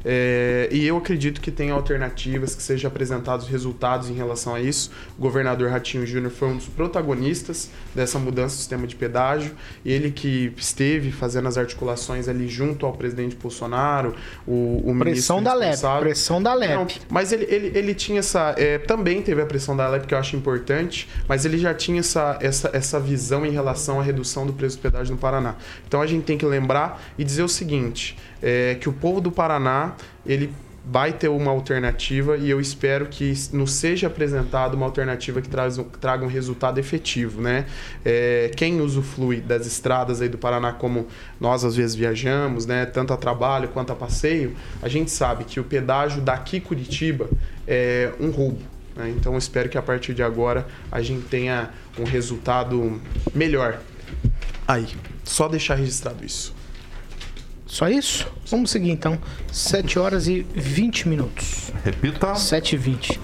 É, 0.06 0.68
e 0.72 0.86
eu 0.86 0.98
acredito 0.98 1.40
que 1.40 1.52
tem 1.52 1.72
alternativas, 1.72 2.56
que 2.56 2.62
sejam 2.62 2.90
apresentados 2.90 3.48
resultados 3.48 4.10
em 4.10 4.14
relação 4.14 4.54
a 4.54 4.60
isso. 4.60 4.92
O 5.18 5.22
governador 5.22 5.70
Ratinho 5.70 6.06
Júnior 6.06 6.32
foi 6.32 6.50
um 6.50 6.58
dos 6.58 6.68
protagonistas 6.68 7.70
dessa 7.96 8.20
mudança 8.20 8.56
do 8.56 8.60
sistema 8.60 8.86
de 8.86 8.96
pedágio. 8.96 9.54
Ele 9.86 10.12
que 10.12 10.52
esteve 10.58 11.12
fazendo 11.12 11.48
as 11.48 11.58
articulações 11.58 12.28
ali 12.28 12.48
junto 12.48 12.86
ao 12.86 12.94
presidente 12.94 13.36
Bolsonaro, 13.36 14.16
o, 14.46 14.82
o 14.84 14.98
Pressão 15.00 15.38
ministro 15.38 15.42
da 15.42 15.54
LEP, 15.54 16.02
pressão 16.02 16.44
da 16.44 16.54
LEP. 16.54 16.74
Não, 16.74 16.88
mas 17.10 17.32
ele, 17.32 17.46
ele, 17.50 17.78
ele 17.78 17.94
tinha 17.94 18.20
essa. 18.20 18.54
é, 18.58 18.78
também 18.78 19.22
teve 19.22 19.42
a 19.42 19.46
pressão 19.46 19.76
da 19.76 19.88
LEP, 19.88 20.08
que 20.08 20.14
eu 20.14 20.18
acho 20.18 20.36
importante, 20.36 21.08
mas 21.28 21.46
ele 21.46 21.58
já 21.58 21.74
tinha 21.74 22.00
essa, 22.00 22.38
essa, 22.42 22.70
essa 22.74 23.00
visão 23.00 23.46
em 23.46 23.52
relação 23.52 24.00
à 24.00 24.04
redução 24.04 24.46
do 24.46 24.54
preço 24.54 24.78
do 24.78 24.82
pedágio 24.82 25.14
no 25.14 25.20
Paraná. 25.20 25.56
Então 25.88 26.02
a 26.02 26.08
gente 26.08 26.24
tem 26.24 26.38
que 26.38 26.46
lembrar 26.46 27.02
e 27.18 27.24
dizer 27.24 27.44
o 27.44 27.48
seguinte: 27.48 28.18
é, 28.44 28.76
que 28.76 28.90
o 28.90 28.94
povo 28.94 29.22
do 29.22 29.32
Paraná, 29.32 29.94
ele 30.26 30.54
vai 30.86 31.14
ter 31.14 31.30
uma 31.30 31.50
alternativa 31.50 32.36
e 32.36 32.50
eu 32.50 32.60
espero 32.60 33.06
que 33.06 33.34
nos 33.54 33.72
seja 33.72 34.08
apresentada 34.08 34.76
uma 34.76 34.86
alternativa 34.86 35.42
que 35.42 35.48
traz, 35.48 35.80
traga 36.02 36.26
um 36.26 36.28
resultado 36.28 36.78
efetivo, 36.78 37.42
né? 37.42 37.66
É, 38.04 38.52
quem 38.56 38.82
usufrui 38.82 39.40
das 39.40 39.66
estradas 39.66 40.22
aí 40.22 40.28
do 40.28 40.38
Paraná, 40.38 40.74
como 40.74 41.08
nós 41.40 41.64
às 41.64 41.78
vezes 41.78 41.96
viajamos, 41.96 42.66
né? 42.66 42.86
Tanto 42.86 43.14
a 43.14 43.18
trabalho 43.18 43.70
quanto 43.70 43.94
a 43.94 43.96
passeio, 43.96 44.56
a 44.82 44.90
gente 44.90 45.10
sabe 45.10 45.46
que 45.46 45.58
o 45.58 45.64
pedágio 45.64 46.22
daqui 46.22 46.60
Curitiba 46.60 47.30
é 47.66 48.12
um 48.20 48.30
roubo. 48.30 48.60
né? 48.94 49.10
Então 49.18 49.32
eu 49.32 49.40
espero 49.40 49.70
que 49.70 49.78
a 49.78 49.82
partir 49.82 50.14
de 50.14 50.22
agora 50.22 50.68
a 50.92 51.02
gente 51.02 51.26
tenha 51.28 51.70
um 51.98 52.04
resultado 52.04 53.00
melhor. 53.34 53.80
Aí, 54.68 54.88
só 55.24 55.48
deixar 55.48 55.76
registrado 55.76 56.26
isso. 56.26 56.54
Só 57.74 57.90
isso? 57.90 58.32
Vamos 58.52 58.70
seguir 58.70 58.92
então. 58.92 59.18
7 59.52 59.98
horas 59.98 60.28
e 60.28 60.46
20 60.54 61.10
minutos. 61.10 61.72
Repita. 61.84 62.36
7 62.36 62.76
e 62.76 62.78
20. 62.78 63.20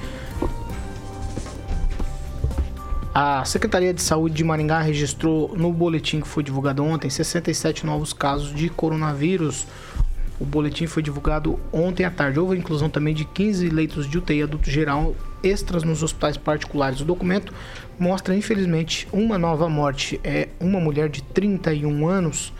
A 3.13 3.45
Secretaria 3.45 3.93
de 3.93 4.01
Saúde 4.01 4.33
de 4.33 4.43
Maringá 4.43 4.81
registrou 4.81 5.55
no 5.55 5.71
boletim 5.71 6.19
que 6.19 6.27
foi 6.27 6.41
divulgado 6.41 6.83
ontem 6.83 7.12
67 7.12 7.85
novos 7.85 8.12
casos 8.12 8.51
de 8.51 8.69
coronavírus. 8.69 9.67
O 10.39 10.45
boletim 10.45 10.88
foi 10.88 11.03
divulgado 11.03 11.59
ontem 11.71 12.03
à 12.03 12.09
tarde. 12.09 12.39
Houve 12.39 12.55
a 12.55 12.59
inclusão 12.59 12.89
também 12.89 13.13
de 13.13 13.25
15 13.25 13.69
leitos 13.69 14.09
de 14.09 14.17
UTI 14.17 14.41
adulto 14.41 14.67
geral 14.67 15.15
extras 15.43 15.83
nos 15.83 16.01
hospitais 16.01 16.38
particulares. 16.38 17.01
O 17.01 17.05
documento 17.05 17.53
mostra, 17.99 18.35
infelizmente, 18.35 19.07
uma 19.13 19.38
nova 19.38 19.69
morte. 19.69 20.19
É 20.23 20.49
uma 20.59 20.79
mulher 20.79 21.07
de 21.07 21.21
31 21.21 22.07
anos. 22.07 22.51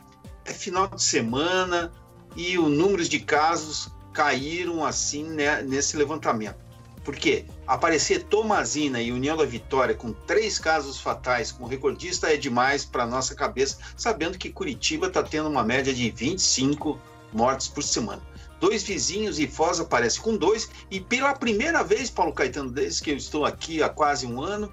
é 0.44 0.52
final 0.52 0.88
de 0.88 1.00
semana 1.00 1.92
e 2.34 2.58
os 2.58 2.68
números 2.68 3.08
de 3.08 3.20
casos 3.20 3.88
caíram 4.12 4.84
assim 4.84 5.22
né, 5.22 5.62
nesse 5.62 5.96
levantamento. 5.96 6.58
Por 7.04 7.14
quê? 7.14 7.44
Aparecer 7.68 8.24
Tomazina 8.24 9.00
e 9.00 9.12
União 9.12 9.36
da 9.36 9.44
Vitória 9.44 9.94
com 9.94 10.12
três 10.12 10.58
casos 10.58 11.00
fatais 11.00 11.52
como 11.52 11.68
recordista 11.68 12.34
é 12.34 12.36
demais 12.36 12.84
para 12.84 13.06
nossa 13.06 13.36
cabeça, 13.36 13.78
sabendo 13.96 14.36
que 14.36 14.50
Curitiba 14.50 15.06
está 15.06 15.22
tendo 15.22 15.48
uma 15.48 15.62
média 15.62 15.94
de 15.94 16.10
25 16.10 17.00
mortes 17.32 17.68
por 17.68 17.82
semana. 17.82 18.22
Dois 18.60 18.82
vizinhos 18.82 19.38
e 19.38 19.46
Foz 19.46 19.78
aparece 19.78 20.20
com 20.20 20.36
dois, 20.36 20.68
e 20.90 20.98
pela 21.00 21.32
primeira 21.34 21.82
vez, 21.84 22.10
Paulo 22.10 22.32
Caetano, 22.32 22.70
desde 22.70 23.02
que 23.02 23.10
eu 23.12 23.16
estou 23.16 23.44
aqui 23.44 23.82
há 23.82 23.88
quase 23.88 24.26
um 24.26 24.42
ano, 24.42 24.72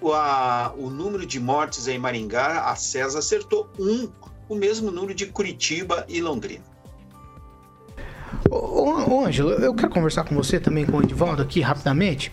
o, 0.00 0.12
a- 0.12 0.72
o 0.76 0.88
número 0.88 1.26
de 1.26 1.40
mortes 1.40 1.88
em 1.88 1.98
Maringá, 1.98 2.70
a 2.70 2.76
César 2.76 3.18
acertou 3.18 3.68
um, 3.78 4.08
o 4.48 4.54
mesmo 4.54 4.90
número 4.90 5.12
de 5.14 5.26
Curitiba 5.26 6.04
e 6.08 6.20
Londrina. 6.20 6.64
Ô, 8.48 9.24
Ângelo, 9.26 9.50
eu 9.50 9.74
quero 9.74 9.90
conversar 9.90 10.24
com 10.24 10.34
você 10.34 10.58
também, 10.58 10.86
com 10.86 10.98
o 10.98 11.02
Edivaldo, 11.02 11.42
aqui 11.42 11.60
rapidamente. 11.60 12.32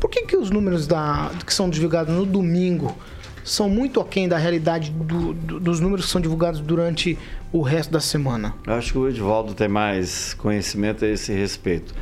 Por 0.00 0.08
que, 0.10 0.22
que 0.22 0.36
os 0.36 0.50
números 0.50 0.86
da, 0.86 1.30
que 1.46 1.52
são 1.52 1.68
divulgados 1.68 2.14
no 2.14 2.24
domingo 2.24 2.96
são 3.44 3.68
muito 3.68 4.00
aquém 4.00 4.28
da 4.28 4.36
realidade 4.38 4.90
do- 4.90 5.32
do- 5.34 5.60
dos 5.60 5.80
números 5.80 6.06
que 6.06 6.12
são 6.12 6.20
divulgados 6.20 6.60
durante 6.60 7.16
o 7.52 7.62
resto 7.62 7.90
da 7.92 8.00
semana? 8.00 8.54
Eu 8.66 8.74
acho 8.74 8.92
que 8.92 8.98
o 8.98 9.08
Edivaldo 9.08 9.54
tem 9.54 9.68
mais 9.68 10.34
conhecimento 10.34 11.04
a 11.04 11.08
esse 11.08 11.32
respeito. 11.32 11.94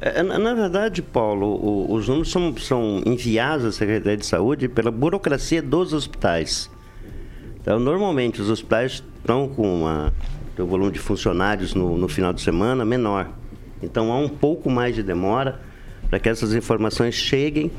É, 0.00 0.22
na 0.22 0.38
na 0.38 0.54
verdade, 0.54 1.02
Paulo, 1.02 1.46
o- 1.46 1.92
os 1.92 2.06
números 2.08 2.30
são, 2.30 2.56
são 2.56 3.02
enviados 3.04 3.64
à 3.66 3.72
Secretaria 3.72 4.16
de 4.16 4.24
Saúde 4.26 4.68
pela 4.68 4.90
burocracia 4.90 5.60
dos 5.60 5.92
hospitais. 5.92 6.70
Então, 7.60 7.80
normalmente, 7.80 8.40
os 8.40 8.48
hospitais 8.48 9.02
estão 9.18 9.48
com 9.48 9.80
uma, 9.82 10.12
um 10.58 10.64
volume 10.66 10.92
de 10.92 10.98
funcionários 11.00 11.74
no, 11.74 11.98
no 11.98 12.08
final 12.08 12.32
de 12.32 12.40
semana 12.40 12.84
menor. 12.84 13.28
Então, 13.82 14.12
há 14.12 14.18
um 14.18 14.28
pouco 14.28 14.70
mais 14.70 14.94
de 14.94 15.02
demora 15.02 15.60
para 16.08 16.18
que 16.18 16.28
essas 16.28 16.54
informações 16.54 17.14
cheguem 17.14 17.70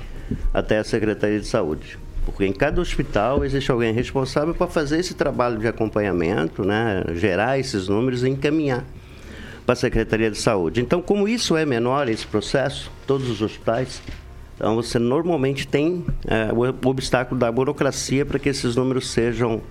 até 0.53 0.77
a 0.77 0.83
Secretaria 0.83 1.39
de 1.39 1.47
Saúde. 1.47 1.97
Porque 2.31 2.45
em 2.45 2.53
cada 2.53 2.79
hospital 2.81 3.43
existe 3.43 3.71
alguém 3.71 3.93
responsável 3.93 4.53
para 4.53 4.67
fazer 4.67 4.99
esse 4.99 5.13
trabalho 5.13 5.57
de 5.59 5.67
acompanhamento, 5.67 6.63
né? 6.63 7.03
gerar 7.15 7.57
esses 7.59 7.87
números 7.87 8.23
e 8.23 8.29
encaminhar 8.29 8.83
para 9.65 9.73
a 9.73 9.75
Secretaria 9.75 10.31
de 10.31 10.37
Saúde. 10.37 10.81
Então, 10.81 11.01
como 11.01 11.27
isso 11.27 11.55
é 11.55 11.65
menor, 11.65 12.09
esse 12.09 12.25
processo, 12.25 12.91
todos 13.05 13.29
os 13.29 13.41
hospitais, 13.41 14.01
então 14.55 14.75
você 14.75 14.97
normalmente 14.99 15.67
tem 15.67 16.03
é, 16.27 16.49
o 16.53 16.89
obstáculo 16.89 17.39
da 17.39 17.51
burocracia 17.51 18.25
para 18.25 18.39
que 18.39 18.49
esses 18.49 18.75
números 18.75 19.09
sejam 19.11 19.61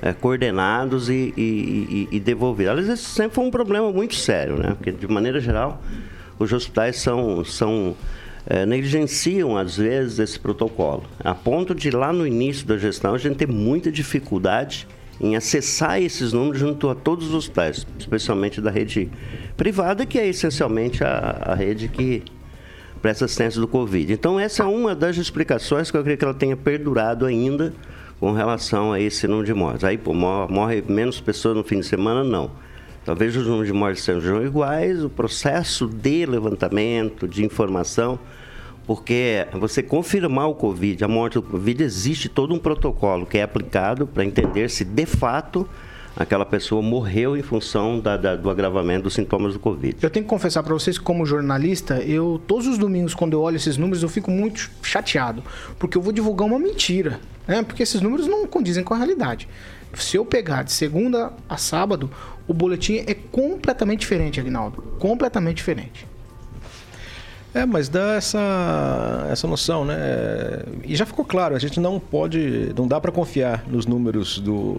é, 0.00 0.12
coordenados 0.12 1.10
e, 1.10 1.34
e- 1.36 2.08
e- 2.12 2.16
e 2.16 2.20
devolvidos. 2.20 2.70
Aliás, 2.72 2.88
esse 2.88 3.02
sempre 3.10 3.34
foi 3.34 3.44
um 3.44 3.50
problema 3.50 3.90
muito 3.90 4.14
sério, 4.14 4.56
né? 4.56 4.74
Porque, 4.76 4.92
de 4.92 5.08
maneira 5.08 5.40
geral, 5.40 5.82
os 6.38 6.52
hospitais 6.52 7.00
são, 7.00 7.44
são 7.44 7.96
eh, 8.50 8.64
negligenciam, 8.66 9.56
às 9.56 9.76
vezes, 9.76 10.18
esse 10.18 10.40
protocolo. 10.40 11.04
A 11.20 11.34
ponto 11.34 11.74
de, 11.74 11.90
lá 11.90 12.12
no 12.12 12.26
início 12.26 12.66
da 12.66 12.76
gestão, 12.78 13.14
a 13.14 13.18
gente 13.18 13.36
ter 13.36 13.48
muita 13.48 13.92
dificuldade 13.92 14.88
em 15.20 15.36
acessar 15.36 16.00
esses 16.00 16.32
números 16.32 16.58
junto 16.60 16.88
a 16.88 16.94
todos 16.94 17.28
os 17.28 17.34
hospitais, 17.34 17.86
especialmente 17.98 18.60
da 18.60 18.70
rede 18.70 19.10
privada, 19.56 20.06
que 20.06 20.18
é 20.18 20.26
essencialmente 20.28 21.02
a, 21.02 21.42
a 21.44 21.54
rede 21.54 21.88
que 21.88 22.22
presta 23.02 23.24
assistência 23.24 23.60
do 23.60 23.68
Covid. 23.68 24.12
Então, 24.12 24.38
essa 24.40 24.62
é 24.62 24.66
uma 24.66 24.94
das 24.94 25.16
explicações 25.16 25.90
que 25.90 25.96
eu 25.96 26.02
creio 26.02 26.16
que 26.16 26.24
ela 26.24 26.34
tenha 26.34 26.56
perdurado 26.56 27.26
ainda 27.26 27.72
com 28.20 28.32
relação 28.32 28.92
a 28.92 29.00
esse 29.00 29.26
número 29.28 29.46
de 29.46 29.54
mortes. 29.54 29.84
Aí, 29.84 29.98
pô, 29.98 30.14
mor- 30.14 30.50
morre 30.50 30.82
menos 30.88 31.20
pessoas 31.20 31.56
no 31.56 31.64
fim 31.64 31.80
de 31.80 31.86
semana? 31.86 32.24
Não. 32.24 32.50
Talvez 33.04 33.36
os 33.36 33.46
números 33.46 33.66
de 33.68 33.72
mortes 33.72 34.02
sejam 34.04 34.44
iguais, 34.44 35.02
o 35.02 35.08
processo 35.08 35.86
de 35.88 36.26
levantamento, 36.26 37.26
de 37.26 37.44
informação, 37.44 38.18
porque 38.88 39.46
você 39.52 39.82
confirmar 39.82 40.48
o 40.48 40.54
Covid, 40.54 41.04
a 41.04 41.08
morte 41.08 41.34
do 41.34 41.42
Covid, 41.42 41.82
existe 41.84 42.26
todo 42.26 42.54
um 42.54 42.58
protocolo 42.58 43.26
que 43.26 43.36
é 43.36 43.42
aplicado 43.42 44.06
para 44.06 44.24
entender 44.24 44.70
se 44.70 44.82
de 44.82 45.04
fato 45.04 45.68
aquela 46.16 46.46
pessoa 46.46 46.80
morreu 46.80 47.36
em 47.36 47.42
função 47.42 48.00
da- 48.00 48.16
da- 48.16 48.34
do 48.34 48.48
agravamento 48.48 49.02
dos 49.02 49.12
sintomas 49.12 49.52
do 49.52 49.58
Covid. 49.60 49.98
Eu 50.00 50.08
tenho 50.08 50.24
que 50.24 50.28
confessar 50.30 50.62
pra 50.62 50.72
vocês 50.72 50.96
que 50.96 51.04
como 51.04 51.26
jornalista, 51.26 52.00
eu 52.00 52.40
todos 52.46 52.66
os 52.66 52.78
domingos 52.78 53.14
quando 53.14 53.34
eu 53.34 53.42
olho 53.42 53.56
esses 53.56 53.76
números, 53.76 54.02
eu 54.02 54.08
fico 54.08 54.30
muito 54.30 54.70
chateado, 54.82 55.44
porque 55.78 55.98
eu 55.98 56.02
vou 56.02 56.10
divulgar 56.12 56.48
uma 56.48 56.58
mentira, 56.58 57.20
né? 57.46 57.62
Porque 57.62 57.82
esses 57.82 58.00
números 58.00 58.26
não 58.26 58.46
condizem 58.46 58.82
com 58.82 58.94
a 58.94 58.96
realidade. 58.96 59.46
Se 59.94 60.16
eu 60.16 60.24
pegar 60.24 60.62
de 60.62 60.72
segunda 60.72 61.30
a 61.46 61.58
sábado, 61.58 62.10
o 62.48 62.54
boletim 62.54 63.04
é 63.06 63.12
completamente 63.12 64.00
diferente, 64.00 64.40
Agnaldo. 64.40 64.80
Completamente 64.98 65.56
diferente. 65.58 66.06
É, 67.54 67.64
mas 67.64 67.88
dá 67.88 68.14
essa, 68.14 69.26
essa 69.30 69.48
noção, 69.48 69.84
né? 69.84 69.96
E 70.84 70.94
já 70.94 71.06
ficou 71.06 71.24
claro, 71.24 71.56
a 71.56 71.58
gente 71.58 71.80
não 71.80 71.98
pode, 71.98 72.72
não 72.76 72.86
dá 72.86 73.00
para 73.00 73.10
confiar 73.10 73.64
nos 73.66 73.86
números 73.86 74.38
do, 74.38 74.74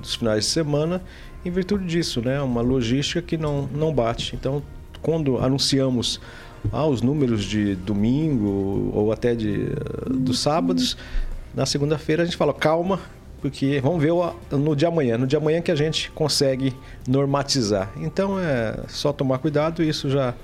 dos 0.00 0.14
finais 0.14 0.44
de 0.44 0.50
semana 0.50 1.02
em 1.44 1.50
virtude 1.50 1.84
disso, 1.84 2.20
né? 2.20 2.40
Uma 2.40 2.60
logística 2.60 3.20
que 3.20 3.36
não, 3.36 3.68
não 3.74 3.92
bate. 3.92 4.36
Então, 4.36 4.62
quando 5.02 5.38
anunciamos 5.38 6.20
ah, 6.72 6.86
os 6.86 7.02
números 7.02 7.44
de 7.44 7.74
domingo 7.74 8.90
ou 8.94 9.12
até 9.12 9.34
de, 9.34 9.68
dos 10.08 10.38
sábados, 10.38 10.96
na 11.54 11.66
segunda-feira 11.66 12.22
a 12.22 12.26
gente 12.26 12.36
fala, 12.36 12.54
calma, 12.54 13.00
porque 13.50 13.80
vamos 13.80 14.02
ver 14.02 14.12
no 14.50 14.74
dia 14.74 14.88
amanhã, 14.88 15.16
no 15.16 15.26
dia 15.26 15.38
amanhã 15.38 15.62
que 15.62 15.70
a 15.70 15.74
gente 15.76 16.10
consegue 16.10 16.74
normatizar. 17.06 17.92
Então 17.96 18.38
é 18.40 18.76
só 18.88 19.12
tomar 19.12 19.38
cuidado, 19.38 19.84
isso 19.84 20.10
já 20.10 20.34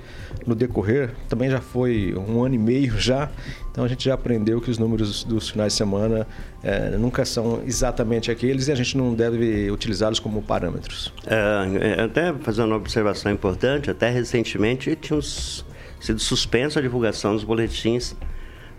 no 0.47 0.55
decorrer 0.55 1.11
também 1.29 1.51
já 1.51 1.61
foi 1.61 2.15
um 2.17 2.45
ano 2.45 2.55
e 2.55 2.59
meio 2.59 2.99
já, 2.99 3.29
então 3.71 3.85
a 3.85 3.89
gente 3.89 4.05
já 4.05 4.15
aprendeu 4.15 4.61
que 4.61 4.71
os 4.71 4.79
números 4.79 5.25
dos 5.25 5.51
finais 5.51 5.73
de 5.73 5.79
semana 5.79 6.27
eh, 6.63 6.97
nunca 6.97 7.25
são 7.25 7.61
exatamente 7.67 8.31
aqueles 8.31 8.69
e 8.69 8.73
a 8.73 8.75
gente 8.75 8.97
não 8.97 9.15
deve 9.15 9.71
utilizá-los 9.71 10.21
como 10.21 10.41
parâmetros. 10.41 11.13
É, 11.27 11.99
é, 11.99 12.05
até 12.05 12.33
fazendo 12.35 12.69
uma 12.69 12.77
observação 12.77 13.33
importante, 13.33 13.91
até 13.91 14.11
recentemente 14.11 14.95
tinha 14.95 15.21
sido 15.21 16.21
suspensa 16.21 16.79
a 16.79 16.83
divulgação 16.83 17.35
dos 17.35 17.43
boletins 17.43 18.15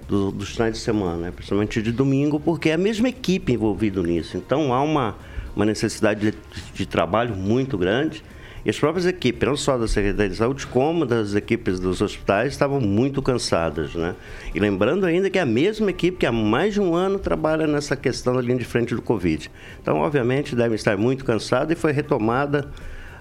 do- 0.07 0.31
dos 0.31 0.49
finais 0.49 0.73
de 0.73 0.79
semana, 0.79 1.17
né? 1.17 1.31
principalmente 1.31 1.81
de 1.81 1.91
domingo, 1.91 2.39
porque 2.39 2.69
é 2.69 2.73
a 2.73 2.77
mesma 2.77 3.09
equipe 3.09 3.51
envolvida 3.53 4.01
nisso. 4.01 4.37
Então 4.37 4.73
há 4.73 4.81
uma, 4.81 5.15
uma 5.55 5.65
necessidade 5.65 6.31
de, 6.31 6.37
de 6.73 6.85
trabalho 6.85 7.35
muito 7.35 7.77
grande. 7.77 8.23
E 8.65 8.69
as 8.69 8.79
próprias 8.79 9.05
equipes, 9.05 9.45
não 9.45 9.57
só 9.57 9.77
da 9.77 9.89
Secretaria 9.89 10.29
de 10.29 10.37
Saúde, 10.37 10.65
como 10.67 11.05
das 11.05 11.35
equipes 11.35 11.81
dos 11.81 11.99
hospitais, 12.01 12.53
estavam 12.53 12.79
muito 12.79 13.21
cansadas. 13.21 13.93
Né? 13.93 14.15
E 14.55 14.59
lembrando 14.59 15.05
ainda 15.05 15.29
que 15.29 15.37
é 15.37 15.41
a 15.41 15.45
mesma 15.45 15.89
equipe 15.89 16.17
que 16.19 16.25
há 16.25 16.31
mais 16.31 16.73
de 16.73 16.79
um 16.79 16.95
ano 16.95 17.19
trabalha 17.19 17.67
nessa 17.67 17.97
questão 17.97 18.33
da 18.33 18.41
linha 18.41 18.57
de 18.57 18.63
frente 18.63 18.95
do 18.95 19.01
Covid. 19.01 19.51
Então, 19.81 19.97
obviamente, 19.97 20.55
devem 20.55 20.75
estar 20.75 20.95
muito 20.97 21.25
cansados 21.25 21.73
e 21.73 21.75
foi 21.75 21.91
retomada 21.91 22.69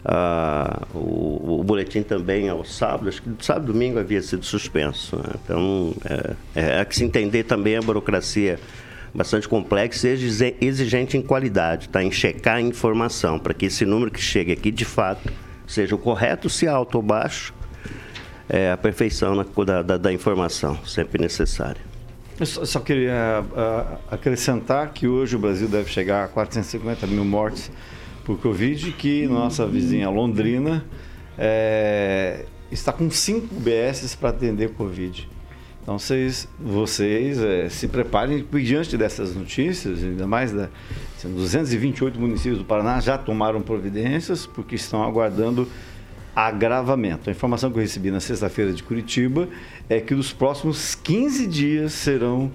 ah, 0.04 0.82
o, 0.94 1.60
o 1.60 1.64
boletim 1.64 2.02
também 2.02 2.48
ao 2.48 2.64
sábado, 2.64 3.08
acho 3.08 3.22
que 3.22 3.30
sábado 3.40 3.70
e 3.70 3.72
domingo 3.72 3.98
havia 3.98 4.20
sido 4.20 4.44
suspenso. 4.44 5.16
né? 5.16 5.34
Então, 5.44 5.94
é, 6.54 6.80
é 6.80 6.84
que 6.84 6.96
se 6.96 7.04
entender 7.04 7.44
também 7.44 7.76
a 7.76 7.80
burocracia 7.82 8.58
bastante 9.14 9.48
complexa 9.48 10.08
e 10.08 10.12
exige- 10.12 10.56
exigente 10.60 11.16
em 11.16 11.22
qualidade, 11.22 11.88
tá? 11.88 12.02
em 12.02 12.10
checar 12.10 12.56
a 12.56 12.60
informação, 12.60 13.38
para 13.38 13.54
que 13.54 13.66
esse 13.66 13.84
número 13.84 14.10
que 14.10 14.20
chegue 14.20 14.52
aqui, 14.52 14.70
de 14.70 14.84
fato, 14.84 15.30
seja 15.66 15.94
o 15.94 15.98
correto, 15.98 16.48
se 16.48 16.66
alto 16.66 16.96
ou 16.96 17.02
baixo, 17.02 17.54
é 18.48 18.70
a 18.70 18.76
perfeição 18.76 19.34
na, 19.34 19.44
da, 19.64 19.82
da, 19.82 19.96
da 19.96 20.12
informação, 20.12 20.78
sempre 20.84 21.20
necessária. 21.20 21.80
Eu 22.40 22.46
só, 22.46 22.80
queria 22.80 23.44
ah, 23.54 23.98
acrescentar 24.10 24.90
que 24.92 25.06
hoje 25.06 25.36
o 25.36 25.38
Brasil 25.38 25.68
deve 25.68 25.90
chegar 25.90 26.24
a 26.24 26.28
450 26.28 27.06
mil 27.06 27.24
mortes 27.24 27.70
por 28.24 28.38
Covid, 28.38 28.92
que 28.92 29.26
nossa 29.26 29.66
vizinha 29.66 30.08
Londrina 30.08 30.84
eh, 31.38 32.44
está 32.70 32.92
com 32.92 33.10
5 33.10 33.54
UBSs 33.54 34.16
para 34.16 34.30
atender 34.30 34.70
Covid. 34.70 35.28
Então 35.82 35.98
vocês, 35.98 36.48
vocês 36.60 37.40
eh, 37.40 37.68
se 37.68 37.88
preparem, 37.88 38.46
diante 38.62 38.96
dessas 38.96 39.34
notícias, 39.34 40.02
ainda 40.04 40.26
mais 40.26 40.52
da, 40.52 40.68
assim, 41.16 41.32
228 41.34 42.20
municípios 42.20 42.58
do 42.58 42.64
Paraná 42.64 43.00
já 43.00 43.18
tomaram 43.18 43.60
providências, 43.60 44.46
porque 44.46 44.76
estão 44.76 45.02
aguardando 45.02 45.68
agravamento. 46.34 47.28
A 47.28 47.32
informação 47.32 47.70
que 47.70 47.78
eu 47.78 47.82
recebi 47.82 48.10
na 48.10 48.20
sexta-feira 48.20 48.72
de 48.72 48.82
Curitiba 48.82 49.48
é 49.88 50.00
que 50.00 50.14
os 50.14 50.32
próximos 50.32 50.94
15 50.94 51.46
dias 51.46 51.92
serão 51.92 52.50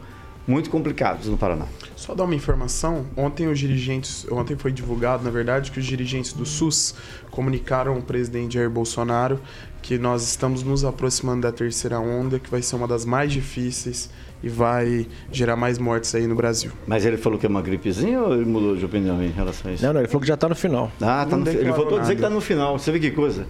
muito 0.47 0.69
complicados 0.69 1.27
no 1.27 1.37
Paraná. 1.37 1.65
Só 1.95 2.15
dar 2.15 2.23
uma 2.23 2.35
informação, 2.35 3.05
ontem 3.17 3.47
os 3.47 3.59
dirigentes, 3.59 4.25
ontem 4.31 4.55
foi 4.55 4.71
divulgado, 4.71 5.23
na 5.23 5.29
verdade, 5.29 5.71
que 5.71 5.79
os 5.79 5.85
dirigentes 5.85 6.31
do 6.33 6.45
SUS 6.45 6.95
comunicaram 7.29 7.95
ao 7.95 8.01
presidente 8.01 8.53
Jair 8.53 8.69
Bolsonaro 8.69 9.39
que 9.81 9.97
nós 9.97 10.23
estamos 10.23 10.63
nos 10.63 10.83
aproximando 10.83 11.41
da 11.41 11.51
terceira 11.51 11.99
onda, 11.99 12.39
que 12.39 12.49
vai 12.49 12.61
ser 12.61 12.75
uma 12.75 12.87
das 12.87 13.05
mais 13.05 13.31
difíceis 13.31 14.09
e 14.43 14.49
vai 14.49 15.07
gerar 15.31 15.55
mais 15.55 15.77
mortes 15.79 16.13
aí 16.13 16.27
no 16.27 16.35
Brasil. 16.35 16.71
Mas 16.85 17.05
ele 17.05 17.15
falou 17.17 17.39
que 17.39 17.45
é 17.45 17.49
uma 17.49 17.61
gripezinha 17.61 18.21
ou 18.21 18.33
ele 18.33 18.43
mudou 18.45 18.75
de 18.75 18.83
opinião 18.83 19.21
em 19.23 19.29
relação 19.31 19.71
a 19.71 19.73
isso? 19.73 19.85
Não, 19.85 19.93
não, 19.93 20.01
ele 20.01 20.07
falou 20.09 20.21
que 20.21 20.27
já 20.27 20.33
está 20.33 20.49
no 20.49 20.55
final. 20.55 20.91
Ah, 21.01 21.25
tá 21.25 21.37
Não 21.37 21.39
no, 21.39 21.45
fi- 21.45 21.57
ele 21.57 21.71
voltou 21.71 21.97
a 21.97 22.01
dizer 22.01 22.15
que 22.15 22.21
está 22.21 22.29
no 22.29 22.41
final. 22.41 22.77
Você 22.77 22.91
vê 22.91 22.99
que 22.99 23.11
coisa? 23.11 23.45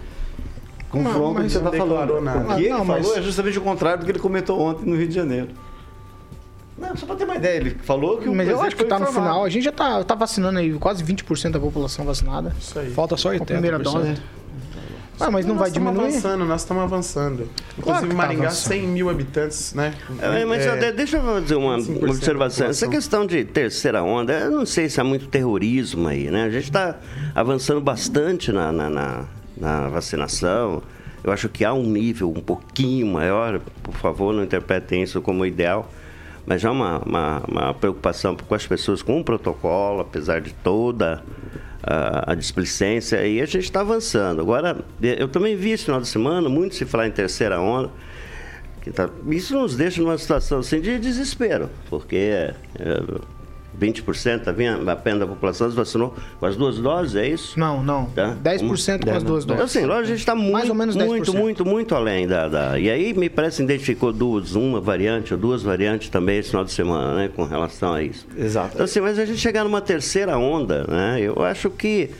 Com 0.90 1.00
o 1.02 1.34
que 1.34 1.42
você 1.50 1.58
está 1.58 1.72
falando. 1.72 2.20
nada. 2.20 2.52
O 2.54 2.56
que 2.56 2.62
ele 2.62 2.68
Não, 2.70 2.84
falou 2.86 3.02
mas- 3.02 3.16
é 3.16 3.22
justamente 3.22 3.58
o 3.58 3.62
contrário 3.62 4.00
do 4.00 4.04
que 4.06 4.12
ele 4.12 4.18
comentou 4.20 4.60
ontem 4.60 4.88
no 4.88 4.96
Rio 4.96 5.08
de 5.08 5.14
Janeiro. 5.14 5.48
Não, 6.80 6.96
só 6.96 7.06
para 7.06 7.16
ter 7.16 7.24
uma 7.24 7.36
ideia, 7.36 7.56
ele 7.56 7.76
falou 7.82 8.18
que 8.18 8.28
o 8.28 8.34
Mas 8.34 8.48
eu 8.48 8.60
acho 8.60 8.76
que 8.76 8.82
foi 8.82 8.88
tá 8.88 8.98
no 8.98 9.06
final. 9.06 9.44
A 9.44 9.48
gente 9.48 9.64
já 9.64 9.72
tá, 9.72 10.02
tá 10.04 10.14
vacinando 10.14 10.58
aí 10.58 10.72
quase 10.74 11.02
20% 11.04 11.50
da 11.50 11.60
população 11.60 12.04
vacinada. 12.04 12.54
Isso 12.60 12.78
aí. 12.78 12.90
Falta 12.90 13.16
só 13.16 13.30
Com 13.30 13.36
a 13.36 13.38
80%. 13.40 13.44
primeira 13.46 13.78
dose. 13.78 14.14
Ah, 15.20 15.32
mas 15.32 15.44
não 15.44 15.56
nós 15.56 15.62
vai 15.62 15.68
estamos 15.70 15.88
diminuir? 15.92 16.10
avançando, 16.12 16.44
nós 16.44 16.60
estamos 16.60 16.82
avançando. 16.84 17.48
Inclusive, 17.76 18.04
que 18.06 18.10
tá 18.10 18.16
Maringá, 18.16 18.46
avançando. 18.46 18.68
100 18.68 18.86
mil 18.86 19.10
habitantes, 19.10 19.74
né? 19.74 19.92
É, 20.22 20.44
mas 20.44 20.64
É, 20.64 20.92
deixa 20.92 21.16
eu 21.16 21.22
fazer 21.24 21.56
uma 21.56 21.76
25% 21.76 21.98
uma 22.04 22.10
observação. 22.12 22.66
Essa 22.68 22.86
questão 22.86 23.26
de 23.26 23.44
terceira 23.44 24.00
onda, 24.04 24.32
eu 24.34 24.50
não 24.52 24.64
sei 24.64 24.88
se 24.88 25.00
há 25.00 25.04
muito 25.04 25.26
terrorismo 25.26 26.06
aí, 26.06 26.30
né? 26.30 26.44
A 26.44 26.50
gente 26.50 26.64
está 26.64 26.96
avançando 27.34 27.80
bastante 27.80 28.52
na, 28.52 28.70
na, 28.70 28.88
na- 28.88 29.24
na 29.56 29.88
vacinação. 29.88 30.80
Eu 31.24 31.32
acho 31.32 31.48
que 31.48 31.64
há 31.64 31.72
um 31.74 31.82
nível 31.82 32.30
um 32.30 32.40
pouquinho 32.40 33.08
maior, 33.08 33.60
por 33.82 33.94
favor, 33.94 34.32
não 34.32 34.44
interpretem 34.44 35.02
isso 35.02 35.20
como 35.20 35.44
ideal, 35.44 35.90
mas 36.48 36.62
já 36.62 36.70
há 36.70 36.72
uma, 36.72 36.98
uma, 37.00 37.42
uma 37.46 37.74
preocupação 37.74 38.34
com 38.34 38.54
as 38.54 38.66
pessoas 38.66 39.02
com 39.02 39.20
o 39.20 39.24
protocolo, 39.24 40.00
apesar 40.00 40.40
de 40.40 40.54
toda 40.54 41.22
a, 41.82 42.32
a 42.32 42.34
displicência, 42.34 43.26
e 43.26 43.38
a 43.38 43.44
gente 43.44 43.64
está 43.64 43.80
avançando. 43.82 44.40
Agora, 44.40 44.78
eu 45.02 45.28
também 45.28 45.54
vi 45.54 45.72
esse 45.72 45.84
final 45.84 46.00
de 46.00 46.08
semana 46.08 46.48
muito 46.48 46.74
se 46.74 46.86
falar 46.86 47.06
em 47.06 47.10
terceira 47.10 47.60
onda. 47.60 47.90
Tá- 48.94 49.10
isso 49.28 49.52
nos 49.52 49.76
deixa 49.76 50.00
numa 50.00 50.16
situação 50.16 50.60
assim, 50.60 50.80
de 50.80 50.98
desespero, 50.98 51.68
porque 51.90 52.16
é, 52.16 52.54
20% 53.80 54.40
tá 54.44 54.92
apenas 54.92 55.20
da 55.20 55.26
população 55.26 55.70
se 55.70 55.76
vacinou 55.76 56.14
com 56.40 56.46
as 56.46 56.56
duas 56.56 56.78
doses, 56.78 57.16
é 57.16 57.28
isso? 57.28 57.58
Não, 57.58 57.82
não. 57.82 58.06
Tá? 58.06 58.34
10% 58.42 59.04
com 59.04 59.10
as 59.10 59.22
duas 59.22 59.44
Então, 59.44 59.56
doses. 59.56 59.76
assim, 59.76 59.86
lógico, 59.86 60.04
a 60.04 60.08
gente 60.08 60.18
está 60.18 60.34
muito, 60.34 60.52
Mais 60.52 60.68
ou 60.68 60.74
menos 60.74 60.96
10%. 60.96 61.06
muito, 61.06 61.34
muito, 61.34 61.64
muito 61.66 61.94
além 61.94 62.26
da, 62.26 62.48
da- 62.48 62.78
E 62.78 62.90
aí, 62.90 63.14
me 63.14 63.28
parece, 63.28 63.62
identificou 63.62 64.12
duas, 64.12 64.54
uma 64.54 64.80
variante 64.80 65.32
ou 65.32 65.38
duas 65.40 65.62
variantes 65.62 66.08
também 66.08 66.38
esse 66.38 66.50
final 66.50 66.64
de 66.64 66.72
semana, 66.72 67.14
né? 67.14 67.30
Com 67.34 67.44
relação 67.44 67.92
a 67.94 68.02
isso. 68.02 68.26
Exato. 68.36 68.70
Então, 68.74 68.84
assim, 68.84 69.00
mas 69.00 69.18
a 69.18 69.24
gente 69.24 69.38
chegar 69.38 69.64
numa 69.64 69.80
terceira 69.80 70.36
onda, 70.38 70.84
né? 70.88 71.20
Eu 71.20 71.42
acho 71.42 71.70
que 71.70 72.10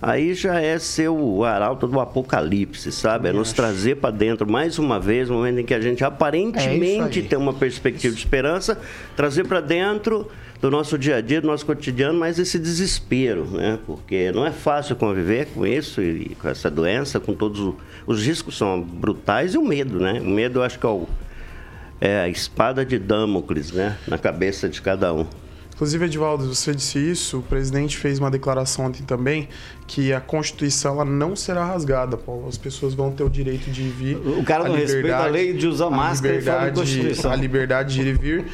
aí 0.00 0.34
já 0.34 0.60
é 0.60 0.78
ser 0.78 1.08
o 1.08 1.44
arauto 1.44 1.86
do 1.86 1.98
apocalipse, 2.00 2.92
sabe? 2.92 3.28
É 3.28 3.32
nos 3.32 3.52
trazer 3.52 3.96
para 3.96 4.10
dentro 4.10 4.50
mais 4.50 4.78
uma 4.78 4.98
vez, 5.00 5.28
no 5.28 5.36
momento 5.36 5.58
em 5.60 5.64
que 5.64 5.74
a 5.74 5.80
gente 5.80 6.04
aparentemente 6.04 7.18
É 7.20 7.22
tem 7.22 7.38
uma 7.38 7.52
perspectiva 7.52 8.14
de 8.14 8.20
esperança, 8.20 8.78
trazer 9.16 9.44
para 9.46 9.60
dentro 9.60 10.28
do 10.60 10.70
nosso 10.70 10.98
dia 10.98 11.16
a 11.16 11.20
dia, 11.20 11.40
do 11.40 11.46
nosso 11.46 11.64
cotidiano, 11.64 12.18
mas 12.18 12.38
esse 12.38 12.58
desespero, 12.58 13.44
né? 13.44 13.78
Porque 13.86 14.32
não 14.32 14.44
é 14.44 14.50
fácil 14.50 14.96
conviver 14.96 15.46
com 15.54 15.66
isso 15.66 16.02
e 16.02 16.36
com 16.40 16.48
essa 16.48 16.68
doença, 16.70 17.20
com 17.20 17.32
todos 17.34 17.60
o- 17.60 17.76
os 18.06 18.24
riscos 18.26 18.56
são 18.58 18.80
brutais 18.80 19.54
e 19.54 19.58
o 19.58 19.64
medo, 19.64 20.00
né? 20.00 20.20
O 20.20 20.28
medo 20.28 20.58
eu 20.58 20.62
acho 20.64 20.78
que 20.78 20.86
é, 20.86 20.88
o- 20.88 21.08
é 22.00 22.20
a 22.20 22.28
espada 22.28 22.84
de 22.84 22.98
Damocles, 22.98 23.70
né? 23.72 23.96
Na 24.08 24.18
cabeça 24.18 24.68
de 24.68 24.82
cada 24.82 25.12
um. 25.14 25.26
Inclusive, 25.78 26.06
Edvaldo, 26.06 26.52
você 26.52 26.74
disse 26.74 26.98
isso, 26.98 27.38
o 27.38 27.42
presidente 27.42 27.96
fez 27.96 28.18
uma 28.18 28.32
declaração 28.32 28.86
ontem 28.86 29.04
também 29.04 29.48
que 29.86 30.12
a 30.12 30.20
Constituição 30.20 30.94
ela 30.94 31.04
não 31.04 31.36
será 31.36 31.64
rasgada, 31.64 32.16
Paulo. 32.16 32.48
As 32.48 32.58
pessoas 32.58 32.94
vão 32.94 33.12
ter 33.12 33.22
o 33.22 33.30
direito 33.30 33.70
de 33.70 33.82
vir. 33.88 34.16
O 34.16 34.42
cara 34.42 34.64
não 34.64 34.74
respeita 34.74 35.18
a 35.18 35.26
lei 35.26 35.52
de 35.52 35.68
usar 35.68 35.86
a 35.86 35.90
máscara 35.90 36.34
e 36.34 36.42
fala 36.42 36.72
Constituição. 36.72 37.30
A 37.30 37.36
liberdade 37.36 37.94
de 37.94 38.00
ir 38.00 38.06
e 38.08 38.12
vir. 38.12 38.44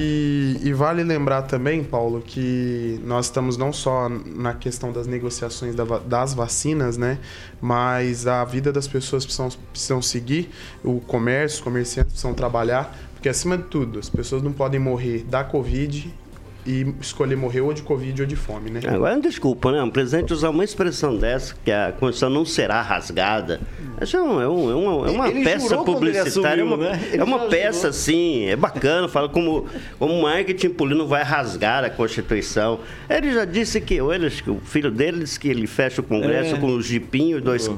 E, 0.00 0.60
e 0.62 0.72
vale 0.72 1.04
lembrar 1.04 1.42
também, 1.42 1.84
Paulo, 1.84 2.22
que 2.22 2.98
nós 3.04 3.26
estamos 3.26 3.58
não 3.58 3.70
só 3.70 4.08
na 4.08 4.54
questão 4.54 4.92
das 4.92 5.06
negociações 5.06 5.74
das 6.06 6.32
vacinas, 6.32 6.96
né? 6.96 7.18
Mas 7.60 8.26
a 8.26 8.42
vida 8.46 8.72
das 8.72 8.88
pessoas 8.88 9.26
precisam, 9.26 9.50
precisam 9.70 10.00
seguir, 10.00 10.48
o 10.82 11.00
comércio, 11.00 11.58
os 11.58 11.64
comerciantes 11.64 12.14
precisam 12.14 12.32
trabalhar, 12.32 12.96
porque 13.12 13.28
acima 13.28 13.58
de 13.58 13.64
tudo, 13.64 13.98
as 13.98 14.08
pessoas 14.08 14.42
não 14.42 14.54
podem 14.54 14.80
morrer 14.80 15.22
da 15.28 15.44
Covid 15.44 16.21
e 16.66 16.86
escolher 17.00 17.36
morrer 17.36 17.60
ou 17.60 17.72
de 17.72 17.82
Covid 17.82 18.22
ou 18.22 18.26
de 18.28 18.36
fome, 18.36 18.70
né? 18.70 18.80
Agora, 18.86 19.18
desculpa, 19.20 19.72
né? 19.72 19.82
O 19.82 19.90
presidente 19.90 20.32
usar 20.32 20.50
uma 20.50 20.62
expressão 20.64 21.16
dessa, 21.16 21.54
que 21.64 21.70
a 21.72 21.90
Constituição 21.92 22.30
não 22.30 22.44
será 22.44 22.80
rasgada. 22.82 23.60
Isso 24.00 24.16
é, 24.16 24.22
um- 24.22 24.40
é 24.40 24.48
um- 24.48 24.70
é 24.70 24.74
uma, 24.74 25.06
é 25.08 25.10
uma 25.10 25.28
Ele 25.28 25.44
peça 25.44 25.74
ele 25.74 25.84
publicitária, 25.84 26.60
é 26.60 26.64
assumiu, 26.64 26.66
uma, 26.66 26.76
né? 26.76 27.08
Ele 27.12 27.20
é 27.20 27.24
uma 27.24 27.38
peça, 27.46 27.72
jurou. 27.78 27.90
assim, 27.90 28.44
é 28.46 28.56
bacana, 28.56 29.08
fala 29.08 29.28
como, 29.28 29.66
como 29.98 30.14
o 30.14 30.22
marketing 30.22 30.70
político 30.70 31.02
não 31.02 31.08
vai 31.08 31.22
rasgar 31.22 31.84
a 31.84 31.90
Constituição. 31.90 32.80
Ele 33.08 33.32
já 33.32 33.44
disse 33.44 33.80
que, 33.80 33.98
que 34.42 34.50
o 34.50 34.60
filho 34.64 34.90
dele 34.90 35.20
disse 35.20 35.38
que 35.38 35.48
ele 35.48 35.66
fecha 35.66 36.00
o 36.00 36.04
Congresso 36.04 36.54
É. 36.56 36.58
com 36.58 36.66
um 36.66 36.82
jipinho, 36.82 37.40
dois 37.40 37.66
um 37.68 37.76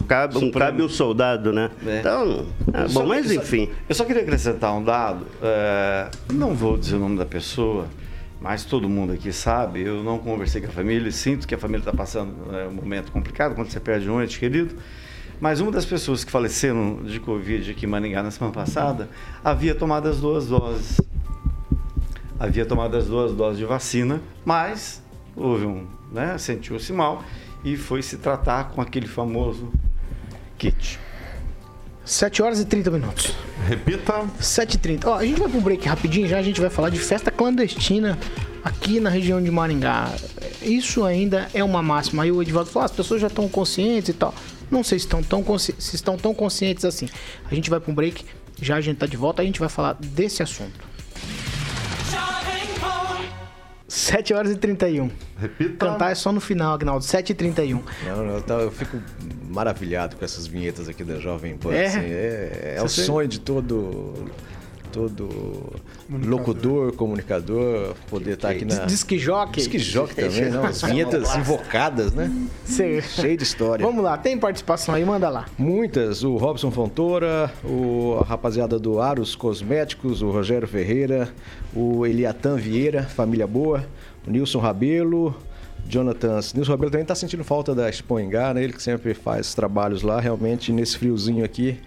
cabe 0.51 0.81
e 0.81 0.85
um 0.85 0.88
soldado, 0.88 1.53
né? 1.53 1.70
É. 1.87 2.01
Então, 2.01 2.47
Eu 2.73 2.88
só- 2.88 3.01
bom, 3.01 3.07
mas 3.09 3.27
eu 3.31 3.37
só- 3.37 3.40
enfim. 3.42 3.68
Eu 3.88 3.94
só 3.94 4.05
queria 4.05 4.23
acrescentar 4.23 4.75
um 4.75 4.83
dado. 4.83 5.27
é, 5.42 6.09
não 6.33 6.55
vou 6.55 6.77
dizer 6.79 6.97
o 6.97 6.99
nome 6.99 7.18
da 7.18 7.25
pessoa, 7.27 7.87
mas 8.44 8.62
todo 8.62 8.90
mundo 8.90 9.14
aqui 9.14 9.33
sabe. 9.33 9.80
Eu 9.80 10.04
não 10.04 10.18
conversei 10.18 10.61
com 10.61 10.66
a 10.66 10.70
família, 10.70 11.11
sinto 11.11 11.48
que 11.48 11.54
a 11.54 11.59
família 11.59 11.80
está 11.80 11.94
passando 11.94 12.54
é, 12.54 12.68
um 12.68 12.72
momento 12.72 13.11
complicado 13.11 13.54
quando 13.54 13.70
você 13.70 13.80
perde 13.80 14.11
um 14.11 14.22
ente 14.22 14.38
querido. 14.38 14.76
Mas 15.40 15.61
uma 15.61 15.72
das 15.72 15.87
pessoas 15.87 16.24
que 16.24 16.30
faleceram 16.30 17.02
de 17.04 17.18
Covid 17.18 17.70
aqui 17.70 17.87
em 17.87 17.88
Maringá 17.88 18.22
na 18.22 18.30
semana 18.30 18.52
passada 18.52 19.09
havia 19.42 19.74
tomado 19.74 20.11
as 20.11 20.20
duas 20.20 20.46
doses. 20.46 21.00
Havia 22.38 22.66
tomado 22.66 22.98
as 22.98 23.07
duas 23.07 23.33
doses 23.33 23.59
de 23.59 23.64
vacina, 23.64 24.20
mas 24.44 25.02
houve 25.35 25.64
um, 25.64 25.87
né, 26.12 26.37
sentiu-se 26.37 26.92
mal 26.92 27.24
e 27.64 27.78
foi 27.78 28.02
se 28.02 28.18
tratar 28.18 28.72
com 28.72 28.83
aquele 28.83 29.07
famoso 29.07 29.72
kit. 30.59 31.00
7 32.04 32.42
horas 32.42 32.60
e 32.60 32.64
30 32.64 32.90
minutos. 32.90 33.32
Repita. 33.66 34.24
7h30. 34.40 35.06
Ó, 35.06 35.14
a 35.14 35.24
gente 35.24 35.40
vai 35.40 35.48
pro 35.48 35.60
break 35.60 35.88
rapidinho 35.88 36.28
já, 36.28 36.38
a 36.38 36.42
gente 36.42 36.60
vai 36.60 36.68
falar 36.68 36.90
de 36.90 36.98
festa 36.98 37.30
clandestina 37.30 38.18
aqui 38.62 39.00
na 39.00 39.08
região 39.08 39.42
de 39.42 39.50
Maringá. 39.50 40.12
Isso 40.62 41.04
ainda 41.04 41.48
é 41.54 41.64
uma 41.64 41.82
máxima. 41.82 42.22
Aí 42.22 42.30
o 42.30 42.42
Edivaldo 42.42 42.70
falou, 42.70 42.82
ah, 42.82 42.86
as 42.86 42.92
pessoas 42.92 43.20
já 43.20 43.28
estão 43.28 43.48
conscientes 43.48 44.10
e 44.10 44.12
tal. 44.12 44.34
Não 44.70 44.84
sei 44.84 44.98
se 44.98 45.06
estão 45.06 45.22
tão, 45.22 45.42
consci... 45.42 45.74
se 45.78 45.96
estão 45.96 46.16
tão 46.16 46.34
conscientes 46.34 46.84
assim. 46.84 47.08
A 47.50 47.54
gente 47.54 47.70
vai 47.70 47.80
pro 47.80 47.92
break, 47.92 48.24
já 48.60 48.76
a 48.76 48.80
gente 48.80 48.98
tá 48.98 49.06
de 49.06 49.16
volta, 49.16 49.40
a 49.40 49.44
gente 49.44 49.60
vai 49.60 49.68
falar 49.68 49.94
desse 49.94 50.42
assunto. 50.42 50.93
7 53.87 54.33
horas 54.35 54.51
e 54.53 54.57
31. 54.57 55.11
Repita. 55.38 55.87
Cantar 55.87 56.11
é 56.12 56.14
só 56.14 56.33
no 56.33 56.40
final, 56.40 56.75
Agnaldo. 56.75 57.05
7h31. 57.05 57.83
Não, 58.07 58.16
não, 58.25 58.35
eu, 58.35 58.42
tava- 58.42 58.62
eu 58.62 58.70
fico 58.70 59.01
maravilhado 59.49 60.16
com 60.16 60.25
essas 60.25 60.47
vinhetas 60.47 60.88
aqui 60.88 61.05
da 61.05 61.18
Jovem 61.18 61.57
Pan. 61.57 61.73
É? 61.75 61.87
assim, 61.87 61.99
é, 62.01 62.75
é 62.79 62.83
o 62.83 62.88
sonho 62.88 63.29
de 63.29 63.40
todo 63.40 64.14
todo 64.94 65.72
locutor, 66.09 66.92
comunicador, 66.92 67.94
poder 68.09 68.35
estar 68.35 68.50
aqui 68.50 68.64
na. 68.64 68.85
Disque 68.85 69.18
jockey. 69.18 69.57
Disque 69.61 69.78
jockey 69.78 70.14
também, 70.14 70.50
não. 70.50 70.64
As 70.64 70.80
vinhetas 70.83 71.35
invocadas, 71.37 72.12
né? 72.14 72.30
Cê- 72.64 73.02
Cheio 73.02 73.37
de 73.37 73.42
história. 73.42 73.85
Vamos 73.85 74.02
lá, 74.04 74.16
tem 74.16 74.38
participação 74.38 74.94
aí, 74.94 75.04
manda 75.04 75.28
lá. 75.28 75.46
Muitas, 75.59 76.22
o 76.22 76.37
Robson 76.37 76.70
Fontoura, 76.70 77.52
o, 77.64 78.18
a 78.20 78.24
rapaziada 78.24 78.78
do 78.78 79.00
Aros 79.00 79.35
Cosméticos, 79.35 80.22
o 80.22 80.30
Rogério 80.30 80.68
Ferreira, 80.68 81.28
o 81.74 82.07
Eliatan 82.07 82.57
Vieira, 82.57 83.02
família 83.02 83.46
boa, 83.46 83.85
o 84.26 84.30
Nilson 84.30 84.61
Rabelo, 84.61 85.35
Jonathan. 85.88 86.38
Nilson 86.54 86.70
Rabelo 86.72 86.90
também 86.90 87.02
está 87.02 87.14
sentindo 87.14 87.42
falta 87.44 87.74
da 87.74 87.88
Expoingá, 87.90 88.54
né? 88.54 88.62
Ele 88.62 88.72
que 88.72 88.83
sempre 88.83 89.12
faz 89.14 89.54
trabalhos 89.54 90.02
lá, 90.02 90.20
realmente 90.20 90.72
nesse 90.72 90.96
friozinho 90.96 91.44
aqui. 91.44 91.78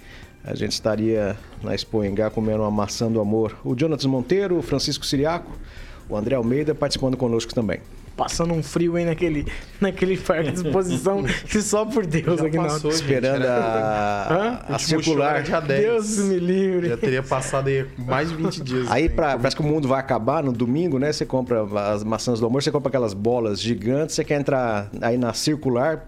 A 0.48 0.56
gente 0.56 0.72
estaria 0.72 1.36
na 1.62 1.76
Expoingá 1.76 2.30
comendo 2.30 2.62
uma 2.62 2.72
maçã 2.72 3.12
do 3.12 3.20
amor. 3.20 3.58
O 3.66 3.76
Jonathan 3.76 4.08
Monteiro, 4.08 4.58
o 4.58 4.62
Francisco 4.62 5.06
Siriaco, 5.06 5.52
o 6.08 6.16
André 6.16 6.36
Almeida 6.36 6.74
participando 6.74 7.18
conosco 7.18 7.54
também. 7.54 7.80
Passando 8.16 8.54
um 8.54 8.64
frio 8.64 8.96
aí 8.96 9.04
naquele, 9.06 9.46
naquele 9.80 10.18
parque 10.18 10.52
de 10.52 10.66
exposição 10.66 11.22
que 11.48 11.62
só 11.62 11.86
por 11.86 12.06
Deus, 12.06 12.42
Agnaldo. 12.42 12.74
passou, 12.74 12.92
gente. 12.92 13.02
Esperando 13.02 13.44
Era- 13.44 13.54
a, 13.56 14.34
Hã? 14.34 14.60
a 14.70 14.72
Último 14.72 14.80
show 14.80 15.04
circular. 15.04 15.44
10. 15.44 15.82
Deus 15.82 16.18
me 16.20 16.40
livre. 16.40 16.90
Já 16.90 16.98
teria 16.98 17.22
passado 17.22 17.68
aí 17.68 17.86
mais 17.98 18.30
de 18.30 18.36
20 18.38 18.64
dias. 18.64 18.90
Aí 18.90 19.04
né? 19.04 19.10
pra, 19.10 19.38
parece 19.38 19.56
que 19.56 19.62
o 19.62 19.66
mundo 19.66 19.88
vai 19.88 20.00
acabar 20.00 20.42
no 20.42 20.52
domingo, 20.54 20.98
né? 20.98 21.12
Você 21.12 21.26
compra 21.26 21.64
as 21.92 22.04
maçãs 22.06 22.40
do 22.40 22.46
amor, 22.48 22.64
você 22.64 22.72
compra 22.72 22.88
aquelas 22.88 23.14
bolas 23.14 23.62
gigantes, 23.62 24.16
você 24.16 24.24
quer 24.24 24.40
entrar 24.40 24.90
aí 25.02 25.18
na 25.18 25.34
circular 25.34 26.08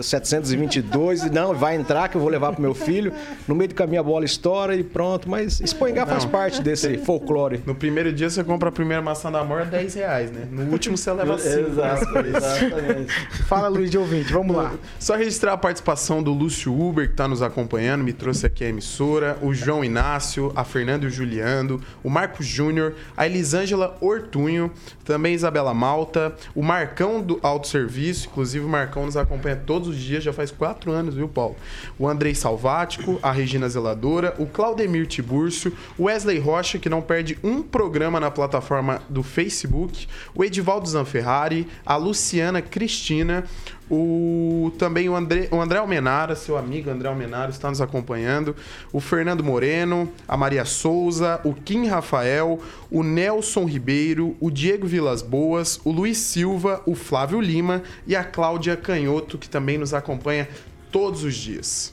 722 0.00 1.24
e 1.24 1.30
não, 1.30 1.54
vai 1.54 1.76
entrar 1.76 2.08
que 2.08 2.16
eu 2.16 2.20
vou 2.20 2.30
levar 2.30 2.52
pro 2.52 2.62
meu 2.62 2.74
filho. 2.74 3.12
No 3.46 3.54
meio 3.54 3.68
do 3.68 3.74
caminho 3.74 4.00
a 4.00 4.04
bola 4.04 4.24
estoura 4.24 4.74
e 4.74 4.82
pronto, 4.82 5.28
mas 5.28 5.60
Espoingá 5.60 6.06
faz 6.06 6.24
parte 6.24 6.62
desse 6.62 6.98
folclore. 7.04 7.60
No 7.66 7.74
primeiro 7.74 8.12
dia 8.12 8.28
você 8.28 8.42
compra 8.42 8.68
a 8.68 8.72
primeira 8.72 9.02
maçã 9.02 9.30
da 9.30 9.40
amor, 9.40 9.62
é 9.62 9.64
10 9.64 9.94
reais, 9.94 10.30
né? 10.30 10.46
No 10.50 10.70
último 10.72 10.96
você 10.96 11.12
leva 11.12 11.38
5. 11.38 11.54
Exato, 11.74 12.18
exatamente. 12.18 13.12
Fala, 13.46 13.68
Luiz 13.68 13.90
de 13.90 13.98
ouvinte, 13.98 14.32
vamos 14.32 14.56
lá. 14.56 14.74
Só 14.98 15.16
registrar 15.16 15.52
a 15.52 15.56
participação 15.56 16.22
do 16.22 16.32
Lúcio 16.32 16.72
Uber, 16.72 17.06
que 17.06 17.12
está 17.12 17.26
nos 17.26 17.42
acompanhando, 17.42 18.04
me 18.04 18.12
trouxe 18.12 18.46
aqui 18.46 18.64
a 18.64 18.68
emissora, 18.68 19.38
o 19.42 19.52
João 19.54 19.84
Inácio, 19.84 20.52
a 20.54 20.64
Fernanda 20.64 21.04
e 21.04 21.08
o 21.08 21.10
Juliano, 21.10 21.80
o 22.02 22.10
Marcos 22.10 22.46
Júnior, 22.46 22.94
a 23.16 23.26
Elisângela 23.26 23.96
Ortunho, 24.00 24.70
também 25.04 25.34
Isabela 25.34 25.74
Malta, 25.74 26.34
o 26.54 26.62
Marcão 26.62 27.20
do 27.20 27.38
Autosserviço, 27.42 28.28
inclusive 28.28 28.64
o 28.64 28.68
Marcão 28.68 29.06
nos 29.06 29.16
acompanha 29.16 29.56
todos 29.84 29.88
os 29.88 30.02
dias, 30.02 30.24
já 30.24 30.32
faz 30.32 30.50
quatro 30.50 30.90
anos, 30.90 31.14
viu, 31.14 31.28
Paulo? 31.28 31.56
O 31.98 32.08
Andrei 32.08 32.34
Salvático, 32.34 33.18
a 33.22 33.30
Regina 33.30 33.68
Zeladora, 33.68 34.34
o 34.38 34.46
Claudemir 34.46 35.06
Tibúrcio, 35.06 35.76
o 35.98 36.04
Wesley 36.04 36.38
Rocha, 36.38 36.78
que 36.78 36.88
não 36.88 37.02
perde 37.02 37.38
um 37.44 37.62
programa 37.62 38.18
na 38.18 38.30
plataforma 38.30 39.02
do 39.08 39.22
Facebook, 39.22 40.08
o 40.34 40.42
Edivaldo 40.42 40.88
Zanferrari, 40.88 41.68
a 41.84 41.96
Luciana 41.96 42.62
Cristina, 42.62 43.44
o 43.90 44.72
também 44.78 45.08
o 45.08 45.14
André, 45.14 45.48
o 45.50 45.60
André 45.60 45.78
Almenara, 45.78 46.34
seu 46.34 46.56
amigo 46.56 46.90
André 46.90 47.08
Almenara, 47.08 47.50
está 47.50 47.68
nos 47.68 47.80
acompanhando. 47.80 48.56
O 48.92 49.00
Fernando 49.00 49.44
Moreno, 49.44 50.10
a 50.26 50.36
Maria 50.36 50.64
Souza, 50.64 51.40
o 51.44 51.52
Kim 51.54 51.86
Rafael, 51.86 52.60
o 52.90 53.02
Nelson 53.02 53.64
Ribeiro, 53.64 54.36
o 54.40 54.50
Diego 54.50 54.86
Vilas 54.86 55.22
Boas, 55.22 55.80
o 55.84 55.90
Luiz 55.90 56.18
Silva, 56.18 56.82
o 56.86 56.94
Flávio 56.94 57.40
Lima 57.40 57.82
e 58.06 58.16
a 58.16 58.24
Cláudia 58.24 58.76
Canhoto, 58.76 59.38
que 59.38 59.48
também 59.48 59.78
nos 59.78 59.92
acompanha 59.92 60.48
todos 60.90 61.24
os 61.24 61.34
dias. 61.34 61.92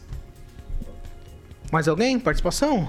Mais 1.72 1.88
alguém? 1.88 2.20
Participação? 2.20 2.88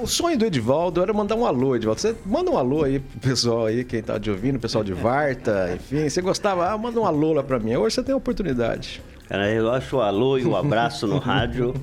O 0.00 0.06
sonho 0.06 0.36
do 0.36 0.44
Edivaldo 0.44 1.02
era 1.02 1.12
mandar 1.12 1.34
um 1.34 1.46
alô, 1.46 1.76
Edivaldo. 1.76 2.00
Você 2.00 2.14
manda 2.26 2.50
um 2.50 2.58
alô 2.58 2.84
aí 2.84 2.98
pro 2.98 3.20
pessoal 3.20 3.66
aí, 3.66 3.84
quem 3.84 4.02
tá 4.02 4.18
te 4.18 4.30
ouvindo, 4.30 4.58
pessoal 4.58 4.82
de 4.82 4.92
Varta, 4.92 5.72
enfim. 5.74 6.08
Você 6.08 6.20
gostava, 6.20 6.70
ah, 6.70 6.76
manda 6.76 7.00
um 7.00 7.06
alô 7.06 7.32
lá 7.32 7.42
pra 7.42 7.58
mim. 7.58 7.74
Hoje 7.76 7.94
você 7.94 8.02
tem 8.02 8.12
a 8.12 8.16
oportunidade. 8.16 9.02
Cara, 9.28 9.50
eu 9.50 9.72
acho 9.72 9.96
o 9.96 10.00
alô 10.02 10.36
e 10.36 10.44
o 10.44 10.54
abraço 10.54 11.06
no 11.06 11.18
rádio 11.18 11.74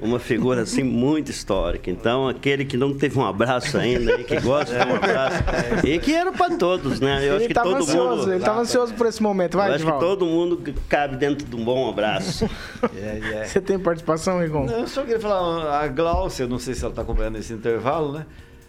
uma 0.00 0.20
figura 0.20 0.62
assim 0.62 0.84
muito 0.84 1.30
histórica. 1.30 1.90
Então, 1.90 2.28
aquele 2.28 2.64
que 2.64 2.76
não 2.76 2.94
teve 2.96 3.18
um 3.18 3.24
abraço 3.26 3.76
ainda 3.76 4.20
e 4.20 4.24
que 4.24 4.38
gosta 4.40 4.78
de 4.78 4.90
um 4.92 4.94
abraço, 4.94 5.42
e 5.84 5.98
que 5.98 6.14
era 6.14 6.30
para 6.30 6.56
todos, 6.56 7.00
né? 7.00 7.28
Eu 7.28 7.34
acho 7.34 7.42
ele 7.42 7.48
que 7.48 7.54
tava 7.54 7.70
todo 7.70 7.82
ansioso, 7.82 8.20
mundo. 8.22 8.32
ele 8.32 8.44
tava 8.44 8.60
ansioso 8.60 8.94
por 8.94 9.06
esse 9.06 9.22
momento. 9.22 9.56
Vai, 9.56 9.70
eu 9.70 9.74
acho 9.74 9.84
que 9.84 9.98
todo 9.98 10.24
mundo 10.24 10.74
cabe 10.88 11.16
dentro 11.16 11.44
de 11.44 11.56
um 11.56 11.64
bom 11.64 11.88
abraço. 11.88 12.48
Você 13.44 13.60
tem 13.60 13.78
participação, 13.78 14.42
Igor? 14.44 14.64
Não, 14.64 14.80
eu 14.80 14.86
só 14.86 15.02
queria 15.02 15.20
falar, 15.20 15.80
a 15.80 15.88
Gláucia, 15.88 16.46
não 16.46 16.60
sei 16.60 16.74
se 16.74 16.82
ela 16.84 16.92
está 16.92 17.02
acompanhando 17.02 17.38
esse 17.38 17.52
intervalo, 17.52 18.12
né? 18.12 18.26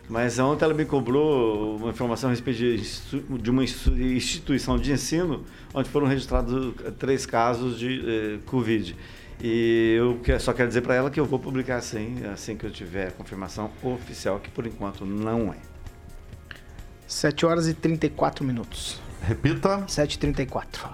Mas 0.08 0.38
ontem 0.38 0.64
ela 0.64 0.74
me 0.74 0.86
cobrou 0.86 1.78
uma 1.78 1.90
informação 1.90 2.30
a 2.30 2.32
respeito 2.32 2.60
de, 3.40 3.50
uma 3.50 3.64
institu- 3.64 3.98
instituição 4.00 4.78
de 4.78 4.92
ensino 4.92 5.44
onde 5.74 5.90
foram 5.90 6.06
registrados 6.08 6.76
três 7.00 7.26
casos 7.26 7.80
de 7.80 8.04
eh, 8.08 8.40
Covid. 8.46 8.96
E 9.42 9.96
eu 9.98 10.40
só 10.40 10.54
quero 10.54 10.68
dizer 10.68 10.82
para 10.82 10.94
ela 10.96 11.10
que 11.10 11.20
eu 11.20 11.26
vou 11.26 11.40
publicar 11.40 11.82
sim, 11.82 12.24
assim 12.32 12.56
que 12.56 12.66
eu 12.66 12.72
tiver 12.72 13.08
a 13.08 13.12
confirmação 13.12 13.70
oficial, 13.82 14.40
que 14.40 14.50
por 14.50 14.66
enquanto 14.68 15.06
não 15.06 15.52
é. 15.52 15.58
7 17.08 17.46
horas 17.46 17.68
e 17.68 17.74
34 17.74 18.46
minutos. 18.46 19.00
Repita. 19.22 19.80
7h34. 19.88 20.90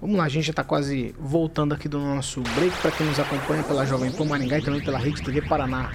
Vamos 0.00 0.16
lá, 0.16 0.24
a 0.24 0.28
gente 0.28 0.44
já 0.44 0.50
está 0.50 0.62
quase 0.62 1.14
voltando 1.18 1.72
aqui 1.72 1.88
do 1.88 1.98
nosso 1.98 2.42
break 2.54 2.76
para 2.82 2.90
quem 2.90 3.06
nos 3.06 3.18
acompanha 3.18 3.62
pela 3.62 3.86
Jovem 3.86 4.12
Pan 4.12 4.26
Maringá 4.26 4.58
e 4.58 4.62
também 4.62 4.84
pela 4.84 4.98
Rede 4.98 5.22
TV 5.22 5.40
Paraná. 5.40 5.90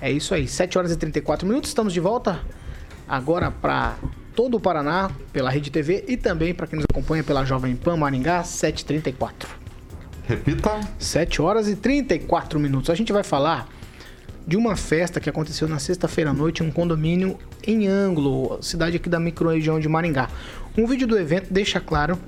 É 0.00 0.10
isso 0.10 0.34
aí, 0.34 0.46
7 0.46 0.76
horas 0.76 0.92
e 0.92 0.96
34 0.96 1.46
minutos, 1.46 1.70
estamos 1.70 1.92
de 1.92 2.00
volta 2.00 2.40
agora 3.08 3.50
para 3.50 3.96
todo 4.36 4.58
o 4.58 4.60
Paraná 4.60 5.10
pela 5.32 5.48
Rede 5.48 5.70
TV 5.70 6.04
e 6.06 6.18
também 6.18 6.54
para 6.54 6.66
quem 6.66 6.76
nos 6.76 6.84
acompanha 6.88 7.24
pela 7.24 7.46
Jovem 7.46 7.74
Pan 7.74 7.96
Maringá, 7.96 8.42
7h34. 8.42 9.46
Repita. 10.28 10.78
7 10.98 11.40
horas 11.40 11.66
e 11.66 11.76
34 11.76 12.60
minutos. 12.60 12.90
A 12.90 12.94
gente 12.94 13.10
vai 13.10 13.24
falar 13.24 13.66
de 14.46 14.56
uma 14.56 14.76
festa 14.76 15.18
que 15.18 15.30
aconteceu 15.30 15.66
na 15.66 15.78
sexta-feira 15.78 16.30
à 16.30 16.34
noite 16.34 16.62
em 16.62 16.66
um 16.66 16.70
condomínio 16.70 17.38
em 17.66 17.86
Ângulo, 17.86 18.58
cidade 18.62 18.96
aqui 18.96 19.08
da 19.08 19.18
microrregião 19.18 19.80
de 19.80 19.88
Maringá. 19.88 20.28
Um 20.76 20.86
vídeo 20.86 21.08
do 21.08 21.18
evento 21.18 21.52
deixa 21.52 21.80
claro 21.80 22.18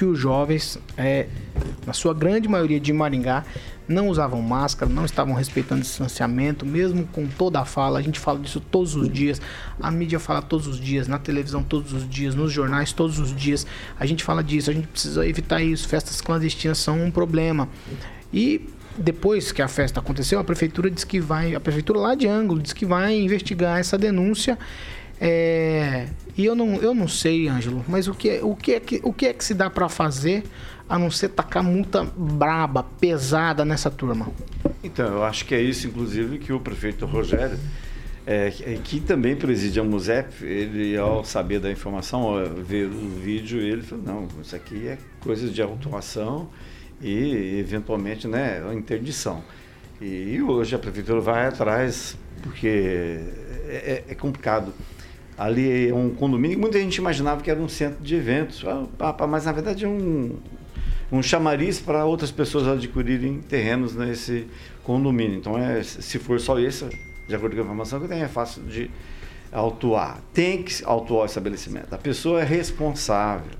que 0.00 0.04
os 0.06 0.18
jovens, 0.18 0.78
é, 0.96 1.26
na 1.86 1.92
sua 1.92 2.14
grande 2.14 2.48
maioria 2.48 2.80
de 2.80 2.90
Maringá, 2.90 3.44
não 3.86 4.08
usavam 4.08 4.40
máscara, 4.40 4.90
não 4.90 5.04
estavam 5.04 5.34
respeitando 5.34 5.82
distanciamento, 5.82 6.64
mesmo 6.64 7.06
com 7.08 7.26
toda 7.26 7.60
a 7.60 7.66
fala. 7.66 7.98
A 7.98 8.02
gente 8.02 8.18
fala 8.18 8.38
disso 8.38 8.60
todos 8.60 8.96
os 8.96 9.12
dias, 9.12 9.42
a 9.78 9.90
mídia 9.90 10.18
fala 10.18 10.40
todos 10.40 10.66
os 10.66 10.80
dias, 10.80 11.06
na 11.06 11.18
televisão 11.18 11.62
todos 11.62 11.92
os 11.92 12.08
dias, 12.08 12.34
nos 12.34 12.50
jornais 12.50 12.94
todos 12.94 13.18
os 13.18 13.36
dias. 13.36 13.66
A 13.98 14.06
gente 14.06 14.24
fala 14.24 14.42
disso, 14.42 14.70
a 14.70 14.72
gente 14.72 14.86
precisa 14.86 15.28
evitar 15.28 15.60
isso. 15.60 15.86
Festas 15.86 16.22
clandestinas 16.22 16.78
são 16.78 16.98
um 17.04 17.10
problema. 17.10 17.68
E 18.32 18.70
depois 18.96 19.52
que 19.52 19.60
a 19.60 19.68
festa 19.68 20.00
aconteceu, 20.00 20.40
a 20.40 20.44
prefeitura 20.44 20.90
disse 20.90 21.04
que 21.04 21.20
vai, 21.20 21.54
a 21.54 21.60
prefeitura 21.60 21.98
lá 21.98 22.14
de 22.14 22.26
Ângulo 22.26 22.62
disse 22.62 22.74
que 22.74 22.86
vai 22.86 23.20
investigar 23.20 23.78
essa 23.78 23.98
denúncia. 23.98 24.58
É, 25.20 26.06
e 26.36 26.44
eu 26.46 26.54
não, 26.54 26.76
eu 26.76 26.94
não 26.94 27.06
sei, 27.06 27.46
Ângelo, 27.46 27.84
mas 27.86 28.08
o 28.08 28.14
que, 28.14 28.30
é- 28.30 28.42
o 28.42 28.56
que, 28.56 28.72
é, 28.72 28.80
que, 28.80 29.00
o 29.04 29.12
que 29.12 29.26
é 29.26 29.32
que 29.34 29.44
se 29.44 29.52
dá 29.52 29.68
pra 29.68 29.88
fazer 29.88 30.42
a 30.88 30.98
não 30.98 31.10
ser 31.10 31.28
tacar 31.28 31.62
multa 31.62 32.02
braba, 32.16 32.82
pesada 32.82 33.64
nessa 33.64 33.90
turma? 33.90 34.28
Então, 34.82 35.06
eu 35.06 35.22
acho 35.24 35.44
que 35.44 35.54
é 35.54 35.60
isso, 35.60 35.86
inclusive, 35.86 36.38
que 36.38 36.52
o 36.52 36.58
prefeito 36.58 37.04
Rogério, 37.04 37.58
é, 38.26 38.50
que- 38.50 38.78
que 38.78 39.00
também 39.00 39.36
preside 39.36 39.78
a 39.78 39.84
MUSEP, 39.84 40.42
ele, 40.44 40.96
ao 40.96 41.22
saber 41.22 41.60
da 41.60 41.70
informação, 41.70 42.22
ao 42.22 42.46
ver 42.54 42.86
o 42.86 43.08
vídeo, 43.20 43.60
ele 43.60 43.82
falou, 43.82 44.04
não, 44.04 44.28
isso 44.42 44.56
aqui 44.56 44.88
é 44.88 44.96
coisa 45.20 45.48
de 45.48 45.60
autuação 45.60 46.48
e, 47.00 47.58
eventualmente, 47.58 48.26
né, 48.26 48.62
a 48.68 48.72
interdição. 48.74 49.42
E 50.00 50.40
hoje 50.40 50.74
a 50.74 50.78
prefeitura 50.78 51.20
vai 51.20 51.46
atrás, 51.46 52.16
porque 52.42 53.20
é, 53.68 54.04
é 54.08 54.14
complicado. 54.14 54.72
Ali 55.40 55.88
é 55.88 55.94
um 55.94 56.10
condomínio 56.10 56.58
que 56.58 56.60
muita 56.60 56.78
gente 56.78 56.96
imaginava 56.96 57.40
que 57.40 57.50
era 57.50 57.58
um 57.58 57.66
centro 57.66 58.04
de 58.04 58.14
eventos, 58.14 58.62
Ah, 58.98 59.26
mas 59.26 59.46
na 59.46 59.52
verdade 59.52 59.86
é 59.86 59.88
um, 59.88 60.36
um 61.10 61.22
chamariz 61.22 61.80
para 61.80 62.04
outras 62.04 62.30
pessoas 62.30 62.68
adquirirem 62.68 63.40
terrenos 63.40 63.94
nesse 63.94 64.46
condomínio. 64.84 65.38
Então, 65.38 65.56
é, 65.56 65.82
se 65.82 66.18
for 66.18 66.38
só 66.38 66.58
esse, 66.58 66.84
de 67.26 67.34
acordo 67.34 67.56
com 67.56 67.62
a 67.62 67.64
informação 67.64 67.98
que 67.98 68.04
eu 68.04 68.10
tenho, 68.10 68.22
é 68.22 68.28
fácil 68.28 68.62
de 68.64 68.90
autuar. 69.50 70.20
Tem 70.34 70.62
que 70.62 70.84
autuar 70.84 71.22
o 71.22 71.24
estabelecimento. 71.24 71.90
A 71.94 71.98
pessoa 71.98 72.42
é 72.42 72.44
responsável. 72.44 73.52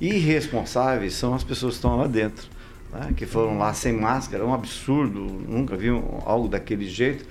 Irresponsáveis 0.00 1.14
são 1.14 1.32
as 1.32 1.44
pessoas 1.44 1.74
que 1.74 1.78
estão 1.78 1.96
lá 1.96 2.08
dentro, 2.08 2.48
né? 2.92 3.14
que 3.16 3.24
foram 3.24 3.56
lá 3.56 3.72
sem 3.72 3.92
máscara. 3.92 4.42
É 4.42 4.46
um 4.46 4.52
absurdo, 4.52 5.20
nunca 5.20 5.76
vi 5.76 5.90
algo 6.26 6.48
daquele 6.48 6.88
jeito. 6.88 7.24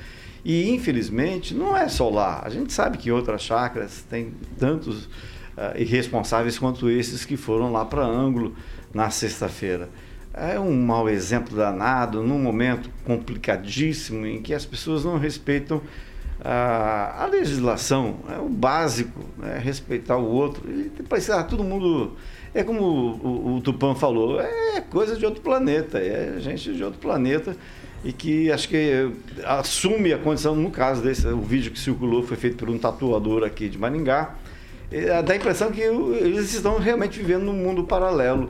E, 0.44 0.70
infelizmente, 0.70 1.54
não 1.54 1.76
é 1.76 1.88
só 1.88 2.10
lá. 2.10 2.42
A 2.44 2.50
gente 2.50 2.72
sabe 2.72 2.98
que 2.98 3.12
outras 3.12 3.42
chácaras 3.42 4.06
têm 4.10 4.34
tantos 4.58 5.10
ah, 5.58 5.74
irresponsáveis 5.76 6.58
quanto 6.58 6.90
esses 6.90 7.26
que 7.26 7.36
foram 7.36 7.72
lá 7.72 7.84
para 7.84 8.02
ângulo 8.02 8.56
na 8.94 9.10
sexta-feira. 9.10 9.90
É 10.34 10.60
um 10.60 10.82
mau 10.82 11.10
exemplo 11.10 11.56
danado, 11.56 12.24
num 12.24 12.40
momento 12.40 12.90
complicadíssimo 13.04 14.26
em 14.26 14.42
que 14.42 14.54
as 14.54 14.66
pessoas 14.66 15.04
não 15.04 15.18
respeitam 15.18 15.82
a, 16.42 17.24
a 17.24 17.26
legislação, 17.26 18.20
é 18.30 18.40
o 18.40 18.48
básico, 18.48 19.20
né? 19.38 19.60
respeitar 19.62 20.16
o 20.18 20.26
outro. 20.26 20.64
E 20.72 20.90
parece 21.04 21.36
que 21.36 21.50
todo 21.50 21.64
mundo. 21.64 22.16
É 22.54 22.64
como 22.64 22.82
o, 22.82 23.28
o, 23.28 23.56
o 23.58 23.62
Tupã 23.62 23.94
falou, 23.94 24.40
é 24.42 24.82
coisa 24.82 25.16
de 25.16 25.24
outro 25.24 25.42
planeta, 25.42 26.00
é 26.00 26.40
gente 26.40 26.74
de 26.74 26.84
outro 26.84 27.00
planeta 27.00 27.56
e 28.04 28.12
que 28.14 28.52
acho 28.52 28.68
que 28.70 29.12
assume 29.44 30.14
a 30.14 30.18
condição, 30.18 30.56
no 30.56 30.72
caso 30.72 31.02
desse, 31.02 31.28
o 31.28 31.42
vídeo 31.42 31.72
que 31.72 31.80
circulou 31.80 32.24
foi 32.24 32.38
feito 32.38 32.58
por 32.58 32.70
um 32.70 32.78
tatuador 32.78 33.44
aqui 33.44 33.68
de 33.68 33.78
Maringá, 33.78 34.36
eh, 34.92 35.22
dá 35.22 35.34
a 35.34 35.36
impressão 35.36 35.72
que 35.72 35.88
o- 35.90 36.16
eles 36.16 36.54
estão 36.54 36.78
realmente 36.80 37.18
vivendo 37.20 37.44
num 37.44 37.54
mundo 37.54 37.84
paralelo, 37.84 38.50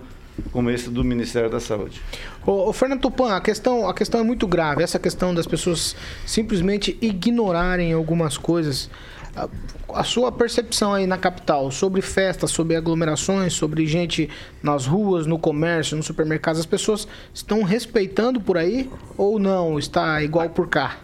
como 0.51 0.69
esse 0.69 0.89
do 0.89 1.03
Ministério 1.03 1.49
da 1.49 1.59
Saúde. 1.59 2.01
Ô, 2.45 2.71
Fernando 2.71 3.01
Tupan, 3.01 3.35
a 3.35 3.41
questão, 3.41 3.89
a 3.89 3.93
questão 3.93 4.21
é 4.21 4.23
muito 4.23 4.47
grave. 4.47 4.81
Essa 4.83 4.97
questão 4.97 5.33
das 5.35 5.45
pessoas 5.45 5.95
simplesmente 6.25 6.97
ignorarem 7.01 7.91
algumas 7.91 8.37
coisas. 8.37 8.89
A, 9.35 10.03
sua 10.03 10.31
percepção 10.31 10.93
aí 10.93 11.07
na 11.07 11.17
capital 11.17 11.71
sobre 11.71 12.01
festas, 12.01 12.51
sobre 12.51 12.75
aglomerações, 12.75 13.53
sobre 13.53 13.85
gente 13.85 14.29
nas 14.61 14.85
ruas, 14.85 15.25
no 15.25 15.39
comércio, 15.39 15.95
nos 15.95 16.05
supermercados, 16.05 16.59
as 16.59 16.65
pessoas 16.65 17.07
estão 17.33 17.63
respeitando 17.63 18.39
por 18.39 18.57
aí 18.57 18.89
ou 19.17 19.39
não? 19.39 19.79
Está 19.79 20.21
igual 20.21 20.49
por 20.49 20.67
cá? 20.67 20.99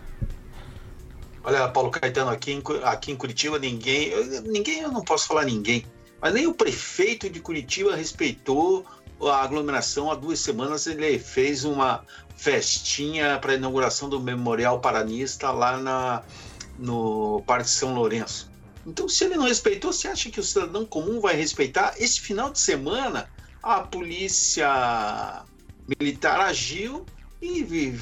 Olha, 1.43 1.67
Paulo 1.67 1.91
Caetano, 1.91 2.31
aqui 2.31 2.51
em, 2.51 2.63
aqui 2.83 3.11
em 3.11 3.15
Curitiba 3.15 3.59
ninguém, 3.59 4.11
ninguém, 4.45 4.81
eu 4.81 4.91
não 4.91 5.03
posso 5.03 5.27
falar 5.27 5.45
ninguém, 5.45 5.85
mas 6.19 6.33
nem 6.33 6.47
o 6.47 6.53
prefeito 6.53 7.29
de 7.29 7.39
Curitiba 7.39 7.95
respeitou 7.95 8.83
a 9.21 9.43
aglomeração. 9.43 10.11
Há 10.11 10.15
duas 10.15 10.39
semanas 10.39 10.87
ele 10.87 11.19
fez 11.19 11.63
uma 11.63 12.03
festinha 12.35 13.37
para 13.39 13.53
a 13.53 13.55
inauguração 13.55 14.09
do 14.09 14.19
Memorial 14.19 14.79
Paranista 14.79 15.51
lá 15.51 15.77
na, 15.77 16.23
no 16.77 17.41
Parque 17.45 17.69
São 17.69 17.93
Lourenço. 17.93 18.49
Então, 18.85 19.09
se 19.09 19.23
ele 19.23 19.35
não 19.35 19.47
respeitou, 19.47 19.91
você 19.91 20.07
acha 20.07 20.29
que 20.29 20.39
o 20.39 20.43
cidadão 20.43 20.85
comum 20.85 21.19
vai 21.19 21.35
respeitar? 21.35 21.95
Esse 21.97 22.19
final 22.19 22.51
de 22.51 22.59
semana, 22.59 23.29
a 23.63 23.81
polícia 23.81 25.43
militar 25.99 26.39
agiu 26.39 27.05
e 27.41 27.63
vi- 27.63 27.99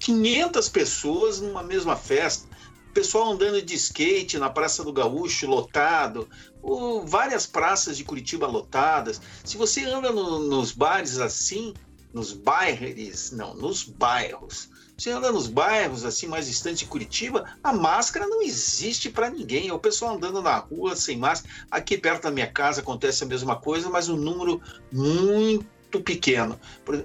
500 0.00 0.68
pessoas 0.68 1.40
numa 1.40 1.62
mesma 1.62 1.96
festa. 1.96 2.48
Pessoal 2.94 3.32
andando 3.32 3.60
de 3.60 3.74
skate 3.74 4.38
na 4.38 4.48
Praça 4.48 4.82
do 4.82 4.92
Gaúcho 4.92 5.46
lotado, 5.46 6.28
o- 6.62 7.02
várias 7.06 7.46
praças 7.46 7.96
de 7.96 8.04
Curitiba 8.04 8.46
lotadas. 8.46 9.20
Se 9.44 9.56
você 9.56 9.84
anda 9.84 10.10
no- 10.10 10.38
nos 10.40 10.72
bares 10.72 11.18
assim, 11.18 11.74
nos 12.12 12.32
bairros, 12.32 13.30
não, 13.32 13.54
nos 13.54 13.84
bairros. 13.84 14.70
Você 14.98 15.10
anda 15.10 15.30
nos 15.30 15.46
bairros 15.46 16.04
assim 16.04 16.26
mais 16.26 16.48
distantes 16.48 16.80
de 16.80 16.86
Curitiba, 16.86 17.44
a 17.62 17.72
máscara 17.72 18.26
não 18.26 18.42
existe 18.42 19.08
para 19.08 19.30
ninguém. 19.30 19.68
É 19.68 19.72
o 19.72 19.78
pessoal 19.78 20.16
andando 20.16 20.42
na 20.42 20.56
rua 20.56 20.96
sem 20.96 21.16
máscara. 21.16 21.54
Aqui 21.70 21.96
perto 21.96 22.24
da 22.24 22.32
minha 22.32 22.50
casa 22.50 22.80
acontece 22.80 23.22
a 23.22 23.26
mesma 23.26 23.54
coisa, 23.54 23.88
mas 23.88 24.08
um 24.08 24.16
número 24.16 24.60
muito 24.92 26.02
pequeno. 26.02 26.58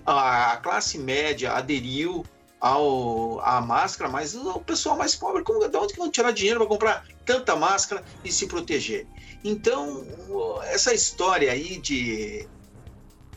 A 0.07 0.57
classe 0.63 0.97
média 0.97 1.53
aderiu 1.53 2.25
ao, 2.59 3.39
à 3.41 3.61
máscara, 3.61 4.09
mas 4.09 4.33
o 4.33 4.59
pessoal 4.61 4.97
mais 4.97 5.13
pobre, 5.15 5.43
como, 5.43 5.67
de 5.67 5.77
onde 5.77 5.93
que 5.93 5.99
vão 5.99 6.09
tirar 6.09 6.31
dinheiro 6.31 6.61
para 6.61 6.69
comprar 6.69 7.05
tanta 7.23 7.55
máscara 7.55 8.03
e 8.23 8.31
se 8.31 8.47
proteger? 8.47 9.05
Então, 9.43 10.03
essa 10.63 10.95
história 10.95 11.51
aí 11.51 11.77
de 11.77 12.49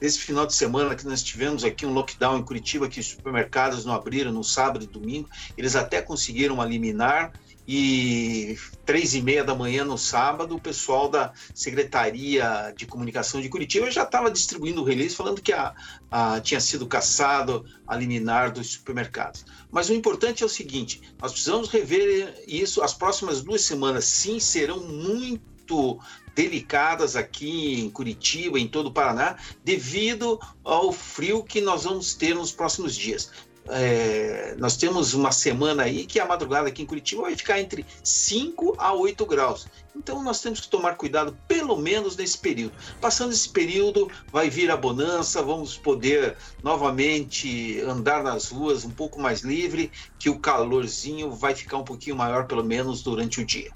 desse 0.01 0.19
final 0.21 0.47
de 0.47 0.55
semana 0.55 0.95
que 0.95 1.07
nós 1.07 1.23
tivemos 1.23 1.65
aqui 1.65 1.87
um 1.87 1.93
lockdown 1.93 2.39
em 2.39 2.45
Curitiba, 2.45 2.89
que 2.89 3.01
os 3.01 3.07
supermercados 3.07 3.85
não 3.85 3.95
abriram 3.95 4.33
no 4.33 4.45
sábado 4.45 4.85
e 4.85 4.89
domingo, 4.89 5.29
eles 5.57 5.75
até 5.77 6.03
conseguiram 6.03 6.63
eliminar 6.63 7.33
e 7.69 8.57
três 8.85 9.13
e 9.15 9.21
meia 9.21 9.43
da 9.43 9.53
manhã 9.53 9.85
no 9.85 9.99
sábado, 9.99 10.55
o 10.55 10.61
pessoal 10.61 11.09
da 11.09 11.33
Secretaria 11.53 12.73
de 12.77 12.87
Comunicação 12.87 13.41
de 13.41 13.49
Curitiba 13.49 13.91
já 13.91 14.05
estava 14.05 14.31
distribuindo 14.31 14.81
o 14.81 14.85
release 14.85 15.17
falando 15.17 15.43
que 15.43 15.53
a, 15.53 15.75
a- 16.09 16.41
tinha 16.41 16.61
sido 16.61 16.87
caçado 16.87 17.65
a 17.85 17.97
liminar 17.97 18.53
dos 18.53 18.73
supermercados. 18.75 19.45
Mas 19.71 19.89
o 19.89 19.95
importante 19.95 20.45
é 20.45 20.47
o 20.47 20.49
seguinte: 20.49 21.03
nós 21.21 21.33
precisamos 21.33 21.69
rever 21.69 22.41
isso. 22.47 22.83
As 22.83 22.95
próximas 22.95 23.43
duas 23.43 23.63
semanas, 23.63 24.05
sim, 24.05 24.39
serão 24.39 24.81
muito 24.81 25.99
delicadas 26.37 27.17
aqui 27.17 27.81
em 27.81 27.91
Curitiba, 27.91 28.61
em 28.61 28.69
todo 28.69 28.89
o 28.89 28.93
Paraná, 28.93 29.37
devido 29.65 30.39
ao 30.63 30.93
frio 30.93 31.43
que 31.43 31.63
nós 31.63 31.85
vamos 31.85 32.13
ter 32.15 32.35
nos 32.35 32.53
próximos 32.53 32.95
dias. 32.95 33.33
é, 33.69 34.55
nós 34.59 34.77
temos 34.77 35.13
uma 35.15 35.33
semana 35.33 35.85
aí 35.85 36.07
que 36.07 36.21
a 36.21 36.27
madrugada 36.27 36.69
aqui 36.69 36.83
em 36.83 36.87
Curitiba 36.87 37.23
vai 37.23 37.35
ficar 37.35 37.59
entre 37.59 37.85
5 38.05 38.77
a 38.79 38.93
8 38.93 39.27
graus. 39.27 39.67
Então 39.97 40.23
nós 40.23 40.41
temos 40.41 40.61
que 40.61 40.69
tomar 40.69 40.97
cuidado 40.97 41.37
pelo 41.49 41.77
menos 41.77 42.17
nesse 42.17 42.39
período. 42.39 42.75
Passando 43.01 43.33
esse 43.33 43.49
período, 43.49 44.09
vai 44.31 44.49
vir 44.51 44.71
a 44.71 44.77
bonança, 44.77 45.43
vamos 45.43 45.77
poder 45.77 46.37
novamente 46.63 47.81
andar 47.81 48.23
nas 48.23 48.51
ruas 48.51 48.85
um 48.85 48.91
pouco 48.91 49.21
mais 49.21 49.41
livre, 49.41 49.91
que 50.19 50.29
o 50.29 50.39
calorzinho 50.39 51.31
vai 51.31 51.55
ficar 51.55 51.79
um 51.79 51.85
pouquinho 51.85 52.15
maior 52.15 52.47
pelo 52.47 52.63
menos 52.63 53.03
durante 53.03 53.41
o 53.41 53.45
dia. 53.45 53.73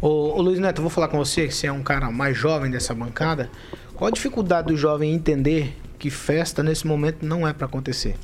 Ô, 0.00 0.38
ô 0.38 0.42
Luiz 0.42 0.58
Neto, 0.58 0.82
vou 0.82 0.90
falar 0.90 1.08
com 1.08 1.18
você, 1.18 1.46
que 1.46 1.54
você 1.54 1.66
é 1.66 1.72
um 1.72 1.82
cara 1.82 2.10
mais 2.10 2.36
jovem 2.36 2.70
dessa 2.70 2.94
bancada. 2.94 3.50
Qual 3.94 4.08
a 4.08 4.10
dificuldade 4.10 4.68
do 4.68 4.76
jovem 4.76 5.12
em 5.12 5.14
entender 5.14 5.76
que 5.98 6.10
festa 6.10 6.62
nesse 6.62 6.86
momento 6.86 7.24
não 7.24 7.46
é 7.46 7.52
para 7.52 7.66
acontecer? 7.66 8.16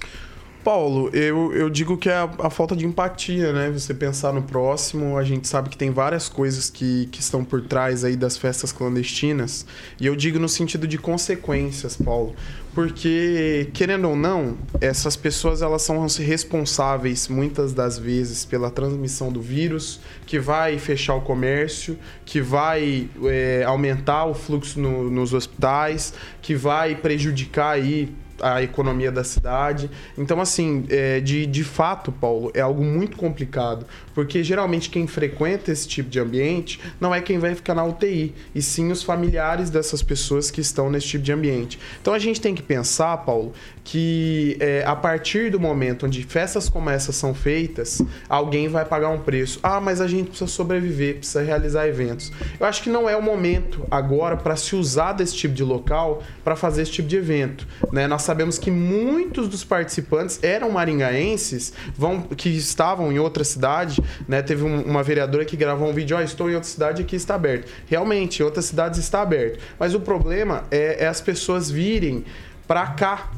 Paulo, 0.63 1.09
eu, 1.15 1.55
eu 1.55 1.71
digo 1.71 1.97
que 1.97 2.09
é 2.09 2.15
a, 2.15 2.31
a, 2.41 2.51
falta 2.51 2.77
de 2.77 2.85
empatia, 2.85 3.53
né? 3.53 3.71
Você 3.71 3.95
pensar 3.95 4.33
no 4.33 4.43
próximo, 4.43 5.17
a 5.17 5.25
gente 5.25 5.49
sabe 5.49 5.71
que 5.71 5.77
tem 5.77 5.91
várias 5.91 6.29
coisas 6.29 6.69
que, 6.69 7.07
que 7.07 7.21
estão 7.21 7.45
por 7.45 7.63
trás 7.63 8.05
aí 8.05 8.15
das 8.15 8.37
festas 8.37 8.71
clandestinas. 8.71 9.65
E 9.99 10.07
eu 10.07 10.15
digo 10.15 10.39
no 10.39 10.49
sentido 10.49 10.87
de 10.87 10.99
consequências, 10.99 11.97
Paulo. 11.97 12.35
Porque, 12.75 13.69
querendo 13.73 14.09
ou 14.09 14.15
não, 14.15 14.57
essas 14.81 15.17
pessoas 15.17 15.61
elas 15.61 15.83
são 15.83 16.07
responsáveis 16.07 17.27
muitas 17.27 17.73
das 17.73 17.99
vezes 17.99 18.45
pela 18.45 18.71
transmissão 18.71 19.33
do 19.33 19.41
vírus, 19.41 20.01
que 20.25 20.39
vai 20.39 20.79
fechar 20.79 21.15
o 21.15 21.21
comércio, 21.21 21.99
que 22.25 22.41
vai 22.41 23.09
é, 23.25 23.65
aumentar 23.67 24.27
o 24.27 24.35
fluxo 24.35 24.79
no, 24.79 25.11
nos 25.11 25.35
hospitais, 25.35 26.15
que 26.41 26.55
vai 26.55 26.95
prejudicar 26.95 27.73
aí 27.73 28.15
a 28.41 28.63
economia 28.63 29.11
da 29.11 29.25
cidade. 29.25 29.91
Então, 30.17 30.41
assim, 30.41 30.85
é, 30.89 31.21
de, 31.21 31.47
de 31.47 31.65
fato, 31.65 32.11
Paulo, 32.13 32.51
é 32.55 32.61
algo 32.61 32.83
muito 32.83 33.17
complicado, 33.17 33.87
porque 34.15 34.43
geralmente 34.43 34.91
quem 34.91 35.07
frequenta 35.07 35.71
esse 35.71 35.87
tipo 35.87 36.09
de 36.09 36.19
ambiente 36.19 36.81
não 37.01 37.15
é 37.15 37.21
quem 37.21 37.39
vai 37.39 37.55
ficar 37.55 37.75
na 37.75 37.85
UTI, 37.85 38.35
e 38.55 38.63
sim 38.63 38.91
os 38.91 39.03
familiares 39.03 39.71
dessas 39.71 40.03
pessoas 40.03 40.51
que 40.51 40.61
estão 40.61 40.91
nesse 40.91 41.07
tipo 41.07 41.25
de 41.25 41.33
ambiente. 41.33 41.79
Então, 42.01 42.15
a 42.15 42.19
gente 42.19 42.41
tem 42.41 42.55
que 42.55 42.63
pensar, 42.63 43.17
Paulo, 43.19 43.53
que 43.85 44.57
é, 44.61 44.85
a 44.87 44.95
partir 44.95 45.51
do 45.51 45.59
momento 45.59 46.07
onde 46.07 46.23
festas 46.23 46.69
como 46.69 46.91
essas 46.91 47.17
são 47.17 47.35
feitas, 47.35 48.01
alguém 48.29 48.69
vai 48.69 48.85
pagar 48.85 49.09
um 49.09 49.19
preço. 49.19 49.59
Ah, 49.63 49.81
mas 49.81 50.01
a 50.01 50.07
gente 50.07 50.29
precisa 50.29 50.51
sobreviver, 50.51 51.17
precisa 51.17 51.43
realizar 51.43 51.89
eventos. 51.89 52.33
Eu 52.59 52.67
acho 52.67 52.83
que 52.83 52.91
não 52.91 53.09
é 53.09 53.17
o 53.17 53.23
momento 53.23 53.87
agora 53.91 54.37
para 54.37 54.57
se 54.57 54.77
usar 54.77 55.13
desse 55.13 55.35
tipo 55.35 55.55
de 55.55 55.65
local 55.65 56.23
para 56.45 56.55
fazer 56.55 56.83
esse 56.83 56.93
tipo 56.93 57.09
de 57.09 57.17
evento. 57.17 57.67
Né? 57.93 58.07
Nós 58.07 58.23
sabemos 58.31 58.59
que 58.59 58.71
muitos 58.71 59.49
dos 59.49 59.65
participantes 59.65 60.39
eram 60.41 60.71
maringaenses, 60.71 61.73
vão, 61.97 62.23
que 62.23 62.49
estavam 62.49 63.11
em 63.13 63.19
outra 63.19 63.43
cidade. 63.43 64.01
Né? 64.29 64.41
Teve 64.41 64.63
um, 64.63 64.83
uma 64.83 65.03
vereadora 65.03 65.45
que 65.45 65.57
gravou 65.57 65.89
um 65.89 65.93
vídeo: 65.93 66.17
oh, 66.17 66.21
estou 66.21 66.49
em 66.49 66.55
outra 66.55 66.69
cidade 66.69 67.03
aqui 67.03 67.17
está 67.17 67.35
aberto. 67.35 67.69
Realmente, 67.87 68.41
em 68.41 68.45
outras 68.45 68.67
cidades 68.67 69.01
está 69.01 69.21
aberto. 69.21 69.59
Mas 69.81 69.95
o 69.95 70.01
problema 70.01 70.63
é, 70.71 71.05
é 71.05 71.09
as 71.09 71.21
pessoas 71.21 71.69
virem 71.69 72.25
para 72.69 72.87
cá 72.87 73.33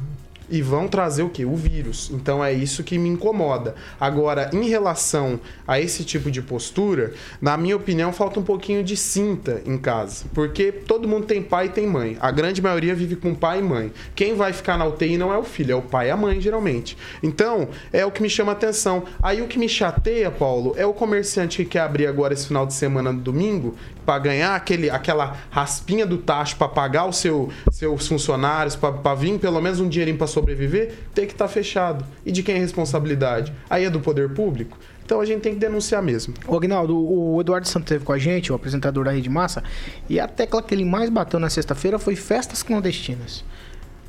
e 0.53 0.61
vão 0.61 0.87
trazer 0.87 1.23
o 1.23 1.29
que? 1.29 1.43
O 1.43 1.55
vírus. 1.55 2.11
Então 2.13 2.45
é 2.45 2.53
isso 2.53 2.83
que 2.83 2.99
me 2.99 3.09
incomoda. 3.09 3.73
Agora, 3.99 4.51
em 4.53 4.69
relação 4.69 5.39
a 5.67 5.79
esse 5.79 6.03
tipo 6.03 6.29
de 6.29 6.43
postura, 6.43 7.13
na 7.41 7.57
minha 7.57 7.75
opinião, 7.75 8.13
falta 8.13 8.39
um 8.39 8.43
pouquinho 8.43 8.83
de 8.83 8.95
cinta 8.95 9.63
em 9.65 9.79
casa. 9.79 10.25
Porque 10.31 10.71
todo 10.71 11.07
mundo 11.07 11.25
tem 11.25 11.41
pai 11.41 11.65
e 11.65 11.69
tem 11.69 11.87
mãe. 11.87 12.17
A 12.21 12.29
grande 12.29 12.61
maioria 12.61 12.93
vive 12.93 13.15
com 13.15 13.33
pai 13.33 13.59
e 13.59 13.63
mãe. 13.63 13.91
Quem 14.13 14.35
vai 14.35 14.53
ficar 14.53 14.77
na 14.77 14.85
UTI 14.85 15.17
não 15.17 15.33
é 15.33 15.37
o 15.39 15.43
filho, 15.43 15.71
é 15.71 15.75
o 15.75 15.81
pai 15.81 16.09
e 16.09 16.11
a 16.11 16.17
mãe, 16.17 16.39
geralmente. 16.39 16.95
Então, 17.23 17.69
é 17.91 18.05
o 18.05 18.11
que 18.11 18.21
me 18.21 18.29
chama 18.29 18.51
atenção. 18.51 19.05
Aí 19.23 19.41
o 19.41 19.47
que 19.47 19.57
me 19.57 19.67
chateia, 19.67 20.29
Paulo, 20.29 20.75
é 20.77 20.85
o 20.85 20.93
comerciante 20.93 21.63
que 21.63 21.65
quer 21.65 21.79
abrir 21.79 22.05
agora 22.05 22.31
esse 22.31 22.45
final 22.45 22.67
de 22.67 22.75
semana 22.75 23.11
no 23.11 23.21
domingo 23.21 23.73
para 24.05 24.19
ganhar 24.19 24.55
aquele, 24.55 24.89
aquela 24.89 25.37
raspinha 25.49 26.05
do 26.05 26.17
tacho 26.17 26.57
para 26.57 26.67
pagar 26.67 27.07
os 27.07 27.17
seu, 27.17 27.49
seus 27.71 28.07
funcionários, 28.07 28.75
para 28.75 29.15
vir 29.15 29.39
pelo 29.39 29.61
menos 29.61 29.79
um 29.79 29.87
dinheirinho 29.87 30.17
para 30.17 30.27
sobreviver, 30.43 30.93
tem 31.13 31.25
que 31.25 31.33
estar 31.33 31.45
tá 31.47 31.51
fechado. 31.51 32.05
E 32.25 32.31
de 32.31 32.43
quem 32.43 32.55
é 32.55 32.57
a 32.57 32.61
responsabilidade? 32.61 33.53
Aí 33.69 33.85
é 33.85 33.89
do 33.89 33.99
poder 33.99 34.33
público? 34.33 34.77
Então 35.05 35.19
a 35.19 35.25
gente 35.25 35.41
tem 35.41 35.53
que 35.53 35.59
denunciar 35.59 36.01
mesmo. 36.01 36.33
O 36.47 36.55
Agnaldo, 36.55 36.95
o 36.97 37.39
Eduardo 37.41 37.67
Santos 37.67 37.85
esteve 37.87 38.05
com 38.05 38.13
a 38.13 38.17
gente, 38.17 38.51
o 38.51 38.55
apresentador 38.55 39.05
da 39.05 39.11
Rede 39.11 39.29
Massa, 39.29 39.63
e 40.09 40.19
a 40.19 40.27
tecla 40.27 40.61
que 40.61 40.73
ele 40.73 40.85
mais 40.85 41.09
bateu 41.09 41.39
na 41.39 41.49
sexta-feira 41.49 41.97
foi 41.97 42.15
festas 42.15 42.61
clandestinas. 42.61 43.43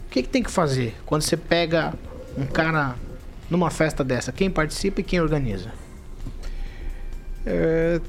O 0.06 0.10
que, 0.10 0.22
que 0.22 0.28
tem 0.28 0.42
que 0.42 0.50
fazer 0.50 0.94
quando 1.04 1.22
você 1.22 1.36
pega 1.36 1.92
um 2.36 2.46
cara 2.46 2.94
numa 3.50 3.70
festa 3.70 4.04
dessa? 4.04 4.30
Quem 4.30 4.50
participa 4.50 5.00
e 5.00 5.04
quem 5.04 5.20
organiza? 5.20 5.72
É, 7.44 8.00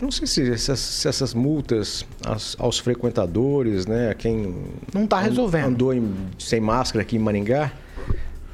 não 0.00 0.10
sei 0.10 0.26
se 0.26 0.50
essas, 0.50 0.78
se 0.78 1.08
essas 1.08 1.34
multas 1.34 2.04
aos, 2.24 2.56
aos, 2.58 2.78
frequentadores, 2.78 3.86
né, 3.86 4.10
a 4.10 4.14
quem 4.14 4.54
não 4.92 5.04
está 5.04 5.20
resolvendo 5.20 5.66
andou 5.66 5.94
em, 5.94 6.14
sem 6.38 6.60
máscara 6.60 7.02
aqui 7.02 7.16
em 7.16 7.18
Maringá, 7.18 7.72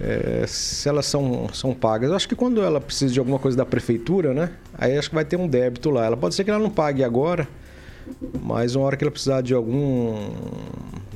é, 0.01 0.45
se 0.47 0.89
elas 0.89 1.07
são, 1.07 1.49
são 1.53 1.75
pagas. 1.75 2.11
Eu 2.11 2.17
acho 2.17 2.29
que 2.29 2.35
quando 2.35 2.63
ela 2.63 2.81
precisa 2.81 3.13
de 3.13 3.19
alguma 3.19 3.39
coisa 3.39 3.57
da 3.57 3.67
prefeitura, 3.67 4.33
né, 4.33 4.53
aí 4.77 4.97
acho 4.97 5.09
que 5.09 5.15
vai 5.15 5.25
ter 5.25 5.37
um 5.37 5.49
débito 5.49 5.91
lá. 5.91 6.07
Ela 6.07 6.17
pode 6.17 6.35
ser 6.35 6.45
que 6.45 6.51
ela 6.51 6.59
não 6.59 6.71
pague 6.71 7.05
agora, 7.05 7.47
mas 8.43 8.75
uma 8.75 8.87
hora 8.87 8.97
que 8.97 9.05
ela 9.05 9.11
precisar 9.11 9.43
de 9.43 9.55
algum 9.55 10.31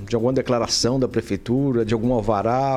de 0.07 0.15
alguma 0.15 0.35
declaração 0.35 1.01
da 1.01 1.09
prefeitura, 1.09 1.83
de 1.83 1.95
algum 1.95 2.13
alvará, 2.13 2.77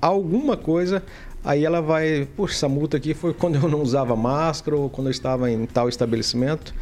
alguma 0.00 0.56
coisa, 0.56 1.02
Aí 1.44 1.64
ela 1.64 1.82
vai, 1.82 2.26
puxa, 2.36 2.54
essa 2.54 2.68
multa 2.68 2.96
aqui 2.96 3.12
foi 3.12 3.34
quando 3.34 3.56
eu 3.56 3.68
não 3.68 3.82
usava 3.82 4.16
máscara 4.16 4.76
ou 4.76 4.88
quando 4.88 5.08
eu 5.08 5.10
estava 5.10 5.50
em 5.50 5.66
tal 5.66 5.88
estabelecimento. 5.88 6.74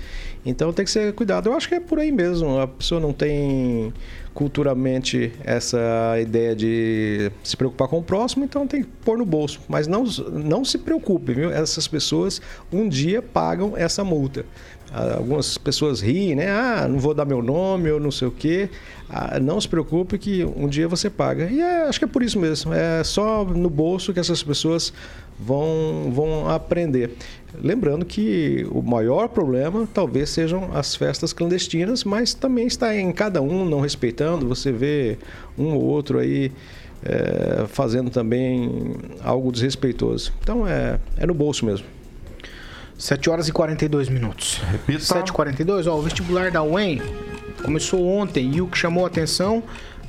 Então 0.45 0.73
tem 0.73 0.85
que 0.85 0.91
ser 0.91 1.13
cuidado. 1.15 1.49
Eu 1.49 1.55
acho 1.55 1.69
que 1.69 1.75
é 1.75 1.81
por 1.81 1.99
aí 1.99 2.13
mesmo. 2.13 2.59
A 2.61 2.69
pessoa 2.69 3.01
não 3.01 3.13
tem 3.13 3.93
culturalmente 4.35 5.33
essa 5.45 6.19
ideia 6.21 6.55
de 6.57 7.31
se 7.45 7.57
preocupar 7.57 7.87
com 7.87 7.99
o 7.99 8.03
próximo, 8.03 8.45
então 8.45 8.67
tem 8.67 8.83
que 8.83 8.89
pôr 9.05 9.19
no 9.19 9.25
bolso. 9.25 9.61
Mas 9.69 9.87
não, 9.87 10.05
não 10.33 10.65
se 10.65 10.79
preocupe, 10.79 11.33
viu? 11.33 11.51
Essas 11.51 11.87
pessoas 11.87 12.41
um 12.73 12.89
dia 12.89 13.21
pagam 13.21 13.77
essa 13.77 14.03
multa. 14.03 14.45
Algumas 14.93 15.57
pessoas 15.57 16.01
riem, 16.01 16.35
né? 16.35 16.51
Ah, 16.51 16.87
não 16.89 16.99
vou 16.99 17.15
dar 17.15 17.25
meu 17.25 17.43
nome 17.43 17.91
ou 17.91 17.99
não 17.99 18.11
sei 18.11 18.29
o 18.29 18.31
quê. 18.31 18.69
Ah, 19.09 19.41
não 19.41 19.61
se 19.61 19.69
preocupe 19.69 20.19
que 20.19 20.45
um 20.45 20.69
dia 20.69 20.87
você 20.87 21.09
paga. 21.09 21.51
E 21.51 21.61
é, 21.61 21.89
acho 21.89 21.99
que 21.99 22.05
é 22.05 22.09
por 22.09 22.23
isso 22.23 22.39
mesmo. 22.39 22.75
É 22.75 23.03
só 23.03 23.45
no 23.45 23.71
bolso 23.71 24.13
que 24.13 24.21
essas 24.21 24.43
pessoas 24.43 24.93
vão, 25.39 26.11
vão 26.13 26.49
aprender. 26.49 27.11
Lembrando 27.61 28.05
que 28.05 28.67
o 28.71 28.83
maior 28.83 29.29
problema 29.29 29.89
talvez 29.93 30.31
sejam 30.31 30.71
as 30.75 30.95
festas 30.95 31.33
clandestinas, 31.33 32.05
mas 32.05 32.35
também 32.35 32.67
está 32.67 32.95
em 32.95 33.13
cada 33.13 33.41
um 33.41 33.65
não 33.65 33.81
respeitando. 33.81 34.47
Você 34.49 34.71
vê 34.71 35.19
um 35.59 35.75
ou 35.75 35.83
outro 35.83 36.19
aí 36.19 36.53
é, 37.05 37.67
fazendo 37.67 38.11
também 38.11 38.95
algo 39.23 39.51
desrespeitoso. 39.51 40.33
Então 40.43 40.67
é, 40.67 40.99
é 41.17 41.27
no 41.27 41.35
bolso 41.35 41.65
mesmo. 41.65 41.87
7 43.03 43.29
horas 43.31 43.49
e 43.49 43.53
42 43.53 44.09
minutos. 44.09 44.61
Repita. 44.71 45.01
7 45.01 45.31
e 45.31 45.33
42 45.33 45.89
ó, 45.89 45.99
o 45.99 46.03
vestibular 46.03 46.53
da 46.53 46.63
UEM 46.63 47.03
começou 47.65 48.07
ontem 48.07 48.55
e 48.55 48.63
o 48.63 48.69
que 48.69 48.79
chamou 48.79 49.05
a 49.05 49.09
atenção 49.09 49.61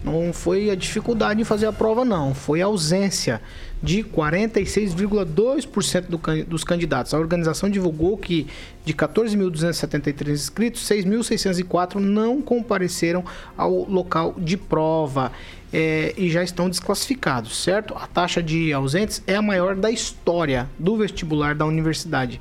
não 0.03 0.31
foi 0.31 0.69
a 0.69 0.75
dificuldade 0.75 1.41
em 1.41 1.43
fazer 1.43 1.65
a 1.65 1.73
prova, 1.73 2.05
não. 2.05 2.35
Foi 2.35 2.61
a 2.61 2.65
ausência 2.65 3.41
de 3.81 4.03
46,2% 4.03 6.05
do, 6.07 6.19
dos 6.45 6.63
candidatos. 6.63 7.15
A 7.15 7.17
organização 7.17 7.67
divulgou 7.67 8.15
que 8.15 8.45
de 8.85 8.93
14.273 8.93 10.29
inscritos, 10.29 10.87
6.604 10.87 11.95
não 11.95 12.43
compareceram 12.43 13.25
ao 13.57 13.89
local 13.89 14.35
de 14.37 14.55
prova. 14.55 15.31
É, 15.75 16.13
e 16.15 16.29
já 16.29 16.43
estão 16.43 16.69
desclassificados, 16.69 17.63
certo? 17.63 17.95
A 17.95 18.05
taxa 18.05 18.43
de 18.43 18.71
ausentes 18.71 19.23
é 19.25 19.35
a 19.35 19.41
maior 19.41 19.75
da 19.75 19.89
história 19.89 20.69
do 20.77 20.95
vestibular 20.95 21.55
da 21.55 21.65
universidade. 21.65 22.39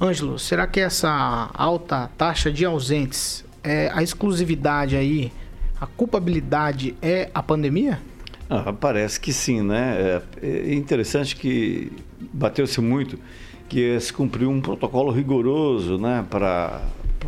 Ângelo, 0.00 0.38
será 0.38 0.66
que 0.66 0.80
essa 0.80 1.50
alta 1.54 2.08
taxa 2.16 2.52
de 2.52 2.64
ausentes, 2.64 3.44
é, 3.64 3.90
a 3.92 4.02
exclusividade 4.02 4.96
aí, 4.96 5.32
a 5.80 5.86
culpabilidade 5.86 6.94
é 7.02 7.30
a 7.34 7.42
pandemia? 7.42 8.00
Ah, 8.48 8.72
parece 8.72 9.18
que 9.20 9.32
sim, 9.32 9.60
né? 9.60 10.22
É, 10.40 10.48
é 10.70 10.74
interessante 10.74 11.36
que 11.36 11.92
bateu-se 12.32 12.80
muito 12.80 13.18
que 13.68 14.00
se 14.00 14.12
cumpriu 14.12 14.50
um 14.50 14.60
protocolo 14.60 15.12
rigoroso 15.12 15.98
né, 15.98 16.24
para 16.28 16.80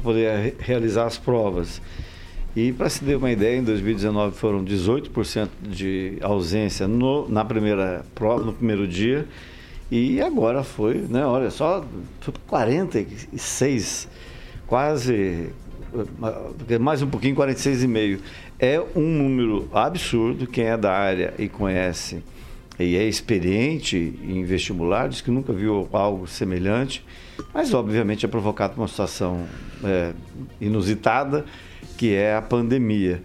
poder 0.02 0.56
realizar 0.58 1.04
as 1.04 1.18
provas. 1.18 1.82
E 2.56 2.72
para 2.72 2.88
se 2.88 3.04
ter 3.04 3.16
uma 3.16 3.30
ideia, 3.30 3.58
em 3.58 3.62
2019 3.62 4.36
foram 4.36 4.64
18% 4.64 5.48
de 5.62 6.16
ausência 6.20 6.88
no, 6.88 7.28
na 7.28 7.44
primeira 7.44 8.04
prova, 8.14 8.42
no 8.42 8.52
primeiro 8.52 8.88
dia, 8.88 9.28
e 9.90 10.20
agora 10.20 10.62
foi, 10.62 11.04
né? 11.08 11.24
Olha 11.24 11.50
só, 11.50 11.84
46, 12.46 14.08
quase 14.66 15.50
mais 16.80 17.02
um 17.02 17.08
pouquinho, 17.08 17.34
46,5. 17.34 18.20
É 18.58 18.80
um 18.94 19.00
número 19.00 19.68
absurdo. 19.72 20.46
Quem 20.46 20.64
é 20.64 20.76
da 20.76 20.92
área 20.92 21.34
e 21.38 21.48
conhece 21.48 22.22
e 22.78 22.96
é 22.96 23.04
experiente 23.04 24.18
em 24.22 24.42
vestibular, 24.42 25.08
diz 25.08 25.20
que 25.20 25.30
nunca 25.30 25.52
viu 25.52 25.86
algo 25.92 26.26
semelhante, 26.26 27.04
mas 27.52 27.74
obviamente 27.74 28.24
é 28.24 28.28
provocado 28.28 28.74
por 28.74 28.80
uma 28.80 28.88
situação 28.88 29.44
é, 29.84 30.12
inusitada, 30.60 31.44
que 31.98 32.14
é 32.14 32.34
a 32.34 32.40
pandemia. 32.40 33.22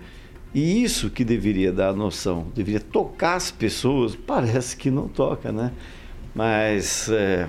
E 0.53 0.83
isso 0.83 1.09
que 1.09 1.23
deveria 1.23 1.71
dar 1.71 1.93
noção, 1.93 2.47
deveria 2.53 2.81
tocar 2.81 3.35
as 3.35 3.49
pessoas, 3.49 4.13
parece 4.15 4.75
que 4.75 4.91
não 4.91 5.07
toca, 5.07 5.51
né? 5.53 5.71
Mas 6.35 7.09
é, 7.09 7.47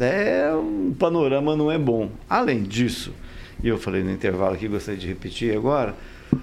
é 0.00 0.52
um 0.52 0.92
panorama 0.98 1.54
não 1.54 1.70
é 1.70 1.78
bom. 1.78 2.10
Além 2.28 2.64
disso, 2.64 3.14
e 3.62 3.68
eu 3.68 3.78
falei 3.78 4.02
no 4.02 4.10
intervalo 4.10 4.54
aqui, 4.54 4.66
gostaria 4.66 4.98
de 4.98 5.06
repetir 5.06 5.56
agora, 5.56 5.94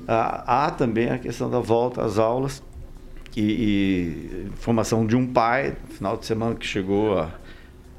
há, 0.07 0.65
há 0.65 0.71
também 0.71 1.09
a 1.09 1.19
questão 1.19 1.49
da 1.49 1.59
volta 1.59 2.01
às 2.01 2.17
aulas 2.17 2.63
e, 3.35 3.41
e 3.41 4.47
informação 4.47 5.05
de 5.05 5.15
um 5.15 5.27
pai, 5.27 5.75
no 5.87 5.93
final 5.93 6.17
de 6.17 6.25
semana 6.25 6.55
que 6.55 6.65
chegou 6.65 7.19
a, 7.19 7.31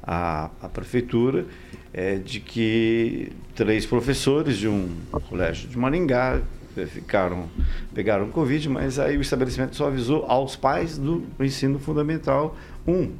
a, 0.01 0.49
a 0.63 0.69
prefeitura, 0.69 1.45
é, 1.93 2.15
de 2.15 2.39
que 2.39 3.31
três 3.53 3.85
professores 3.85 4.57
de 4.57 4.67
um 4.67 4.89
colégio 5.29 5.69
de 5.69 5.77
Maringá 5.77 6.41
ficaram, 6.87 7.45
pegaram 7.93 8.29
Covid, 8.29 8.67
mas 8.67 8.99
aí 8.99 9.15
o 9.17 9.21
estabelecimento 9.21 9.75
só 9.75 9.87
avisou 9.87 10.25
aos 10.27 10.55
pais 10.55 10.97
do 10.97 11.23
ensino 11.39 11.79
fundamental 11.79 12.57
um 12.85 13.11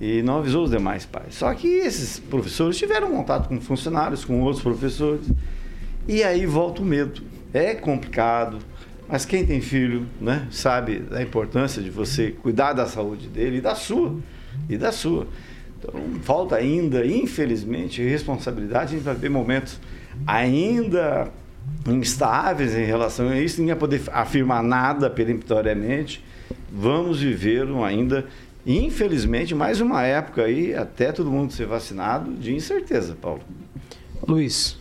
e 0.00 0.22
não 0.22 0.38
avisou 0.38 0.64
os 0.64 0.70
demais 0.70 1.04
pais. 1.04 1.34
Só 1.34 1.52
que 1.54 1.66
esses 1.66 2.18
professores 2.18 2.76
tiveram 2.76 3.10
contato 3.10 3.48
com 3.48 3.60
funcionários, 3.60 4.24
com 4.24 4.40
outros 4.42 4.62
professores, 4.62 5.26
e 6.06 6.22
aí 6.22 6.46
volta 6.46 6.82
o 6.82 6.84
medo. 6.84 7.22
É 7.52 7.74
complicado, 7.74 8.58
mas 9.08 9.24
quem 9.24 9.44
tem 9.44 9.60
filho, 9.60 10.06
né, 10.20 10.46
sabe 10.50 10.98
da 10.98 11.22
importância 11.22 11.82
de 11.82 11.90
você 11.90 12.30
cuidar 12.30 12.72
da 12.72 12.86
saúde 12.86 13.28
dele 13.28 13.58
e 13.58 13.60
da 13.60 13.74
sua, 13.74 14.16
e 14.68 14.76
da 14.76 14.92
sua. 14.92 15.26
Então, 15.78 16.00
falta 16.22 16.56
ainda, 16.56 17.06
infelizmente, 17.06 18.02
responsabilidade. 18.02 18.94
A 18.94 18.98
gente 18.98 19.04
vai 19.04 19.14
ver 19.14 19.30
momentos 19.30 19.80
ainda 20.26 21.30
instáveis 21.86 22.74
em 22.74 22.84
relação 22.84 23.28
a 23.28 23.40
isso, 23.40 23.60
ninguém 23.60 23.74
vai 23.74 23.80
poder 23.80 24.02
afirmar 24.12 24.62
nada 24.62 25.08
peremptoriamente. 25.08 26.24
Vamos 26.70 27.20
viver 27.20 27.66
ainda, 27.84 28.26
infelizmente, 28.76 29.54
mais 29.54 29.80
uma 29.80 30.02
época 30.02 30.44
aí, 30.44 30.74
até 30.74 31.10
todo 31.10 31.30
mundo 31.30 31.52
ser 31.52 31.66
vacinado, 31.66 32.32
de 32.34 32.54
incerteza, 32.54 33.16
Paulo. 33.20 33.40
Luiz. 34.26 34.78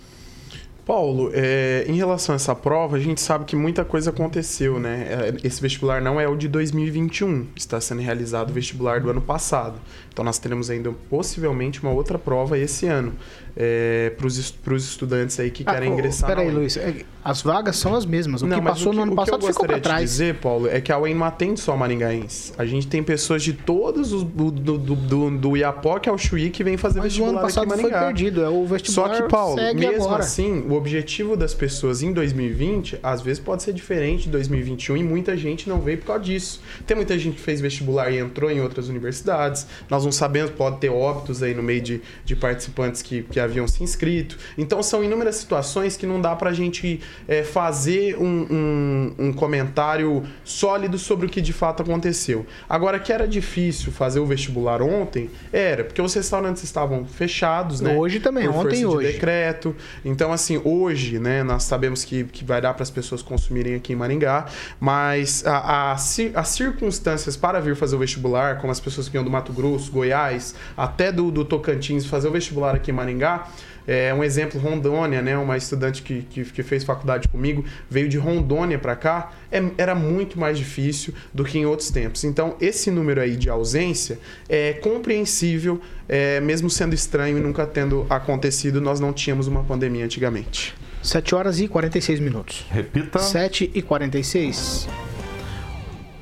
Paulo, 0.85 1.31
é, 1.33 1.83
em 1.85 1.95
relação 1.95 2.33
a 2.33 2.37
essa 2.37 2.55
prova, 2.55 2.95
a 2.95 2.99
gente 2.99 3.19
sabe 3.19 3.43
que 3.43 3.57
muita 3.57 3.83
coisa 3.83 4.09
aconteceu, 4.09 4.79
né? 4.79 5.05
É, 5.09 5.33
esse 5.45 5.61
vestibular 5.61 6.01
não 6.01 6.19
é 6.19 6.27
o 6.29 6.35
de 6.35 6.47
2021, 6.47 7.47
está 7.57 7.81
sendo 7.81 8.01
realizado 8.01 8.51
o 8.51 8.53
vestibular 8.53 9.01
do 9.01 9.09
ano 9.09 9.21
passado. 9.21 9.79
Então 10.17 10.25
nós 10.25 10.39
teremos 10.39 10.71
ainda 10.71 10.91
possivelmente 11.11 11.79
uma 11.83 11.91
outra 11.91 12.17
prova 12.17 12.57
esse 12.57 12.87
ano 12.87 13.13
é, 13.55 14.11
para 14.17 14.25
os 14.25 14.83
estudantes 14.83 15.39
aí 15.39 15.51
que 15.51 15.61
Ah, 15.63 15.73
querem 15.73 15.93
ingressar. 15.93 16.27
Peraí. 16.27 16.49
Luiz. 16.49 16.75
é- 16.75 17.05
As 17.23 17.41
vagas 17.41 17.75
são 17.75 17.93
as 17.93 18.05
mesmas. 18.05 18.41
O 18.41 18.47
Não, 18.47 18.57
que 18.57 18.63
passou 18.65 18.87
o 18.87 18.89
que- 18.91 18.95
no 18.95 19.03
ano 19.03 19.11
o 19.11 19.15
que 19.15 19.21
passado 19.21 19.41
eu 19.45 19.47
ficou 19.47 19.63
gostaria 19.65 19.81
para 19.81 19.89
trás. 19.91 20.01
de 20.03 20.07
dizer, 20.09 20.35
Paulo, 20.35 20.67
é 20.69 20.79
que 20.79 20.91
a 20.93 20.97
UEM 20.97 21.13
não 21.13 21.25
atende 21.25 21.59
só 21.59 21.75
maringaenses. 21.75 22.53
A 22.57 22.65
gente 22.65 22.87
tem 22.87 23.03
pessoas 23.03 23.43
de 23.43 23.51
todos 23.53 24.13
os 24.13 24.23
do, 24.23 24.49
do, 24.49 24.77
do, 24.77 25.29
do, 25.31 25.57
Iapoque 25.57 26.07
ao 26.07 26.17
Chuí 26.17 26.49
que 26.49 26.63
vêm 26.63 26.77
fazer 26.77 26.99
Mas 26.99 27.05
o 27.05 27.09
vestibular 27.09 27.31
ano 27.31 27.41
passado 27.41 27.63
aqui 27.73 27.79
em 27.79 27.81
foi 27.81 27.91
perdido. 27.91 28.43
É 28.43 28.49
o 28.49 28.65
vestibular 28.65 29.15
Só 29.17 29.21
que, 29.23 29.29
Paulo, 29.29 29.55
mesmo 29.75 30.05
agora. 30.05 30.23
assim, 30.23 30.61
o 30.69 30.73
objetivo 30.73 31.35
das 31.35 31.53
pessoas 31.53 32.01
em 32.01 32.13
2020, 32.13 32.97
às 33.03 33.21
vezes 33.21 33.39
pode 33.41 33.61
ser 33.61 33.73
diferente 33.73 34.23
de 34.23 34.29
2021 34.29 34.95
e 34.97 35.03
muita 35.03 35.35
gente 35.35 35.67
não 35.67 35.81
veio 35.81 35.97
por 35.97 36.05
causa 36.07 36.23
disso. 36.23 36.61
Tem 36.87 36.95
muita 36.95 37.17
gente 37.19 37.35
que 37.35 37.41
fez 37.41 37.59
vestibular 37.59 38.09
e 38.09 38.19
entrou 38.19 38.49
em 38.49 38.61
outras 38.61 38.87
universidades. 38.87 39.67
Nós 39.89 40.05
não 40.07 40.11
sabemos, 40.11 40.51
pode 40.51 40.77
ter 40.77 40.89
óbitos 40.89 41.43
aí 41.43 41.53
no 41.53 41.61
meio 41.61 41.81
de, 41.81 42.01
de 42.23 42.35
participantes 42.35 43.01
que, 43.01 43.23
que 43.23 43.39
haviam 43.39 43.67
se 43.67 43.83
inscrito. 43.83 44.37
Então, 44.57 44.81
são 44.81 45.03
inúmeras 45.03 45.35
situações 45.35 45.97
que 45.97 46.05
não 46.05 46.21
dá 46.21 46.35
pra 46.35 46.53
gente 46.53 47.01
é, 47.27 47.43
fazer 47.43 48.17
um, 48.17 48.47
um, 48.49 49.15
um 49.27 49.33
comentário 49.33 50.23
sólido 50.43 50.97
sobre 50.97 51.25
o 51.25 51.29
que 51.29 51.41
de 51.41 51.53
fato 51.53 51.83
aconteceu. 51.83 52.45
Agora, 52.69 52.99
que 52.99 53.11
era 53.11 53.27
difícil 53.27 53.91
fazer 53.91 54.19
o 54.19 54.25
vestibular 54.25 54.81
ontem, 54.81 55.29
era, 55.51 55.83
porque 55.83 56.01
os 56.01 56.13
restaurantes 56.13 56.63
estavam 56.63 57.05
fechados, 57.05 57.81
né? 57.81 57.95
Hoje 57.95 58.19
também, 58.19 58.47
Por 58.47 58.65
ontem 58.65 58.75
e 58.75 58.79
de 58.79 58.85
hoje. 58.85 59.11
decreto. 59.11 59.75
Então, 60.05 60.31
assim, 60.31 60.61
hoje, 60.63 61.19
né, 61.19 61.43
nós 61.43 61.63
sabemos 61.63 62.03
que, 62.05 62.23
que 62.23 62.45
vai 62.45 62.61
dar 62.61 62.73
para 62.73 62.83
as 62.83 62.91
pessoas 62.91 63.21
consumirem 63.21 63.75
aqui 63.75 63.91
em 63.93 63.95
Maringá, 63.95 64.45
mas 64.79 65.45
a, 65.45 65.57
a 65.57 65.97
as 66.37 66.49
circunstâncias 66.49 67.35
para 67.35 67.59
vir 67.59 67.75
fazer 67.75 67.95
o 67.95 67.99
vestibular, 67.99 68.59
como 68.59 68.71
as 68.71 68.79
pessoas 68.79 69.07
que 69.07 69.11
vinham 69.11 69.23
do 69.23 69.29
Mato 69.31 69.51
Grosso, 69.51 69.91
Goiás, 69.97 70.53
até 70.75 71.11
do, 71.11 71.31
do 71.31 71.43
Tocantins, 71.43 72.05
fazer 72.05 72.27
o 72.27 72.31
vestibular 72.31 72.75
aqui 72.75 72.91
em 72.91 72.93
Maringá, 72.93 73.47
é 73.89 74.13
um 74.13 74.21
exemplo, 74.21 74.59
Rondônia, 74.59 75.21
né? 75.21 75.37
Uma 75.37 75.55
estudante 75.55 76.01
que, 76.01 76.21
que, 76.29 76.43
que 76.43 76.61
fez 76.61 76.83
faculdade 76.83 77.27
comigo 77.29 77.63
veio 77.89 78.09
de 78.09 78.17
Rondônia 78.17 78.77
para 78.77 78.97
cá, 78.97 79.31
é- 79.49 79.63
era 79.77 79.95
muito 79.95 80.37
mais 80.37 80.57
difícil 80.57 81.13
do 81.33 81.45
que 81.45 81.57
em 81.57 81.65
outros 81.65 81.89
tempos. 81.89 82.25
Então, 82.25 82.57
esse 82.59 82.91
número 82.91 83.21
aí 83.21 83.37
de 83.37 83.49
ausência 83.49 84.19
é 84.49 84.73
compreensível, 84.73 85.79
é, 86.09 86.41
mesmo 86.41 86.69
sendo 86.69 86.93
estranho 86.93 87.37
e 87.37 87.41
nunca 87.41 87.65
tendo 87.65 88.05
acontecido, 88.09 88.81
nós 88.81 88.99
não 88.99 89.13
tínhamos 89.13 89.47
uma 89.47 89.63
pandemia 89.63 90.03
antigamente. 90.03 90.75
7 91.01 91.33
horas 91.33 91.59
e 91.61 91.67
46 91.69 92.19
minutos. 92.19 92.65
Repita. 92.69 93.19
7 93.19 93.71
e 93.73 93.81
46. 93.81 94.89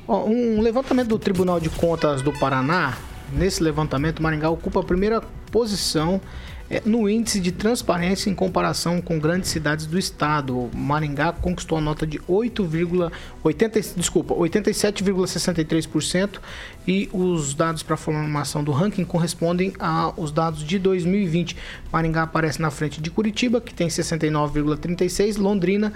Ó, 0.06 0.24
um 0.24 0.60
levantamento 0.60 1.08
do 1.08 1.18
Tribunal 1.18 1.58
de 1.58 1.68
Contas 1.68 2.22
do 2.22 2.32
Paraná, 2.38 2.96
nesse 3.32 3.62
levantamento, 3.62 4.22
Maringá 4.22 4.50
ocupa 4.50 4.80
a 4.80 4.82
primeira 4.82 5.22
posição 5.50 6.20
é, 6.68 6.82
no 6.84 7.08
índice 7.08 7.38
de 7.38 7.52
transparência 7.52 8.28
em 8.28 8.34
comparação 8.34 9.00
com 9.00 9.16
grandes 9.18 9.48
cidades 9.50 9.86
do 9.86 9.96
estado. 9.98 10.68
Maringá 10.74 11.32
conquistou 11.32 11.78
a 11.78 11.80
nota 11.80 12.06
de 12.06 12.18
8,80, 12.20 13.94
desculpa, 13.96 14.34
87,63% 14.34 16.40
e 16.86 17.08
os 17.12 17.54
dados 17.54 17.84
para 17.84 17.94
a 17.94 17.96
formação 17.96 18.62
do 18.64 18.72
ranking 18.72 19.04
correspondem 19.04 19.72
aos 19.78 20.32
dados 20.32 20.64
de 20.64 20.78
2020. 20.78 21.56
Maringá 21.92 22.24
aparece 22.24 22.60
na 22.60 22.70
frente 22.70 23.00
de 23.00 23.10
Curitiba, 23.10 23.60
que 23.60 23.72
tem 23.72 23.86
69,36, 23.88 25.38
Londrina 25.38 25.92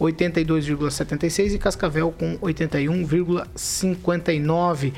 82,76 0.00 1.54
e 1.54 1.58
Cascavel 1.58 2.12
com 2.12 2.38
81,59. 2.38 4.92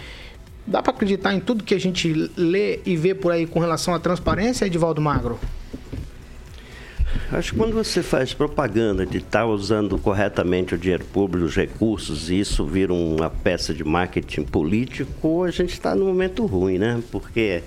Dá 0.67 0.83
para 0.83 0.93
acreditar 0.93 1.35
em 1.35 1.41
tudo 1.41 1.63
que 1.63 1.75
a 1.75 1.81
gente 1.81 2.13
lê 2.37 2.81
e 2.87 2.97
vê 2.97 3.15
por 3.15 3.33
aí 3.33 3.47
com 3.47 3.61
relação 3.61 3.95
à 3.95 3.99
transparência, 3.99 4.65
Edivaldo 4.65 5.01
Magro? 5.01 5.39
Acho 7.31 7.53
que 7.53 7.59
quando 7.59 7.75
você 7.75 8.03
faz 8.03 8.33
propaganda 8.33 9.05
de 9.05 9.19
estar 9.19 9.45
usando 9.47 9.99
corretamente 9.99 10.75
o 10.75 10.79
dinheiro 10.79 11.05
público, 11.05 11.47
os 11.47 11.55
recursos, 11.55 12.31
e 12.31 12.41
isso 12.41 12.65
vira 12.65 12.93
uma 12.93 13.29
peça 13.29 13.75
de 13.75 13.85
marketing 13.85 14.45
político, 14.45 15.45
a 15.45 15.51
gente 15.51 15.73
está 15.73 15.95
num 15.95 16.07
momento 16.07 16.47
ruim, 16.47 16.79
né? 16.79 17.03
Porque 17.11 17.63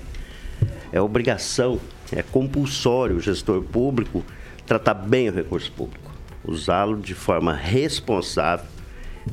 é 0.91 1.02
obrigação, 1.02 1.80
é 2.12 2.24
compulsório 2.24 3.18
o 3.18 3.20
gestor 3.20 3.62
público 3.62 4.24
tratar 4.66 4.93
bem 4.93 5.30
o 5.30 5.34
recurso 5.34 5.72
público, 5.72 6.12
usá-lo 6.45 6.98
de 6.98 7.14
forma 7.14 7.54
responsável, 7.54 8.66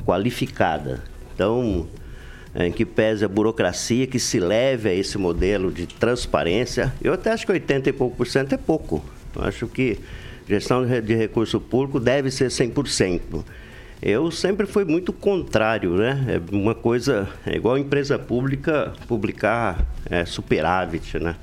qualificada. 0.05 1.03
Então, 1.33 1.87
em 2.55 2.71
que 2.71 2.85
pese 2.85 3.25
a 3.25 3.27
burocracia 3.27 4.07
que 4.07 4.19
se 4.19 4.39
leve 4.39 4.89
a 4.89 4.93
esse 4.93 5.17
modelo 5.17 5.71
de 5.71 5.85
transparência, 5.85 6.93
eu 7.03 7.13
até 7.13 7.31
acho 7.31 7.45
que 7.45 7.51
80 7.51 7.89
e 7.89 7.93
pouco 7.93 8.15
por 8.15 8.27
cento 8.27 8.53
é 8.53 8.57
pouco. 8.57 9.03
Eu 9.35 9.43
acho 9.43 9.67
que 9.67 9.99
gestão 10.47 10.85
de 10.85 11.15
recurso 11.15 11.59
público 11.59 11.99
deve 11.99 12.31
ser 12.31 12.47
100%. 12.47 13.43
Eu 14.01 14.29
sempre 14.29 14.65
fui 14.65 14.85
muito 14.85 15.11
contrário, 15.11 15.95
né? 15.95 16.25
É 16.27 16.55
uma 16.55 16.75
coisa, 16.75 17.27
é 17.45 17.55
igual 17.55 17.75
a 17.75 17.79
empresa 17.79 18.19
pública 18.19 18.93
publicar 19.07 19.85
é, 20.09 20.25
superávit, 20.25 21.17
né? 21.17 21.35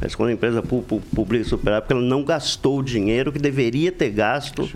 Mas 0.00 0.14
quando 0.14 0.28
a 0.30 0.32
empresa 0.32 0.62
pu- 0.62 0.82
pu- 0.82 1.00
publica 1.14 1.44
superávit, 1.44 1.82
porque 1.88 1.94
ela 1.94 2.02
não 2.06 2.22
gastou 2.24 2.78
o 2.78 2.82
dinheiro 2.82 3.32
que 3.32 3.38
deveria 3.38 3.90
ter 3.90 4.10
gasto 4.10 4.68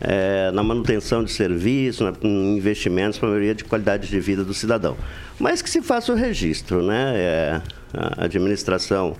é, 0.00 0.50
na 0.52 0.62
manutenção 0.62 1.22
de 1.22 1.30
serviço, 1.30 2.04
em 2.22 2.56
investimentos 2.56 3.18
para 3.18 3.28
a 3.28 3.30
melhoria 3.32 3.54
de 3.54 3.64
qualidade 3.64 4.08
de 4.08 4.20
vida 4.20 4.44
do 4.44 4.52
cidadão. 4.52 4.96
Mas 5.38 5.62
que 5.62 5.70
se 5.70 5.80
faça 5.80 6.12
o 6.12 6.16
registro, 6.16 6.82
né? 6.82 7.12
É, 7.16 7.60
a 7.94 8.24
administração 8.24 9.14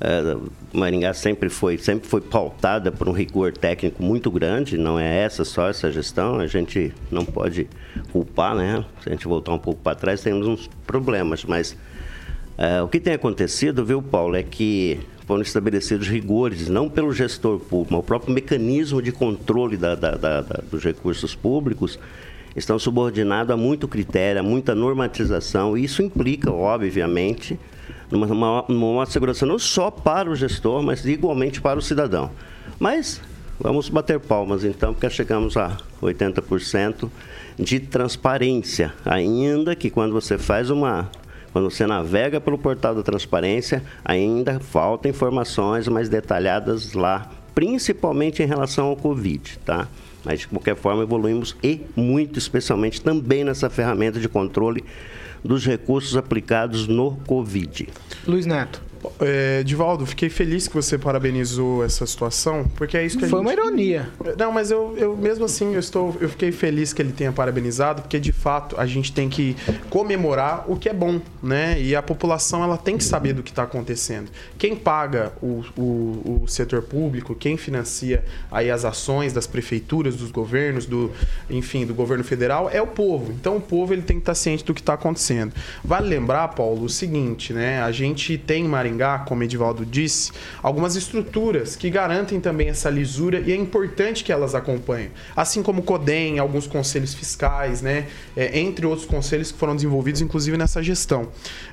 é, 0.00 0.36
Maringá 0.72 1.12
sempre 1.12 1.48
foi, 1.48 1.76
sempre 1.78 2.08
foi 2.08 2.20
pautada 2.20 2.92
por 2.92 3.08
um 3.08 3.12
rigor 3.12 3.52
técnico 3.52 4.02
muito 4.02 4.30
grande, 4.30 4.78
não 4.78 4.98
é 4.98 5.22
essa 5.24 5.44
só 5.44 5.68
essa 5.68 5.90
gestão, 5.90 6.38
a 6.38 6.46
gente 6.46 6.92
não 7.10 7.24
pode 7.24 7.68
culpar, 8.12 8.54
né? 8.54 8.84
Se 9.02 9.08
a 9.08 9.12
gente 9.12 9.26
voltar 9.26 9.52
um 9.52 9.58
pouco 9.58 9.80
para 9.82 9.96
trás, 9.96 10.20
temos 10.20 10.46
uns 10.46 10.70
problemas, 10.86 11.44
mas 11.44 11.76
é, 12.58 12.82
o 12.82 12.88
que 12.88 12.98
tem 13.00 13.14
acontecido, 13.14 13.84
viu, 13.84 14.02
Paulo, 14.02 14.34
é 14.36 14.42
que 14.42 14.98
foram 15.26 15.42
estabelecidos 15.42 16.08
rigores, 16.08 16.68
não 16.68 16.88
pelo 16.88 17.12
gestor 17.12 17.58
público, 17.58 17.92
mas 17.92 18.00
o 18.00 18.02
próprio 18.02 18.34
mecanismo 18.34 19.00
de 19.00 19.12
controle 19.12 19.76
da- 19.76 19.94
da- 19.94 20.16
da- 20.16 20.40
dos 20.70 20.82
recursos 20.82 21.34
públicos, 21.34 21.98
estão 22.56 22.78
subordinados 22.78 23.52
a 23.52 23.56
muito 23.56 23.86
critério, 23.86 24.40
a 24.40 24.42
muita 24.42 24.74
normatização, 24.74 25.76
e 25.76 25.84
isso 25.84 26.02
implica, 26.02 26.50
obviamente, 26.50 27.58
numa 28.10 29.06
segurança 29.06 29.44
não 29.46 29.58
só 29.58 29.90
para 29.90 30.30
o 30.30 30.34
gestor, 30.34 30.82
mas 30.82 31.04
igualmente 31.04 31.60
para 31.60 31.78
o 31.78 31.82
cidadão. 31.82 32.30
Mas 32.80 33.20
vamos 33.60 33.88
bater 33.88 34.18
palmas 34.18 34.64
então, 34.64 34.94
porque 34.94 35.08
chegamos 35.10 35.56
a 35.56 35.76
80% 36.00 37.10
de 37.58 37.78
transparência, 37.80 38.94
ainda 39.04 39.76
que 39.76 39.90
quando 39.90 40.12
você 40.12 40.38
faz 40.38 40.70
uma 40.70 41.10
quando 41.52 41.70
você 41.70 41.86
navega 41.86 42.40
pelo 42.40 42.58
portal 42.58 42.94
da 42.94 43.02
transparência, 43.02 43.82
ainda 44.04 44.60
faltam 44.60 45.10
informações 45.10 45.88
mais 45.88 46.08
detalhadas 46.08 46.92
lá, 46.92 47.30
principalmente 47.54 48.42
em 48.42 48.46
relação 48.46 48.86
ao 48.86 48.96
Covid, 48.96 49.58
tá? 49.64 49.88
Mas 50.24 50.40
de 50.40 50.48
qualquer 50.48 50.76
forma 50.76 51.02
evoluímos 51.02 51.56
e 51.62 51.80
muito 51.96 52.38
especialmente 52.38 53.00
também 53.00 53.44
nessa 53.44 53.70
ferramenta 53.70 54.20
de 54.20 54.28
controle 54.28 54.84
dos 55.44 55.64
recursos 55.64 56.16
aplicados 56.16 56.86
no 56.86 57.16
Covid. 57.26 57.88
Luiz 58.26 58.44
Neto. 58.44 58.87
É, 59.20 59.62
Divaldo, 59.62 60.06
fiquei 60.06 60.28
feliz 60.28 60.68
que 60.68 60.74
você 60.74 60.96
parabenizou 60.96 61.84
essa 61.84 62.06
situação, 62.06 62.64
porque 62.76 62.96
é 62.96 63.04
isso 63.04 63.18
que 63.18 63.24
a 63.24 63.28
Foi 63.28 63.38
gente... 63.38 63.48
uma 63.48 63.52
ironia. 63.52 64.08
Não, 64.38 64.52
mas 64.52 64.70
eu, 64.70 64.94
eu 64.96 65.16
mesmo 65.16 65.44
assim 65.44 65.74
eu 65.74 65.80
estou, 65.80 66.16
eu 66.20 66.28
fiquei 66.28 66.52
feliz 66.52 66.92
que 66.92 67.02
ele 67.02 67.12
tenha 67.12 67.32
parabenizado, 67.32 68.02
porque 68.02 68.18
de 68.18 68.32
fato 68.32 68.78
a 68.78 68.86
gente 68.86 69.12
tem 69.12 69.28
que 69.28 69.56
comemorar 69.90 70.64
o 70.68 70.76
que 70.76 70.88
é 70.88 70.94
bom, 70.94 71.20
né? 71.42 71.80
E 71.80 71.94
a 71.94 72.02
população 72.02 72.62
ela 72.62 72.76
tem 72.76 72.96
que 72.96 73.04
saber 73.04 73.32
do 73.32 73.42
que 73.42 73.50
está 73.50 73.64
acontecendo. 73.64 74.30
Quem 74.56 74.74
paga 74.76 75.32
o, 75.42 75.64
o, 75.76 76.42
o 76.42 76.48
setor 76.48 76.82
público, 76.82 77.34
quem 77.34 77.56
financia 77.56 78.24
aí 78.50 78.70
as 78.70 78.84
ações 78.84 79.32
das 79.32 79.46
prefeituras, 79.46 80.16
dos 80.16 80.30
governos, 80.30 80.86
do, 80.86 81.10
enfim, 81.50 81.86
do 81.86 81.94
governo 81.94 82.24
federal 82.24 82.68
é 82.72 82.80
o 82.80 82.86
povo. 82.86 83.32
Então 83.32 83.56
o 83.56 83.60
povo 83.60 83.92
ele 83.92 84.02
tem 84.02 84.16
que 84.16 84.22
estar 84.22 84.34
ciente 84.34 84.64
do 84.64 84.74
que 84.74 84.80
está 84.80 84.94
acontecendo. 84.94 85.52
Vale 85.84 86.08
lembrar, 86.08 86.48
Paulo, 86.48 86.84
o 86.84 86.88
seguinte, 86.88 87.52
né? 87.52 87.82
A 87.82 87.92
gente 87.92 88.38
tem 88.38 88.64
em 88.64 88.68
Maringá, 88.88 89.18
como 89.20 89.42
Edivaldo 89.42 89.84
disse, 89.84 90.32
algumas 90.62 90.96
estruturas 90.96 91.76
que 91.76 91.90
garantem 91.90 92.40
também 92.40 92.68
essa 92.68 92.88
lisura 92.88 93.40
e 93.40 93.52
é 93.52 93.56
importante 93.56 94.24
que 94.24 94.32
elas 94.32 94.54
acompanhem. 94.54 95.10
Assim 95.36 95.62
como 95.62 95.80
o 95.80 95.82
CODEM, 95.82 96.38
alguns 96.38 96.66
conselhos 96.66 97.14
fiscais, 97.14 97.82
né? 97.82 98.06
É, 98.36 98.58
entre 98.58 98.86
outros 98.86 99.06
conselhos 99.06 99.52
que 99.52 99.58
foram 99.58 99.74
desenvolvidos, 99.74 100.20
inclusive 100.20 100.56
nessa 100.56 100.82
gestão. 100.82 101.28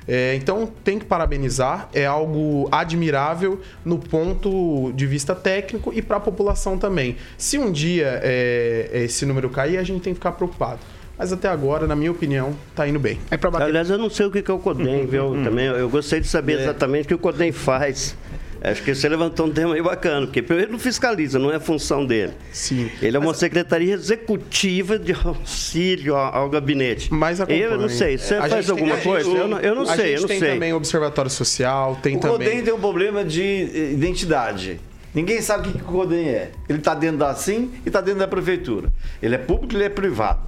É, 0.06 0.34
então 0.34 0.70
tem 0.84 0.98
que 0.98 1.04
parabenizar, 1.04 1.88
é 1.92 2.06
algo 2.06 2.68
admirável 2.70 3.60
no 3.84 3.98
ponto 3.98 4.92
de 4.94 5.06
vista 5.06 5.34
técnico 5.34 5.92
e 5.94 6.02
para 6.02 6.18
a 6.18 6.20
população 6.20 6.78
também. 6.78 7.16
Se 7.38 7.58
um 7.58 7.72
dia 7.72 8.20
é, 8.22 8.90
esse 9.04 9.24
número 9.24 9.48
cair, 9.48 9.78
a 9.78 9.82
gente 9.82 10.02
tem 10.02 10.12
que 10.12 10.18
ficar 10.18 10.32
preocupado. 10.32 10.80
Mas 11.18 11.32
até 11.32 11.48
agora, 11.48 11.86
na 11.86 11.96
minha 11.96 12.10
opinião, 12.10 12.54
tá 12.74 12.86
indo 12.86 12.98
bem. 12.98 13.18
É 13.30 13.36
para 13.36 13.50
bater. 13.50 13.64
Aliás, 13.68 13.88
eu 13.88 13.96
não 13.98 14.10
sei 14.10 14.26
o 14.26 14.30
que 14.30 14.42
que 14.42 14.50
é 14.50 14.54
o 14.54 14.58
CODEM, 14.58 15.06
viu? 15.06 15.42
Também 15.42 15.66
eu 15.66 15.88
gostaria 15.88 16.20
de 16.20 16.28
saber 16.28 16.60
exatamente 16.60 17.04
o 17.04 17.08
que 17.08 17.14
o 17.14 17.18
CODEM 17.18 17.52
faz. 17.52 18.14
Acho 18.60 18.82
que 18.82 18.94
você 18.94 19.08
levantou 19.08 19.46
um 19.46 19.50
tema 19.50 19.74
aí 19.74 19.82
bacana, 19.82 20.26
porque 20.26 20.42
primeiro 20.42 20.68
ele 20.70 20.72
não 20.72 20.78
fiscaliza, 20.78 21.38
não 21.38 21.52
é 21.52 21.60
função 21.60 22.04
dele. 22.04 22.32
Sim. 22.52 22.90
Ele 23.00 23.16
é 23.16 23.20
uma 23.20 23.32
secretaria 23.34 23.94
executiva 23.94 24.98
de 24.98 25.12
auxílio 25.12 26.16
ao, 26.16 26.34
ao 26.34 26.50
gabinete. 26.50 27.12
Mas 27.12 27.40
acompanha. 27.40 27.64
Eu 27.66 27.78
não 27.78 27.88
sei, 27.88 28.18
você 28.18 28.34
A 28.34 28.40
faz 28.48 28.52
gente 28.52 28.64
tem- 28.64 28.72
alguma 28.72 28.94
a 28.94 29.00
coisa? 29.02 29.24
gente- 29.30 29.38
Eu 29.38 29.48
não, 29.48 29.58
eu 29.60 29.74
não 29.74 29.82
a 29.82 29.94
sei, 29.94 29.96
gente 30.06 30.14
eu 30.16 30.20
não 30.22 30.28
tem 30.28 30.38
sei. 30.40 30.52
também 30.54 30.72
o 30.72 30.76
Observatório 30.76 31.30
Social, 31.30 31.98
tem 32.02 32.16
o 32.16 32.20
também... 32.20 32.38
Codem 32.38 32.62
tem 32.64 32.74
um 32.74 32.80
problema 32.80 33.24
de 33.24 33.42
eh, 33.42 33.92
identidade. 33.92 34.80
Ninguém 35.14 35.40
sabe 35.40 35.68
o 35.68 35.72
que 35.72 35.78
que 35.78 35.84
o 35.84 35.86
Codem 35.86 36.28
é. 36.28 36.50
Ele 36.68 36.78
está 36.78 36.94
dentro 36.94 37.18
da 37.18 37.34
SIM 37.34 37.70
e 37.84 37.88
está 37.88 38.00
dentro 38.00 38.20
da 38.20 38.28
prefeitura. 38.28 38.88
Ele 39.22 39.34
é 39.34 39.38
público 39.38 39.74
e 39.74 39.76
ele 39.76 39.84
é 39.84 39.88
privado. 39.88 40.40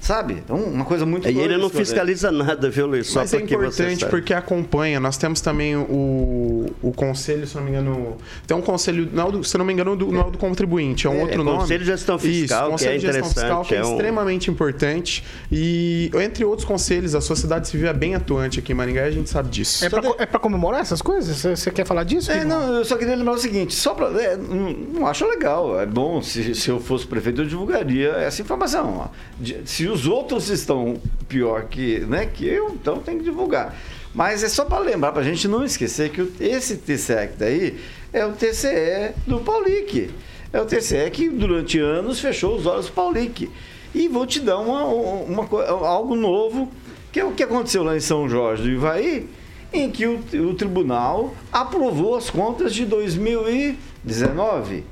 Sabe? 0.00 0.42
É 0.48 0.52
uma 0.52 0.84
coisa 0.84 1.04
muito 1.04 1.28
E 1.28 1.38
ele 1.38 1.58
não 1.58 1.68
fiscaliza 1.68 2.32
nada, 2.32 2.70
viu, 2.70 2.86
Luiz? 2.86 3.06
Só 3.08 3.20
Mas 3.20 3.34
é 3.34 3.40
importante 3.40 4.06
porque 4.06 4.32
acompanha. 4.32 4.98
Nós 4.98 5.16
temos 5.18 5.40
também 5.42 5.76
o, 5.76 6.66
o 6.82 6.92
conselho, 6.92 7.46
se 7.46 7.54
não 7.54 7.62
me 7.62 7.70
engano. 7.70 8.16
Tem 8.46 8.56
um 8.56 8.62
conselho, 8.62 9.08
não, 9.12 9.24
é 9.24 9.28
o 9.28 9.32
do- 9.32 9.44
se 9.44 9.56
não 9.58 9.64
me 9.64 9.72
engano, 9.72 9.94
do, 9.94 10.06
não 10.10 10.22
é 10.22 10.24
o 10.24 10.30
do 10.30 10.38
contribuinte, 10.38 11.06
é 11.06 11.10
um 11.10 11.18
É, 11.18 11.22
outro 11.22 11.40
é 11.42 11.44
nome. 11.44 11.58
Conselho 11.58 11.80
de 11.80 11.86
Gestão 11.90 12.18
Fiscal, 12.18 12.40
Isso, 12.40 12.48
que 12.48 12.54
é 12.54 12.70
Conselho 12.70 12.98
de 12.98 13.06
Gestão 13.06 13.24
Fiscal, 13.30 13.62
que 13.64 13.74
é, 13.74 13.78
é 13.78 13.84
um- 13.84 13.90
extremamente 13.92 14.50
importante. 14.50 15.22
E, 15.52 16.10
entre 16.14 16.44
outros 16.44 16.66
conselhos, 16.66 17.14
a 17.14 17.20
sociedade 17.20 17.68
civil 17.68 17.88
é 17.88 17.92
bem 17.92 18.14
atuante 18.14 18.58
aqui 18.58 18.72
em 18.72 18.74
Maringá 18.74 19.02
e 19.02 19.08
a 19.08 19.10
gente 19.10 19.28
sabe 19.28 19.50
disso. 19.50 19.84
É 19.84 19.90
pra, 19.90 20.00
co- 20.02 20.16
é 20.18 20.26
comemorar 20.26 20.80
essas 20.80 21.02
coisas? 21.02 21.36
Você- 21.36 21.56
Você 21.56 21.70
quer 21.70 21.84
falar 21.86 22.04
disso? 22.04 22.32
É, 22.32 22.38
irmão? 22.38 22.68
não, 22.68 22.74
eu 22.76 22.84
só 22.86 22.96
queria 22.96 23.14
lembrar 23.14 23.32
o 23.34 23.38
seguinte, 23.38 23.74
só 23.74 23.92
pra, 23.92 24.06
é, 24.22 24.34
não, 24.36 24.72
não 24.72 25.06
acho 25.06 25.26
legal, 25.26 25.78
é 25.78 25.84
bom, 25.84 26.22
se, 26.22 26.54
se 26.54 26.70
eu 26.70 26.80
fosse 26.80 27.06
prefeito 27.06 27.42
eu 27.42 27.46
divulgaria 27.46 28.08
essa 28.12 28.40
informação. 28.40 28.96
ó. 29.06 29.08
De- 29.38 29.58
se 29.66 29.89
os 29.90 30.06
outros 30.06 30.48
estão 30.48 30.96
pior 31.28 31.64
que, 31.64 32.00
né, 32.00 32.26
que 32.26 32.46
eu, 32.46 32.70
então 32.70 32.98
tem 32.98 33.18
que 33.18 33.24
divulgar. 33.24 33.76
Mas 34.14 34.42
é 34.42 34.48
só 34.48 34.64
para 34.64 34.78
lembrar, 34.80 35.12
para 35.12 35.20
a 35.22 35.24
gente 35.24 35.46
não 35.46 35.64
esquecer 35.64 36.10
que 36.10 36.28
esse 36.40 36.76
TCE 36.78 37.30
daí 37.38 37.78
é 38.12 38.24
o 38.26 38.32
TCE 38.32 39.12
do 39.26 39.38
Paulic. 39.40 40.10
É 40.52 40.60
o 40.60 40.64
TCE 40.66 41.08
que 41.12 41.28
durante 41.28 41.78
anos 41.78 42.18
fechou 42.20 42.56
os 42.56 42.66
olhos 42.66 42.86
do 42.86 42.92
Paulic. 42.92 43.48
E 43.94 44.08
vou 44.08 44.26
te 44.26 44.40
dar 44.40 44.58
uma, 44.58 44.84
uma, 44.84 45.46
co- 45.46 45.60
algo 45.60 46.16
novo, 46.16 46.68
que 47.12 47.20
é 47.20 47.24
o 47.24 47.30
que 47.32 47.42
aconteceu 47.44 47.84
lá 47.84 47.96
em 47.96 48.00
São 48.00 48.28
Jorge 48.28 48.62
do 48.64 48.70
Ivaí, 48.70 49.28
em 49.72 49.88
que 49.90 50.06
o, 50.06 50.18
o 50.48 50.54
tribunal 50.54 51.32
aprovou 51.52 52.16
as 52.16 52.28
contas 52.30 52.74
de 52.74 52.84
2019. 52.84 54.84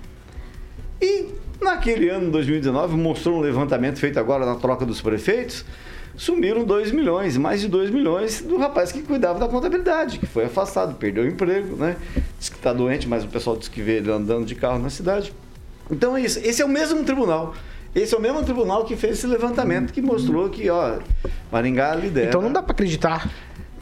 E 1.01 1.26
naquele 1.61 2.09
ano, 2.09 2.31
2019, 2.31 2.97
mostrou 2.97 3.39
um 3.39 3.41
levantamento 3.41 3.99
feito 3.99 4.19
agora 4.19 4.47
na 4.47 4.57
troca 4.57 4.85
dos 4.87 5.01
prefeitos, 5.01 5.65
sumiram 6.17 6.65
2 6.65 6.93
milhões, 6.93 7.37
mais 7.37 7.61
de 7.61 7.69
2 7.69 7.91
milhões 7.91 8.43
do 8.43 8.57
rapaz 8.57 8.91
que 8.91 9.03
cuidava 9.03 9.39
da 9.39 9.49
contabilidade, 9.49 10.19
que 10.19 10.27
foi 10.27 10.45
afastado, 10.45 10.95
perdeu 10.95 11.25
o 11.25 11.27
emprego, 11.27 11.77
né? 11.77 11.97
Diz 12.39 12.49
que 12.49 12.57
está 12.57 12.73
doente, 12.73 13.09
mas 13.09 13.25
o 13.25 13.29
pessoal 13.29 13.57
diz 13.57 13.69
que 13.69 13.81
vê 13.81 13.99
ele 13.99 14.11
andando 14.11 14.45
de 14.45 14.55
carro 14.55 14.79
na 14.79 14.91
cidade. 14.91 15.33
Então 15.91 16.17
é 16.17 16.21
isso. 16.21 16.39
Esse 16.41 16.61
é 16.61 16.65
o 16.65 16.69
mesmo 16.69 17.05
tribunal. 17.05 17.55
Esse 17.95 18.15
é 18.15 18.19
o 18.19 18.21
mesmo 18.21 18.43
tribunal 18.45 18.85
que 18.85 18.97
fez 18.97 19.19
esse 19.19 19.27
levantamento 19.27 19.93
que 19.93 20.03
mostrou 20.03 20.49
que, 20.49 20.69
ó, 20.69 20.99
Maringá 21.51 21.95
lidera. 21.95 22.29
Então 22.29 22.43
não 22.43 22.53
dá 22.53 22.63
pra 22.63 22.73
acreditar. 22.73 23.31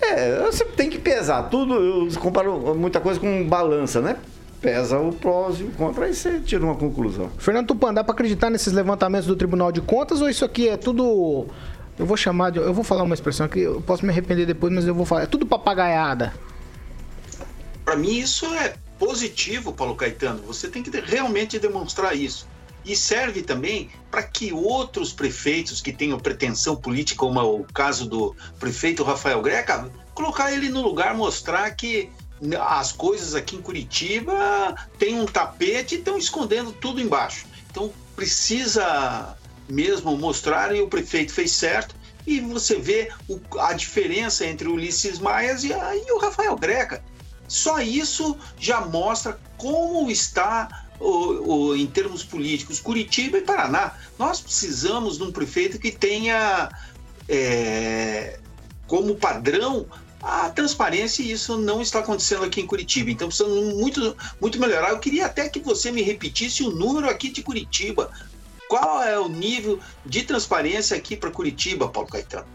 É, 0.00 0.40
você 0.42 0.64
tem 0.64 0.88
que 0.88 0.98
pesar 0.98 1.44
tudo. 1.44 1.74
Eu 1.74 2.08
comparo 2.20 2.74
muita 2.74 3.00
coisa 3.00 3.18
com 3.18 3.44
balança, 3.46 4.00
né? 4.00 4.16
Pesa 4.66 4.98
o 4.98 5.12
prós 5.12 5.60
e 5.60 5.62
o 5.62 5.70
contra, 5.70 6.06
aí 6.06 6.12
você 6.12 6.40
tira 6.40 6.64
uma 6.64 6.74
conclusão. 6.74 7.30
Fernando 7.38 7.68
Tupan, 7.68 7.94
dá 7.94 8.02
pra 8.02 8.12
acreditar 8.12 8.50
nesses 8.50 8.72
levantamentos 8.72 9.24
do 9.24 9.36
Tribunal 9.36 9.70
de 9.70 9.80
Contas 9.80 10.20
ou 10.20 10.28
isso 10.28 10.44
aqui 10.44 10.68
é 10.68 10.76
tudo. 10.76 11.46
Eu 11.96 12.04
vou 12.04 12.16
chamar 12.16 12.50
de. 12.50 12.58
Eu 12.58 12.74
vou 12.74 12.82
falar 12.82 13.04
uma 13.04 13.14
expressão 13.14 13.46
que 13.46 13.60
eu 13.60 13.80
posso 13.80 14.04
me 14.04 14.10
arrepender 14.10 14.44
depois, 14.44 14.72
mas 14.72 14.84
eu 14.84 14.92
vou 14.92 15.06
falar. 15.06 15.22
É 15.22 15.26
tudo 15.26 15.46
papagaiada. 15.46 16.34
Para 17.84 17.94
mim, 17.94 18.18
isso 18.18 18.44
é 18.54 18.74
positivo, 18.98 19.72
Paulo 19.72 19.94
Caetano. 19.94 20.42
Você 20.48 20.66
tem 20.66 20.82
que 20.82 20.90
realmente 20.98 21.60
demonstrar 21.60 22.16
isso. 22.16 22.48
E 22.84 22.96
serve 22.96 23.42
também 23.42 23.88
para 24.10 24.24
que 24.24 24.52
outros 24.52 25.12
prefeitos 25.12 25.80
que 25.80 25.92
tenham 25.92 26.18
pretensão 26.18 26.74
política, 26.74 27.20
como 27.20 27.38
é 27.38 27.42
o 27.44 27.64
caso 27.72 28.08
do 28.08 28.34
prefeito 28.58 29.04
Rafael 29.04 29.40
Greca, 29.40 29.88
colocar 30.12 30.50
ele 30.50 30.70
no 30.70 30.82
lugar, 30.82 31.14
mostrar 31.14 31.70
que 31.70 32.10
as 32.60 32.92
coisas 32.92 33.34
aqui 33.34 33.56
em 33.56 33.62
Curitiba 33.62 34.74
tem 34.98 35.18
um 35.20 35.26
tapete 35.26 35.94
e 35.94 35.98
estão 35.98 36.18
escondendo 36.18 36.72
tudo 36.72 37.00
embaixo. 37.00 37.46
Então 37.70 37.92
precisa 38.14 39.36
mesmo 39.68 40.16
mostrar 40.16 40.74
e 40.74 40.80
o 40.80 40.88
prefeito 40.88 41.32
fez 41.32 41.52
certo. 41.52 41.94
E 42.26 42.40
você 42.40 42.76
vê 42.76 43.10
o- 43.28 43.40
a 43.60 43.72
diferença 43.72 44.44
entre 44.44 44.68
o 44.68 44.74
Ulisses 44.74 45.18
Maias 45.18 45.64
e, 45.64 45.72
a- 45.72 45.96
e 45.96 46.10
o 46.12 46.18
Rafael 46.18 46.56
Greca. 46.56 47.02
Só 47.48 47.80
isso 47.80 48.36
já 48.58 48.80
mostra 48.80 49.38
como 49.56 50.10
está 50.10 50.86
o, 50.98 51.68
o- 51.68 51.76
em 51.76 51.86
termos 51.86 52.24
políticos 52.24 52.80
Curitiba 52.80 53.38
e 53.38 53.42
Paraná. 53.42 53.92
Nós 54.18 54.40
precisamos 54.40 55.18
de 55.18 55.22
um 55.22 55.30
prefeito 55.32 55.78
que 55.78 55.92
tenha 55.92 56.70
é, 57.28 58.38
como 58.86 59.16
padrão 59.16 59.86
a 60.26 60.50
transparência 60.50 61.22
e 61.22 61.30
isso 61.30 61.56
não 61.56 61.80
está 61.80 62.00
acontecendo 62.00 62.44
aqui 62.44 62.60
em 62.60 62.66
Curitiba. 62.66 63.12
Então 63.12 63.28
precisamos 63.28 63.72
muito, 63.74 64.16
muito 64.40 64.58
melhorar. 64.58 64.90
Eu 64.90 64.98
queria 64.98 65.26
até 65.26 65.48
que 65.48 65.60
você 65.60 65.92
me 65.92 66.02
repetisse 66.02 66.64
o 66.64 66.70
número 66.70 67.08
aqui 67.08 67.28
de 67.28 67.42
Curitiba. 67.42 68.10
Qual 68.68 69.00
é 69.04 69.16
o 69.16 69.28
nível 69.28 69.78
de 70.04 70.24
transparência 70.24 70.96
aqui 70.96 71.16
para 71.16 71.30
Curitiba, 71.30 71.88
Paulo 71.88 72.08
Caetano? 72.08 72.48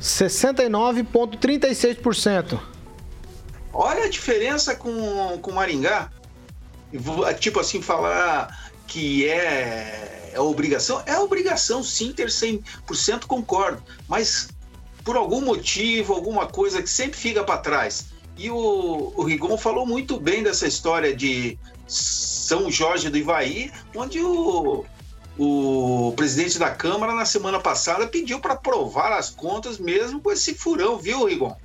69,36%. 0.00 2.58
Olha 3.70 4.04
a 4.04 4.08
diferença 4.08 4.74
com, 4.74 5.38
com 5.42 5.52
Maringá. 5.52 6.10
Vou, 6.94 7.30
Tipo 7.34 7.60
assim, 7.60 7.82
falar 7.82 8.72
que 8.86 9.28
é, 9.28 10.30
é 10.32 10.40
obrigação. 10.40 11.02
É 11.04 11.18
obrigação, 11.18 11.82
sim, 11.82 12.14
ter 12.14 12.28
100% 12.28 13.26
concordo. 13.26 13.82
Mas 14.08 14.48
por 15.06 15.16
algum 15.16 15.40
motivo, 15.40 16.12
alguma 16.12 16.46
coisa 16.46 16.82
que 16.82 16.90
sempre 16.90 17.16
fica 17.16 17.44
para 17.44 17.58
trás. 17.58 18.08
E 18.36 18.50
o, 18.50 19.12
o 19.16 19.22
Rigon 19.22 19.56
falou 19.56 19.86
muito 19.86 20.18
bem 20.18 20.42
dessa 20.42 20.66
história 20.66 21.14
de 21.14 21.56
São 21.86 22.68
Jorge 22.68 23.08
do 23.08 23.16
Ivaí, 23.16 23.70
onde 23.94 24.20
o, 24.20 24.84
o 25.38 26.12
presidente 26.16 26.58
da 26.58 26.70
Câmara, 26.70 27.14
na 27.14 27.24
semana 27.24 27.60
passada, 27.60 28.08
pediu 28.08 28.40
para 28.40 28.54
aprovar 28.54 29.12
as 29.12 29.30
contas 29.30 29.78
mesmo 29.78 30.20
com 30.20 30.32
esse 30.32 30.54
furão, 30.54 30.98
viu, 30.98 31.24
Rigon? 31.24 31.56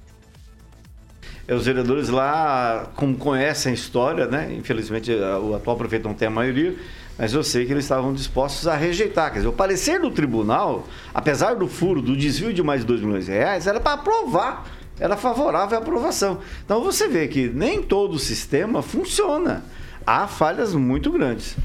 É, 1.47 1.55
os 1.55 1.65
vereadores 1.65 2.09
lá, 2.09 2.91
como 2.95 3.17
conhecem 3.17 3.71
a 3.71 3.75
história, 3.75 4.27
né? 4.27 4.53
Infelizmente, 4.53 5.11
o 5.11 5.55
atual 5.55 5.75
prefeito 5.75 6.07
não 6.07 6.13
tem 6.13 6.27
a 6.27 6.31
maioria, 6.31 6.77
mas 7.17 7.33
eu 7.33 7.43
sei 7.43 7.65
que 7.65 7.71
eles 7.71 7.85
estavam 7.85 8.13
dispostos 8.13 8.67
a 8.67 8.75
rejeitar. 8.75 9.31
Quer 9.31 9.39
dizer, 9.39 9.47
o 9.47 9.53
parecer 9.53 9.99
do 9.99 10.11
tribunal, 10.11 10.87
apesar 11.13 11.55
do 11.55 11.67
furo, 11.67 12.01
do 12.01 12.17
desvio 12.17 12.53
de 12.53 12.63
mais 12.63 12.81
de 12.81 12.87
2 12.87 13.01
milhões 13.01 13.25
de 13.25 13.31
reais, 13.31 13.67
era 13.67 13.79
para 13.79 13.93
aprovar. 13.93 14.65
Era 14.99 15.15
favorável 15.17 15.77
à 15.77 15.81
aprovação. 15.81 16.39
Então 16.63 16.81
você 16.81 17.07
vê 17.07 17.27
que 17.27 17.47
nem 17.47 17.81
todo 17.81 18.13
o 18.13 18.19
sistema 18.19 18.81
funciona. 18.81 19.63
Há 20.05 20.27
falhas 20.27 20.73
muito 20.73 21.11
grandes. 21.11 21.57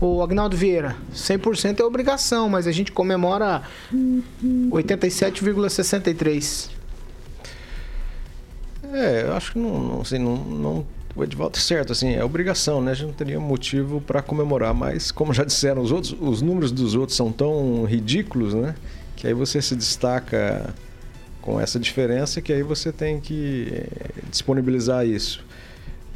O 0.00 0.22
Agnaldo 0.22 0.56
Vieira, 0.56 0.96
100% 1.14 1.80
é 1.80 1.84
obrigação, 1.84 2.48
mas 2.48 2.66
a 2.66 2.72
gente 2.72 2.90
comemora 2.90 3.62
87,63. 3.92 6.70
É, 8.92 9.24
eu 9.26 9.34
acho 9.34 9.52
que 9.52 9.58
não, 9.58 9.78
não, 9.80 10.00
assim, 10.00 10.18
não, 10.18 10.36
não 10.36 10.86
o 11.16 11.22
Edvaldo 11.22 11.56
certo, 11.58 11.92
assim, 11.92 12.14
é 12.14 12.24
obrigação, 12.24 12.80
né? 12.80 12.92
A 12.92 12.94
gente 12.94 13.06
não 13.06 13.14
teria 13.14 13.38
motivo 13.38 14.00
para 14.00 14.20
comemorar, 14.20 14.74
mas 14.74 15.12
como 15.12 15.32
já 15.32 15.44
disseram 15.44 15.80
os 15.82 15.92
outros, 15.92 16.16
os 16.20 16.42
números 16.42 16.72
dos 16.72 16.94
outros 16.94 17.16
são 17.16 17.30
tão 17.30 17.84
ridículos, 17.84 18.52
né? 18.54 18.74
Que 19.14 19.28
aí 19.28 19.34
você 19.34 19.62
se 19.62 19.76
destaca 19.76 20.74
com 21.40 21.60
essa 21.60 21.78
diferença 21.78 22.40
que 22.40 22.52
aí 22.52 22.62
você 22.62 22.90
tem 22.90 23.20
que 23.20 23.68
eh, 23.70 24.10
disponibilizar 24.30 25.06
isso. 25.06 25.44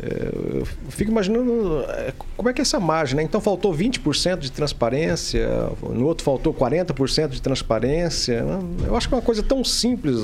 É, 0.01 0.59
eu 0.61 0.66
fico 0.90 1.11
imaginando 1.11 1.84
é, 1.88 2.12
como 2.36 2.49
é 2.49 2.53
que 2.53 2.61
é 2.61 2.62
essa 2.62 2.78
margem, 2.78 3.16
né? 3.16 3.22
Então 3.22 3.40
faltou 3.40 3.74
20% 3.74 4.38
de 4.38 4.51
transparência, 4.51 5.49
no 5.82 6.07
outro 6.07 6.24
faltou 6.24 6.55
40% 6.55 7.28
de 7.28 7.42
transparência. 7.42 8.42
Né? 8.42 8.61
Eu 8.86 8.96
acho 8.96 9.09
que 9.09 9.14
é 9.14 9.16
uma 9.16 9.22
coisa 9.22 9.42
tão 9.42 9.62
simples. 9.64 10.16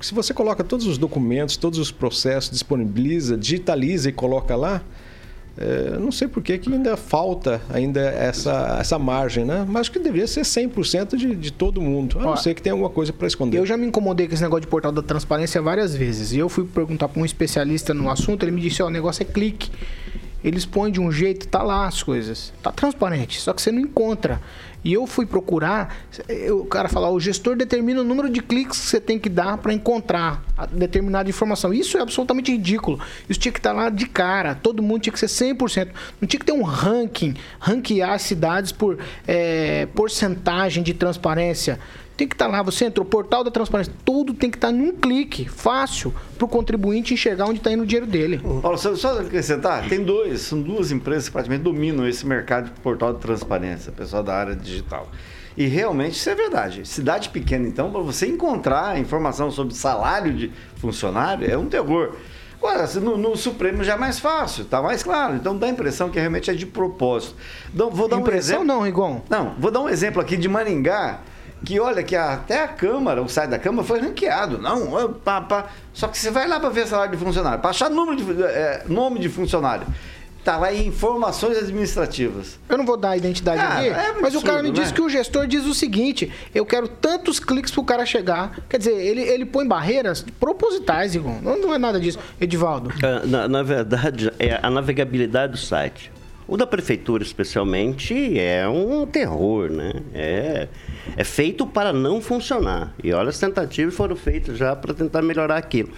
Se 0.00 0.14
você 0.14 0.32
coloca 0.32 0.64
todos 0.64 0.86
os 0.86 0.96
documentos, 0.96 1.56
todos 1.56 1.78
os 1.78 1.90
processos, 1.90 2.50
disponibiliza, 2.50 3.36
digitaliza 3.36 4.08
e 4.08 4.12
coloca 4.12 4.56
lá, 4.56 4.82
é, 5.58 5.98
não 5.98 6.10
sei 6.10 6.26
por 6.26 6.42
que, 6.42 6.56
que 6.56 6.72
ainda 6.72 6.96
falta 6.96 7.60
ainda 7.68 8.00
essa, 8.00 8.78
essa 8.80 8.98
margem, 8.98 9.44
né? 9.44 9.66
Mas 9.68 9.82
acho 9.82 9.92
que 9.92 9.98
deveria 9.98 10.26
ser 10.26 10.40
100% 10.42 11.16
de, 11.16 11.34
de 11.34 11.52
todo 11.52 11.82
mundo. 11.82 12.18
A 12.18 12.22
não 12.22 12.36
ser 12.36 12.54
que 12.54 12.62
tenha 12.62 12.72
alguma 12.72 12.88
coisa 12.88 13.12
para 13.12 13.26
esconder. 13.26 13.58
Eu 13.58 13.66
já 13.66 13.76
me 13.76 13.86
incomodei 13.86 14.26
com 14.26 14.32
esse 14.32 14.42
negócio 14.42 14.62
de 14.62 14.68
portal 14.68 14.90
da 14.90 15.02
transparência 15.02 15.60
várias 15.60 15.94
vezes. 15.94 16.32
E 16.32 16.38
eu 16.38 16.48
fui 16.48 16.64
perguntar 16.64 17.08
para 17.08 17.20
um 17.20 17.24
especialista 17.24 17.92
no 17.92 18.10
assunto, 18.10 18.42
ele 18.42 18.52
me 18.52 18.60
disse, 18.60 18.82
ó, 18.82 18.86
o 18.86 18.90
negócio 18.90 19.22
é 19.22 19.26
clique. 19.26 19.70
Eles 20.42 20.64
põem 20.64 20.90
de 20.90 21.00
um 21.00 21.12
jeito, 21.12 21.46
tá 21.46 21.62
lá 21.62 21.86
as 21.86 22.02
coisas. 22.02 22.52
Tá 22.62 22.72
transparente, 22.72 23.40
só 23.40 23.52
que 23.52 23.60
você 23.60 23.70
não 23.70 23.80
encontra. 23.80 24.40
E 24.82 24.94
eu 24.94 25.06
fui 25.06 25.26
procurar, 25.26 25.94
o 26.50 26.64
cara 26.64 26.88
falar, 26.88 27.10
o 27.10 27.20
gestor 27.20 27.54
determina 27.54 28.00
o 28.00 28.04
número 28.04 28.30
de 28.30 28.40
cliques 28.40 28.78
que 28.80 28.86
você 28.86 29.00
tem 29.00 29.18
que 29.18 29.28
dar 29.28 29.58
para 29.58 29.74
encontrar 29.74 30.42
determinada 30.72 31.28
informação. 31.28 31.72
Isso 31.74 31.98
é 31.98 32.00
absolutamente 32.00 32.50
ridículo. 32.50 32.98
Isso 33.28 33.38
tinha 33.38 33.52
que 33.52 33.58
estar 33.58 33.74
tá 33.74 33.76
lá 33.76 33.90
de 33.90 34.06
cara. 34.06 34.54
Todo 34.54 34.82
mundo 34.82 35.02
tinha 35.02 35.12
que 35.12 35.20
ser 35.20 35.26
100%. 35.26 35.88
Não 36.18 36.26
tinha 36.26 36.40
que 36.40 36.46
ter 36.46 36.52
um 36.52 36.62
ranking, 36.62 37.34
ranquear 37.58 38.18
cidades 38.18 38.72
por 38.72 38.98
é, 39.26 39.86
porcentagem 39.94 40.82
de 40.82 40.94
transparência 40.94 41.78
tem 42.20 42.28
que 42.28 42.34
estar 42.34 42.46
tá 42.46 42.50
lá. 42.50 42.62
Você 42.62 42.84
entrou, 42.84 43.04
portal 43.04 43.42
da 43.42 43.50
transparência, 43.50 43.92
tudo 44.04 44.34
tem 44.34 44.50
que 44.50 44.58
estar 44.58 44.68
tá 44.68 44.72
num 44.72 44.92
clique, 44.92 45.48
fácil, 45.48 46.14
para 46.36 46.44
o 46.44 46.48
contribuinte 46.48 47.14
enxergar 47.14 47.46
onde 47.46 47.58
está 47.58 47.72
indo 47.72 47.82
o 47.82 47.86
dinheiro 47.86 48.06
dele. 48.06 48.40
Paulo, 48.60 48.76
só, 48.76 48.94
só 48.94 49.18
acrescentar, 49.18 49.88
tem 49.88 50.04
dois, 50.04 50.42
são 50.42 50.60
duas 50.60 50.92
empresas 50.92 51.28
que 51.28 51.32
praticamente 51.32 51.64
dominam 51.64 52.06
esse 52.06 52.26
mercado 52.26 52.66
de 52.66 52.80
portal 52.80 53.14
de 53.14 53.20
transparência, 53.20 53.90
pessoal 53.90 54.22
da 54.22 54.34
área 54.34 54.54
digital. 54.54 55.10
E 55.56 55.66
realmente 55.66 56.12
isso 56.12 56.28
é 56.28 56.34
verdade. 56.34 56.86
Cidade 56.86 57.30
pequena, 57.30 57.66
então, 57.66 57.90
para 57.90 58.00
você 58.00 58.26
encontrar 58.26 58.98
informação 58.98 59.50
sobre 59.50 59.74
salário 59.74 60.32
de 60.32 60.52
funcionário, 60.76 61.50
é 61.50 61.56
um 61.56 61.66
terror. 61.66 62.14
Agora, 62.58 62.86
no, 63.00 63.16
no, 63.16 63.34
Supremo 63.36 63.82
já 63.82 63.94
é 63.94 63.96
mais 63.96 64.18
fácil, 64.18 64.66
tá 64.66 64.82
mais 64.82 65.02
claro. 65.02 65.34
Então 65.34 65.56
dá 65.56 65.66
a 65.66 65.70
impressão 65.70 66.10
que 66.10 66.18
realmente 66.18 66.50
é 66.50 66.54
de 66.54 66.66
propósito. 66.66 67.34
Então, 67.74 67.90
vou 67.90 68.06
dar 68.06 68.18
impressão 68.18 68.58
um 68.58 68.62
exemplo. 68.62 68.66
não, 68.66 68.82
Rigon? 68.82 69.22
Não, 69.30 69.54
vou 69.58 69.70
dar 69.70 69.80
um 69.80 69.88
exemplo 69.88 70.20
aqui 70.20 70.36
de 70.36 70.46
Maringá 70.46 71.20
que 71.64 71.78
olha 71.78 72.02
que 72.02 72.16
até 72.16 72.64
a 72.64 72.68
Câmara, 72.68 73.22
o 73.22 73.28
site 73.28 73.50
da 73.50 73.58
Câmara 73.58 73.86
foi 73.86 74.00
ranqueado. 74.00 74.58
Não, 74.58 75.12
pá, 75.12 75.40
pá. 75.40 75.66
só 75.92 76.08
que 76.08 76.18
você 76.18 76.30
vai 76.30 76.48
lá 76.48 76.58
para 76.58 76.70
ver 76.70 76.86
salário 76.86 77.16
de 77.16 77.22
funcionário, 77.22 77.60
para 77.60 77.70
achar 77.70 77.90
número 77.90 78.16
de, 78.16 78.42
é, 78.42 78.84
nome 78.86 79.18
de 79.18 79.28
funcionário. 79.28 79.86
Tá 80.42 80.56
lá 80.56 80.72
em 80.72 80.86
informações 80.86 81.58
administrativas. 81.58 82.58
Eu 82.66 82.78
não 82.78 82.86
vou 82.86 82.96
dar 82.96 83.10
a 83.10 83.16
identidade 83.16 83.60
cara, 83.60 83.74
aqui, 83.74 83.88
é 83.88 83.92
absurdo, 83.92 84.22
mas 84.22 84.34
o 84.34 84.42
cara 84.42 84.62
me 84.62 84.70
né? 84.70 84.74
disse 84.74 84.94
que 84.94 85.02
o 85.02 85.08
gestor 85.08 85.46
diz 85.46 85.66
o 85.66 85.74
seguinte: 85.74 86.32
eu 86.54 86.64
quero 86.64 86.88
tantos 86.88 87.38
cliques 87.38 87.70
pro 87.70 87.84
cara 87.84 88.06
chegar. 88.06 88.58
Quer 88.66 88.78
dizer, 88.78 88.94
ele, 88.94 89.20
ele 89.20 89.44
põe 89.44 89.68
barreiras 89.68 90.24
propositais, 90.40 91.14
Igor. 91.14 91.42
Não, 91.42 91.58
não 91.58 91.74
é 91.74 91.78
nada 91.78 92.00
disso, 92.00 92.18
Edivaldo. 92.40 92.90
É, 93.02 93.26
na, 93.26 93.46
na 93.48 93.62
verdade, 93.62 94.32
é 94.38 94.58
a 94.62 94.70
navegabilidade 94.70 95.52
do 95.52 95.58
site. 95.58 96.10
O 96.50 96.56
da 96.56 96.66
prefeitura, 96.66 97.22
especialmente, 97.22 98.36
é 98.36 98.68
um 98.68 99.06
terror, 99.06 99.70
né? 99.70 99.92
É, 100.12 100.66
é 101.16 101.22
feito 101.22 101.64
para 101.64 101.92
não 101.92 102.20
funcionar. 102.20 102.92
E 103.04 103.12
olha, 103.12 103.28
as 103.28 103.38
tentativas 103.38 103.94
foram 103.94 104.16
feitas 104.16 104.58
já 104.58 104.74
para 104.74 104.92
tentar 104.92 105.22
melhorar 105.22 105.56
aquilo. 105.56 105.90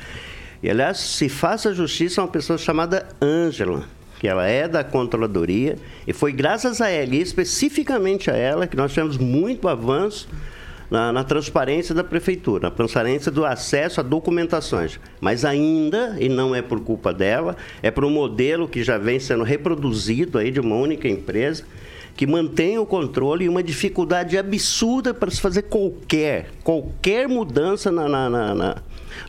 E, 0.62 0.68
aliás, 0.68 0.98
se 0.98 1.30
faça 1.30 1.72
justiça 1.72 2.20
a 2.20 2.24
uma 2.24 2.30
pessoa 2.30 2.58
chamada 2.58 3.08
Ângela, 3.22 3.84
que 4.20 4.28
ela 4.28 4.46
é 4.46 4.68
da 4.68 4.84
controladoria, 4.84 5.78
e 6.06 6.12
foi 6.12 6.32
graças 6.32 6.82
a 6.82 6.90
ela, 6.90 7.14
e 7.14 7.22
especificamente 7.22 8.30
a 8.30 8.36
ela, 8.36 8.66
que 8.66 8.76
nós 8.76 8.92
tivemos 8.92 9.16
muito 9.16 9.68
avanço 9.68 10.28
na, 10.92 11.10
na, 11.10 11.24
transparência 11.24 11.94
da 11.94 12.04
prefeitura, 12.04 12.64
na 12.64 12.70
transparência 12.70 13.32
do 13.32 13.46
acesso 13.46 13.98
a 13.98 14.02
documentações. 14.02 15.00
Mas 15.22 15.42
ainda, 15.42 16.18
e 16.20 16.28
não 16.28 16.54
é 16.54 16.60
por 16.60 16.80
culpa 16.80 17.14
dela, 17.14 17.56
é 17.82 17.90
por 17.90 18.04
um 18.04 18.10
modelo 18.10 18.68
que 18.68 18.84
já 18.84 18.98
vem 18.98 19.18
sendo 19.18 19.42
reproduzido 19.42 20.36
aí 20.36 20.50
de 20.50 20.60
uma 20.60 20.76
única 20.76 21.08
empresa, 21.08 21.64
que 22.14 22.26
mantém 22.26 22.78
o 22.78 22.84
controle 22.84 23.46
e 23.46 23.48
uma 23.48 23.62
dificuldade 23.62 24.36
absurda 24.36 25.14
para 25.14 25.30
se 25.30 25.40
fazer 25.40 25.62
qualquer, 25.62 26.50
qualquer 26.62 27.26
mudança 27.26 27.90
na, 27.90 28.06
na, 28.06 28.28
na, 28.28 28.54
na 28.54 28.76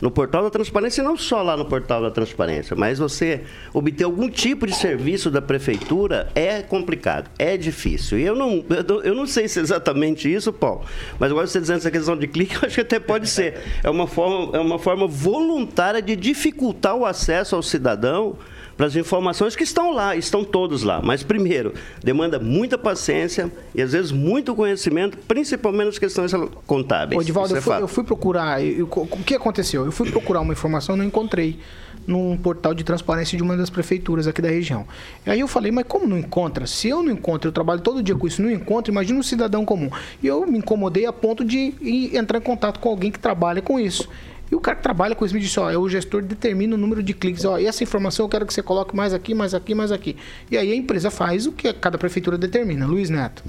no 0.00 0.10
portal 0.10 0.42
da 0.42 0.50
transparência, 0.50 1.02
não 1.02 1.16
só 1.16 1.42
lá 1.42 1.56
no 1.56 1.64
portal 1.64 2.02
da 2.02 2.10
transparência, 2.10 2.76
mas 2.76 2.98
você 2.98 3.42
obter 3.72 4.04
algum 4.04 4.28
tipo 4.28 4.66
de 4.66 4.74
serviço 4.74 5.30
da 5.30 5.42
prefeitura 5.42 6.28
é 6.34 6.62
complicado, 6.62 7.30
é 7.38 7.56
difícil. 7.56 8.18
E 8.18 8.22
eu 8.22 8.34
não, 8.34 8.64
eu 9.02 9.14
não 9.14 9.26
sei 9.26 9.48
se 9.48 9.58
é 9.58 9.62
exatamente 9.62 10.32
isso, 10.32 10.52
Paulo, 10.52 10.84
mas 11.18 11.30
agora 11.30 11.46
você 11.46 11.60
dizendo 11.60 11.78
essa 11.78 11.90
questão 11.90 12.16
de 12.16 12.26
clique, 12.26 12.54
eu 12.60 12.66
acho 12.66 12.74
que 12.74 12.80
até 12.80 12.98
pode 12.98 13.28
ser. 13.28 13.60
É 13.82 13.90
uma 13.90 14.06
forma, 14.06 14.56
é 14.56 14.60
uma 14.60 14.78
forma 14.78 15.06
voluntária 15.06 16.02
de 16.02 16.16
dificultar 16.16 16.94
o 16.94 17.04
acesso 17.04 17.56
ao 17.56 17.62
cidadão 17.62 18.36
para 18.76 18.86
as 18.86 18.96
informações 18.96 19.54
que 19.54 19.62
estão 19.62 19.92
lá, 19.92 20.16
estão 20.16 20.44
todos 20.44 20.82
lá. 20.82 21.00
Mas, 21.02 21.22
primeiro, 21.22 21.74
demanda 22.02 22.38
muita 22.38 22.76
paciência 22.76 23.50
e, 23.74 23.82
às 23.82 23.92
vezes, 23.92 24.10
muito 24.12 24.54
conhecimento, 24.54 25.18
principalmente 25.28 25.86
nas 25.86 25.98
questões 25.98 26.32
contábeis. 26.66 27.20
Ô, 27.20 27.24
Divaldo, 27.24 27.54
eu, 27.54 27.58
é 27.58 27.60
fui, 27.60 27.76
eu, 27.80 27.88
fui, 27.88 28.04
procurar. 28.04 28.62
Eu, 28.62 28.88
o 28.90 29.24
que 29.24 29.34
aconteceu? 29.34 29.84
Eu 29.84 29.92
fui 29.92 30.10
procurar 30.10 30.40
uma 30.40 30.52
informação 30.52 30.96
não 30.96 31.04
encontrei 31.04 31.58
num 32.06 32.36
portal 32.36 32.74
de 32.74 32.84
transparência 32.84 33.36
de 33.36 33.42
uma 33.42 33.56
das 33.56 33.70
prefeituras 33.70 34.26
aqui 34.26 34.42
da 34.42 34.48
região. 34.48 34.86
E 35.26 35.30
aí 35.30 35.40
eu 35.40 35.48
falei, 35.48 35.72
mas 35.72 35.86
como 35.86 36.06
não 36.06 36.18
encontra? 36.18 36.66
Se 36.66 36.88
eu 36.88 37.02
não 37.02 37.12
encontro, 37.12 37.48
eu 37.48 37.52
trabalho 37.52 37.80
todo 37.80 38.02
dia 38.02 38.14
com 38.14 38.26
isso, 38.26 38.42
não 38.42 38.50
encontro, 38.50 38.92
imagina 38.92 39.18
um 39.18 39.22
cidadão 39.22 39.64
comum. 39.64 39.90
E 40.22 40.26
eu 40.26 40.46
me 40.46 40.58
incomodei 40.58 41.06
a 41.06 41.12
ponto 41.12 41.44
de 41.44 41.74
entrar 42.12 42.38
em 42.38 42.42
contato 42.42 42.78
com 42.78 42.88
alguém 42.88 43.10
que 43.10 43.18
trabalha 43.18 43.62
com 43.62 43.78
isso. 43.78 44.08
E 44.54 44.56
o 44.56 44.60
cara 44.60 44.76
que 44.76 44.84
trabalha 44.84 45.16
com 45.16 45.24
isso 45.24 45.34
me 45.34 45.40
disse, 45.40 45.58
ó, 45.58 45.68
o 45.76 45.88
gestor 45.88 46.22
determina 46.22 46.76
o 46.76 46.78
número 46.78 47.02
de 47.02 47.12
cliques, 47.12 47.44
ó, 47.44 47.58
e 47.58 47.66
essa 47.66 47.82
informação 47.82 48.24
eu 48.24 48.28
quero 48.30 48.46
que 48.46 48.54
você 48.54 48.62
coloque 48.62 48.94
mais 48.94 49.12
aqui, 49.12 49.34
mais 49.34 49.52
aqui, 49.52 49.74
mais 49.74 49.90
aqui. 49.90 50.16
E 50.48 50.56
aí 50.56 50.70
a 50.70 50.76
empresa 50.76 51.10
faz 51.10 51.44
o 51.44 51.50
que 51.50 51.72
cada 51.72 51.98
prefeitura 51.98 52.38
determina. 52.38 52.86
Luiz 52.86 53.10
Neto. 53.10 53.42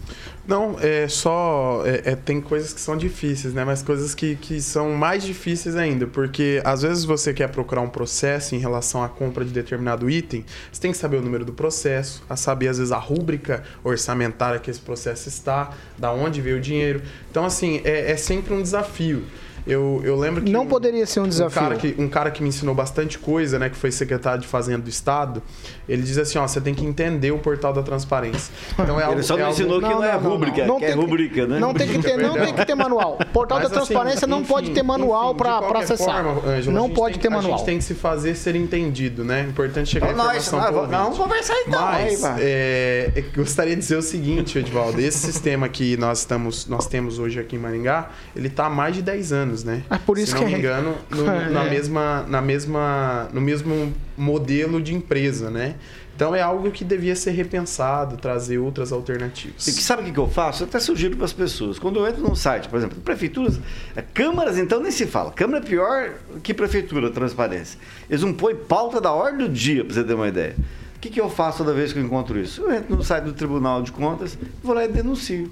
Não, 0.48 0.78
é 0.80 1.08
só. 1.08 1.84
É, 1.86 2.14
é, 2.14 2.16
tem 2.16 2.42
coisas 2.42 2.74
que 2.74 2.82
são 2.82 2.98
difíceis, 2.98 3.54
né? 3.54 3.64
Mas 3.64 3.84
coisas 3.84 4.16
que, 4.16 4.36
que 4.36 4.60
são 4.60 4.96
mais 4.96 5.24
difíceis 5.24 5.76
ainda. 5.76 6.08
Porque 6.08 6.60
às 6.66 6.82
vezes 6.82 7.06
você 7.06 7.36
quer 7.36 7.50
procurar 7.50 7.82
um 7.82 7.90
processo 7.90 8.56
em 8.56 8.58
relação 8.58 9.04
à 9.04 9.08
compra 9.08 9.46
de 9.46 9.52
determinado 9.52 10.10
item, 10.10 10.44
você 10.72 10.82
tem 10.82 10.92
que 10.92 10.98
saber 10.98 11.18
o 11.18 11.22
número 11.22 11.46
do 11.46 11.54
processo, 11.54 12.24
a 12.28 12.36
saber, 12.36 12.70
às 12.70 12.80
vezes, 12.80 12.92
a 12.92 12.98
rúbrica 12.98 13.64
orçamentária 13.84 14.60
que 14.60 14.72
esse 14.72 14.82
processo 14.82 15.30
está, 15.30 15.72
da 16.00 16.12
onde 16.12 16.42
veio 16.42 16.58
o 16.58 16.62
dinheiro. 16.62 17.04
Então, 17.30 17.46
assim, 17.46 17.80
é, 17.84 18.12
é 18.12 18.18
sempre 18.18 18.56
um 18.56 18.62
desafio. 18.64 19.24
Eu, 19.68 20.02
eu 20.04 20.16
lembro 20.16 20.44
que. 20.44 20.52
Não 20.52 20.66
poderia 20.68 21.06
ser 21.06 21.20
um 21.22 21.28
desafio. 21.28 21.60
cara, 21.60 21.76
que, 21.76 21.96
um 21.98 22.08
cara 22.08 22.30
que 22.30 22.42
me 22.44 22.50
ensinou 22.50 22.76
bastante 22.76 23.18
coisa, 23.18 23.58
né? 23.58 23.70
Que 23.70 23.76
foi 23.76 23.92
secretário 23.92 24.42
de 24.42 24.48
Fazenda 24.48 24.80
do 24.84 24.90
Estado. 24.90 25.42
Ele 25.90 26.04
diz 26.04 26.18
assim: 26.18 26.38
ó, 26.38 26.48
você 26.48 26.62
tem 26.62 26.74
que 26.76 26.86
entender 26.86 27.32
o 27.32 27.40
portal 27.40 27.74
da 27.74 27.82
transparência. 27.82 28.54
Então 28.78 29.00
é 29.02 29.12
Ele 29.12 29.24
só 29.24 29.36
não 29.36 29.50
ensinou 29.50 29.80
que 29.82 29.88
não 29.88 30.04
é 30.04 30.14
rúbrica, 30.16 30.54
que 30.54 30.62
é 30.62 30.88
tem 30.88 30.96
rubrica, 30.96 31.48
né? 31.48 31.60
Não 31.60 31.74
tem 31.74 31.88
que 31.88 32.00
ter, 32.00 32.18
não 32.18 32.34
tem 32.36 32.54
que 32.54 32.66
ter 32.66 32.76
manual. 32.76 33.18
Portal 33.34 33.60
Mas, 33.60 33.70
da 33.70 33.78
assim, 33.80 33.88
transparência 33.94 34.28
não 34.28 34.40
enfim, 34.42 34.48
pode 34.48 34.70
ter 34.72 34.84
manual 34.84 35.34
qualquer 35.36 35.78
acessar. 35.84 36.24
forma, 36.24 36.48
Ângelo, 36.52 36.78
a 36.78 36.80
não 36.80 36.90
pode 36.90 37.14
tem- 37.16 37.22
ter 37.24 37.28
A 37.28 37.32
manual. 37.32 37.58
gente 37.58 37.66
tem 37.66 37.78
que 37.78 37.84
se 37.84 37.94
fazer 37.96 38.36
ser 38.36 38.56
entendido, 38.56 39.24
né? 39.24 39.42
É 39.42 39.50
importante 39.50 39.90
chegar 39.90 40.08
a 40.08 40.12
Então, 40.12 40.26
nós, 40.26 40.48
informação 40.48 40.60
nós, 40.82 40.90
pro 40.90 40.98
vamos- 40.98 41.18
conversar 41.18 41.56
então, 41.68 41.82
Mas, 41.82 42.24
aí, 42.24 42.42
é, 42.42 43.12
eu 43.16 43.24
gostaria 43.44 43.74
de 43.76 43.82
dizer 43.82 43.96
o 43.98 44.02
seguinte, 44.02 44.58
Edvaldo. 44.60 45.02
Esse 45.02 45.18
sistema 45.32 45.68
que 45.68 45.98
nós, 45.98 46.20
estamos, 46.20 46.68
nós 46.68 46.88
temos 46.88 47.20
hoje 47.20 47.40
aqui 47.40 47.56
em 47.56 47.60
Maringá, 47.60 48.10
ele 48.36 48.50
tá 48.50 48.68
há 48.68 48.70
mais 48.70 48.96
de 48.96 49.02
10 49.02 49.32
anos, 49.34 49.55
né? 49.64 49.84
É 49.90 49.98
por 49.98 50.18
isso 50.18 50.28
Se 50.28 50.34
não 50.36 50.42
que 50.44 50.48
me 50.50 50.54
é- 50.56 50.60
engano, 50.60 50.96
no, 51.10 51.26
É. 51.30 51.50
na 51.50 51.64
mesma, 51.66 52.26
na 52.28 52.42
mesma, 52.42 53.30
no 53.32 53.42
mesmo 53.42 53.94
modelo 54.18 54.82
de 54.82 54.94
empresa, 54.94 55.50
né? 55.50 55.76
Então 56.16 56.34
é 56.34 56.42
algo 56.42 56.72
que 56.72 56.86
devia 56.86 57.14
ser 57.14 57.32
repensado, 57.32 58.16
trazer 58.16 58.58
outras 58.58 58.94
alternativas. 58.94 59.68
E 59.68 59.74
que 59.74 59.84
sabe 59.84 60.10
o 60.10 60.14
que 60.14 60.18
eu 60.18 60.30
faço? 60.30 60.64
Eu 60.64 60.68
até 60.68 60.80
sugiro 60.80 61.18
para 61.18 61.26
as 61.26 61.34
pessoas. 61.34 61.78
Quando 61.78 62.00
eu 62.00 62.08
entro 62.08 62.22
num 62.24 62.34
site, 62.36 62.70
por 62.70 62.78
exemplo, 62.78 63.02
prefeituras, 63.02 63.60
é, 63.98 64.02
câmaras, 64.02 64.58
então 64.58 64.80
nem 64.82 64.92
se 64.92 65.06
fala. 65.06 65.32
Câmara 65.34 65.60
é 65.64 65.68
pior 65.68 66.12
que 66.42 66.54
prefeitura, 66.54 67.10
transparência. 67.12 67.78
Eles 68.10 68.22
não 68.22 68.34
põem 68.34 68.56
pauta 68.56 69.02
da 69.02 69.12
ordem 69.12 69.46
do 69.46 69.54
dia, 69.54 69.84
para 69.84 69.94
você 69.94 70.04
ter 70.06 70.14
uma 70.14 70.30
ideia. 70.30 70.56
O 70.96 71.00
que, 71.02 71.10
que 71.10 71.20
eu 71.20 71.30
faço 71.30 71.58
toda 71.60 71.74
vez 71.74 71.92
que 71.92 72.00
eu 72.00 72.04
encontro 72.04 72.40
isso? 72.40 72.62
Eu 72.62 72.72
entro 72.74 72.96
no 72.96 73.04
site 73.04 73.26
do 73.26 73.34
Tribunal 73.34 73.82
de 73.84 73.92
Contas, 73.92 74.38
vou 74.64 74.74
lá 74.74 74.86
e 74.86 74.88
denuncio. 74.88 75.52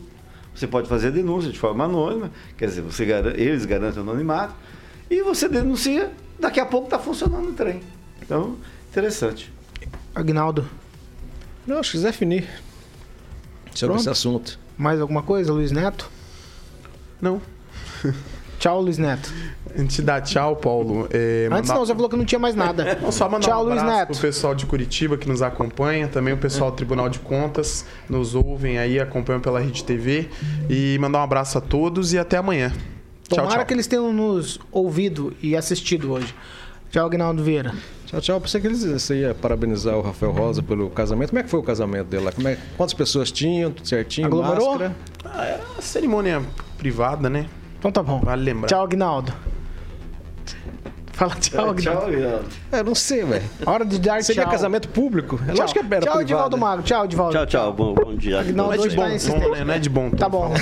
Você 0.56 0.68
pode 0.68 0.88
fazer 0.88 1.08
a 1.08 1.12
denúncia 1.12 1.52
de 1.52 1.58
forma 1.60 1.86
anônima, 1.86 2.32
quer 2.58 2.68
dizer, 2.68 2.82
você 2.82 3.06
garan- 3.06 3.34
eles 3.36 3.66
garantem 3.66 4.00
o 4.00 4.02
anonimato, 4.04 4.54
e 5.10 5.22
você 5.24 5.50
denuncia, 5.50 6.12
daqui 6.40 6.60
a 6.60 6.66
pouco 6.66 6.88
está 6.88 7.00
funcionando 7.00 7.50
o 7.50 7.54
trem. 7.54 7.82
Então, 8.22 8.56
interessante. 8.92 9.52
Agnaldo. 10.14 10.68
Não, 11.66 11.78
acho 11.80 11.92
que 11.92 11.98
quiser 11.98 12.12
definir 12.12 12.48
sobre 13.74 13.94
Pronto. 13.94 14.00
esse 14.02 14.10
assunto. 14.10 14.60
Mais 14.78 15.00
alguma 15.02 15.24
coisa, 15.24 15.52
Luiz 15.52 15.72
Neto? 15.72 16.10
Não. 17.22 17.42
Tchau, 18.60 18.82
Luiz 18.82 18.98
Neto. 18.98 19.32
A 19.76 19.80
gente 19.80 20.02
dá 20.02 20.22
tchau, 20.22 20.56
Paulo. 20.56 21.08
É, 21.12 21.48
Antes 21.52 21.70
mandar- 21.70 21.74
não, 21.80 21.86
você 21.86 21.94
falou 21.96 22.10
que 22.10 22.16
não 22.16 22.26
tinha 22.26 22.38
mais 22.40 22.54
nada. 22.56 22.98
Não, 23.02 23.12
só 23.12 23.28
mandar 23.28 23.48
Tchau, 23.48 23.66
um 23.66 23.70
Luiz 23.70 23.82
Neto. 23.84 24.08
pro 24.12 24.18
pessoal 24.22 24.54
de 24.54 24.66
Curitiba 24.66 25.18
que 25.18 25.28
nos 25.28 25.42
acompanha, 25.42 26.08
também 26.08 26.34
o 26.34 26.38
pessoal 26.38 26.70
do 26.72 26.78
Tribunal 26.78 27.10
de 27.10 27.20
Contas 27.20 27.86
nos 28.10 28.36
ouvem 28.36 28.78
aí, 28.78 29.00
acompanham 29.00 29.42
pela 29.42 29.60
Rede 29.60 29.84
TV 29.84 30.30
e 30.70 30.98
mandar 31.00 31.20
um 31.20 31.24
abraço 31.24 31.58
a 31.58 31.62
todos 31.62 32.14
e 32.14 32.20
até 32.20 32.38
amanhã. 32.38 32.70
Tchau, 33.28 33.38
Tomara 33.38 33.56
tchau. 33.58 33.66
que 33.66 33.74
eles 33.74 33.88
tenham 33.88 34.14
nos 34.14 34.60
ouvido 34.72 35.34
e 35.42 35.56
assistido 35.56 36.12
hoje. 36.12 36.36
Tchau, 36.92 37.08
Agnaldo 37.08 37.44
Vieira. 37.44 37.74
Tchau, 38.06 38.22
tchau. 38.22 38.40
Pensei 38.42 38.62
que 38.62 38.68
eles 38.68 38.84
você 38.86 39.22
ia 39.22 39.34
parabenizar 39.34 39.96
o 39.98 40.02
Rafael 40.02 40.32
Rosa 40.32 40.62
pelo 40.62 40.88
casamento. 40.92 41.30
Como 41.30 41.40
é 41.40 41.44
que 41.44 41.50
foi 41.50 41.60
o 41.60 41.64
casamento 41.64 42.06
dele 42.06 42.26
lá? 42.26 42.32
Como 42.32 42.48
é- 42.48 42.60
quantas 42.78 42.94
pessoas 42.94 43.32
tinham? 43.32 43.72
Tudo 43.72 43.88
certinho? 43.88 44.28
Aglomerou? 44.28 44.72
Máscara? 44.78 44.96
Ah, 45.26 45.46
era 45.46 45.64
uma 45.74 45.82
cerimônia 45.82 46.44
privada, 46.78 47.28
né? 47.28 47.48
Então 47.80 47.92
tá 47.92 48.04
bom. 48.04 48.20
Vale 48.24 48.44
lembrar. 48.44 48.68
Tchau, 48.68 48.84
Agnaldo. 48.84 49.34
Fala 51.14 51.36
tchau, 51.36 51.70
Agnaldo. 51.70 52.08
Guilherme. 52.12 52.46
É, 52.72 52.82
não 52.82 52.96
sei, 52.96 53.24
velho. 53.24 53.44
Hora 53.68 53.86
de 53.86 54.00
dar 54.00 54.24
Seria 54.24 54.42
tchau. 54.44 54.52
casamento 54.52 54.90
público? 54.90 55.40
É 55.48 55.54
Tchau, 55.54 55.56
lógico 55.68 55.88
que 55.88 55.94
era 55.94 56.06
tchau. 56.06 56.22
Edivaldo 56.22 56.58
Magro. 56.58 56.84
Tchau, 56.84 57.06
Edivaldo. 57.06 57.34
Tchau, 57.34 57.46
tchau. 57.46 57.74
Bom, 57.74 57.94
bom 57.94 58.16
dia. 58.16 58.40
Agnaldo 58.40 58.58
Não 58.64 58.74
é 58.74 58.78
de 58.78 58.82
hoje 58.88 58.96
bom 58.96 59.02
tá 59.04 59.10
tom, 59.10 59.16
insistente. 59.16 59.50
né? 59.52 59.64
Não 59.64 59.74
é 59.76 59.80
de 59.80 59.90
bom 59.90 60.10
tom. 60.10 60.18
Tá 60.18 60.28
bom. 60.30 60.54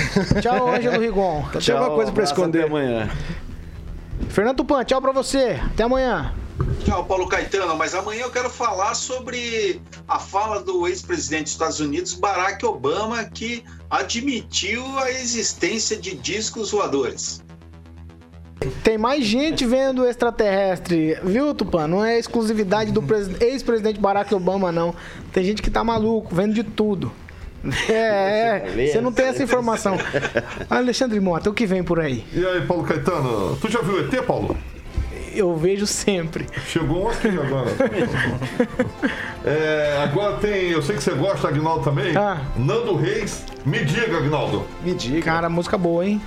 Tchau, 0.42 0.68
Ângelo 0.74 1.00
Rigon. 1.00 1.44
Tinha 1.58 1.76
alguma 1.78 1.96
coisa 1.96 2.12
pra 2.12 2.24
esconder. 2.24 2.60
Até 2.60 2.68
amanhã. 2.68 3.08
Fernando 4.28 4.56
Tupan, 4.58 4.84
tchau 4.84 5.00
pra 5.00 5.12
você. 5.12 5.58
Até 5.72 5.84
amanhã. 5.84 6.34
Tchau, 6.84 7.04
Paulo 7.06 7.26
Caetano. 7.28 7.74
Mas 7.76 7.94
amanhã 7.94 8.22
eu 8.24 8.30
quero 8.30 8.50
falar 8.50 8.94
sobre 8.94 9.80
a 10.06 10.18
fala 10.18 10.60
do 10.60 10.86
ex-presidente 10.86 11.44
dos 11.44 11.52
Estados 11.52 11.80
Unidos, 11.80 12.12
Barack 12.12 12.64
Obama, 12.66 13.24
que 13.24 13.64
admitiu 13.88 14.84
a 14.98 15.10
existência 15.10 15.96
de 15.96 16.14
discos 16.14 16.70
voadores. 16.70 17.41
Tem 18.82 18.96
mais 18.98 19.24
gente 19.24 19.64
vendo 19.64 20.06
extraterrestre, 20.06 21.16
viu, 21.24 21.54
Tupan? 21.54 21.86
Não 21.86 22.04
é 22.04 22.18
exclusividade 22.18 22.92
do 22.92 23.02
pres- 23.02 23.30
ex-presidente 23.40 24.00
Barack 24.00 24.34
Obama, 24.34 24.70
não. 24.72 24.94
Tem 25.32 25.42
gente 25.44 25.62
que 25.62 25.70
tá 25.70 25.82
maluco, 25.84 26.34
vendo 26.34 26.54
de 26.54 26.62
tudo. 26.64 27.12
É, 27.88 28.62
é, 28.76 28.86
você 28.92 29.00
não 29.00 29.12
tem 29.12 29.26
essa 29.26 29.42
informação. 29.42 29.96
Alexandre 30.68 31.20
Mota, 31.20 31.48
o 31.48 31.54
que 31.54 31.64
vem 31.66 31.82
por 31.84 32.00
aí? 32.00 32.24
E 32.32 32.44
aí, 32.44 32.60
Paulo 32.62 32.82
Caetano, 32.82 33.56
tu 33.60 33.70
já 33.70 33.80
viu 33.80 33.94
o 33.94 34.00
ET, 34.00 34.22
Paulo? 34.26 34.56
Eu 35.34 35.56
vejo 35.56 35.86
sempre. 35.86 36.46
Chegou 36.66 37.08
aqui 37.08 37.28
agora. 37.28 37.70
É, 39.44 40.00
agora 40.02 40.36
tem, 40.36 40.70
eu 40.70 40.82
sei 40.82 40.96
que 40.96 41.02
você 41.02 41.12
gosta, 41.12 41.48
Agnaldo 41.48 41.82
também. 41.84 42.16
Ah. 42.16 42.42
Nando 42.56 42.94
Reis, 42.96 43.44
me 43.64 43.84
diga, 43.84 44.18
Agnaldo. 44.18 44.64
Me 44.84 44.94
diga. 44.94 45.22
Cara, 45.22 45.48
música 45.48 45.78
boa, 45.78 46.06
hein? 46.06 46.20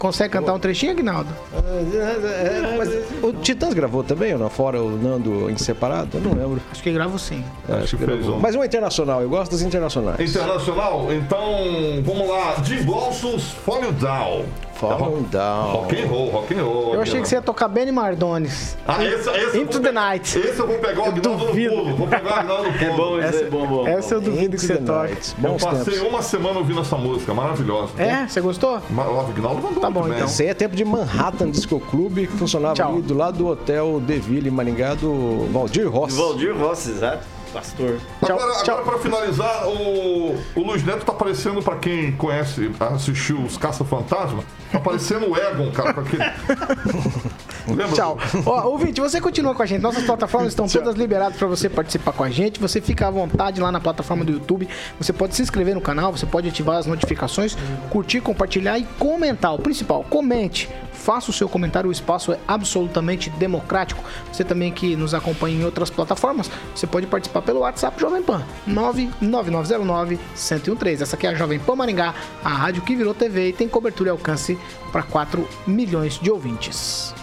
Consegue 0.00 0.32
cantar 0.32 0.54
um 0.54 0.58
trechinho, 0.58 0.92
Aguinaldo? 0.92 1.28
É, 1.54 2.74
mas 2.78 2.88
o 3.22 3.34
Titãs 3.34 3.74
gravou 3.74 4.02
também 4.02 4.32
ou 4.32 4.38
não? 4.38 4.48
Fora 4.48 4.82
o 4.82 4.96
Nando 4.96 5.50
em 5.50 5.58
separado? 5.58 6.16
Eu 6.16 6.22
não 6.22 6.32
lembro. 6.32 6.62
Acho 6.72 6.82
que 6.82 6.90
gravo 6.90 7.18
sim. 7.18 7.44
É, 7.68 7.74
acho 7.74 7.98
que 7.98 8.06
fez 8.06 8.18
gravou. 8.18 8.36
um. 8.36 8.40
Mas 8.40 8.56
um 8.56 8.64
internacional, 8.64 9.20
eu 9.20 9.28
gosto 9.28 9.50
dos 9.50 9.60
internacionais. 9.60 10.18
Internacional, 10.18 11.12
então 11.12 12.02
vamos 12.02 12.26
lá. 12.30 12.56
Jim 12.64 12.82
Blossoms, 12.82 13.54
You 13.68 13.92
Down. 13.92 14.46
Fall 14.80 15.16
Down. 15.30 15.72
Rock 15.72 16.00
and 16.00 16.06
roll, 16.06 16.30
rock 16.30 16.54
and 16.54 16.62
roll. 16.62 16.94
Eu 16.94 17.02
achei 17.02 17.20
que 17.20 17.28
você 17.28 17.34
ia 17.36 17.42
tocar 17.42 17.68
Benny 17.68 17.92
Mardones. 17.92 18.76
Ah, 18.86 19.04
esse, 19.04 19.28
esse 19.30 19.58
Into 19.58 19.78
the 19.80 19.92
Night. 19.92 20.38
Esse 20.38 20.58
eu 20.58 20.66
vou 20.66 20.78
pegar 20.78 21.02
o 21.02 21.04
Agnaldo 21.06 21.44
no 21.44 21.52
pulo. 21.52 21.96
Vou 21.96 22.06
pegar 22.08 22.30
o 22.30 22.34
Agnaldo 22.40 22.64
no 22.64 22.72
pulo. 22.78 22.80
É 22.90 22.96
bom, 22.96 23.18
isso 23.20 23.38
é 23.44 23.44
bom, 23.50 23.66
bom. 23.66 23.86
Essa 23.86 24.14
eu 24.14 24.20
duvido 24.20 24.56
que 24.56 24.62
você 24.66 24.76
toque. 24.78 25.14
Eu 25.42 25.52
passei 25.56 25.94
tempos. 25.94 26.08
uma 26.08 26.22
semana 26.22 26.58
ouvindo 26.58 26.80
essa 26.80 26.96
música, 26.96 27.32
maravilhosa. 27.34 27.92
É? 27.98 28.26
Você 28.26 28.40
gostou? 28.40 28.80
Ma- 28.90 29.06
O 29.08 29.20
Agnaldo 29.20 29.62
mandou 29.62 29.80
Tá 29.80 29.90
bom, 29.90 30.08
então. 30.08 30.24
Esse 30.26 30.42
aí 30.42 30.48
é 30.48 30.54
tempo 30.54 30.74
de 30.74 30.84
Manhattan 30.84 31.50
Disco 31.50 31.78
Club, 31.78 32.18
que 32.18 32.26
funcionava 32.28 32.74
Tchau. 32.74 32.92
ali 32.92 33.02
do 33.02 33.14
lado 33.14 33.38
do 33.38 33.46
hotel 33.48 34.00
Deville, 34.00 34.48
em 34.48 34.52
Maringá, 34.52 34.94
do 34.94 35.46
Valdir 35.52 35.88
Rossi. 35.88 36.16
Valdir 36.16 36.56
Rossi, 36.56 36.90
exato. 36.90 37.26
Pastor. 37.52 37.98
Tchau, 38.24 38.38
Agora, 38.38 38.62
tchau. 38.62 38.78
agora 38.78 38.82
para 38.82 38.98
finalizar, 38.98 39.66
o, 39.68 40.36
o 40.54 40.60
Luiz 40.62 40.84
Neto 40.84 41.04
tá 41.04 41.12
parecendo, 41.12 41.62
pra 41.62 41.76
quem 41.76 42.12
conhece, 42.12 42.70
assistiu 42.78 43.40
os 43.42 43.56
Caça-Fantasma, 43.56 44.44
tá 44.70 44.78
parecendo 44.78 45.30
o 45.30 45.36
Egon, 45.36 45.70
cara, 45.72 45.94
com 45.94 46.00
aquele... 46.00 46.22
Lembra? 47.68 47.92
Tchau. 47.92 48.18
Ó, 48.46 48.68
ouvinte, 48.68 49.00
você 49.00 49.20
continua 49.20 49.54
com 49.54 49.62
a 49.62 49.66
gente. 49.66 49.80
Nossas 49.82 50.04
plataformas 50.04 50.48
estão 50.52 50.66
todas 50.66 50.94
liberadas 50.96 51.36
para 51.36 51.46
você 51.46 51.68
participar 51.68 52.12
com 52.12 52.24
a 52.24 52.30
gente. 52.30 52.58
Você 52.58 52.80
fica 52.80 53.06
à 53.06 53.10
vontade 53.10 53.60
lá 53.60 53.70
na 53.70 53.78
plataforma 53.80 54.24
do 54.24 54.32
YouTube. 54.32 54.68
Você 54.98 55.12
pode 55.12 55.36
se 55.36 55.42
inscrever 55.42 55.74
no 55.74 55.80
canal, 55.80 56.10
você 56.10 56.26
pode 56.26 56.48
ativar 56.48 56.78
as 56.78 56.86
notificações, 56.86 57.56
curtir, 57.90 58.20
compartilhar 58.20 58.78
e 58.78 58.84
comentar. 58.98 59.54
O 59.54 59.58
principal, 59.58 60.04
comente. 60.08 60.68
Faça 61.00 61.30
o 61.30 61.32
seu 61.32 61.48
comentário, 61.48 61.88
o 61.88 61.92
espaço 61.92 62.30
é 62.30 62.38
absolutamente 62.46 63.30
democrático. 63.30 64.04
Você 64.30 64.44
também 64.44 64.70
que 64.70 64.94
nos 64.94 65.14
acompanha 65.14 65.56
em 65.56 65.64
outras 65.64 65.88
plataformas, 65.88 66.50
você 66.74 66.86
pode 66.86 67.06
participar 67.06 67.40
pelo 67.40 67.60
WhatsApp 67.60 67.98
Jovem 67.98 68.22
Pan 68.22 68.44
99909-1013. 68.68 71.00
Essa 71.00 71.16
aqui 71.16 71.26
é 71.26 71.30
a 71.30 71.34
Jovem 71.34 71.58
Pan 71.58 71.74
Maringá, 71.74 72.14
a 72.44 72.50
rádio 72.50 72.82
que 72.82 72.94
virou 72.94 73.14
TV 73.14 73.48
e 73.48 73.52
tem 73.54 73.66
cobertura 73.66 74.10
e 74.10 74.12
alcance 74.12 74.58
para 74.92 75.02
4 75.02 75.48
milhões 75.66 76.18
de 76.18 76.30
ouvintes. 76.30 77.14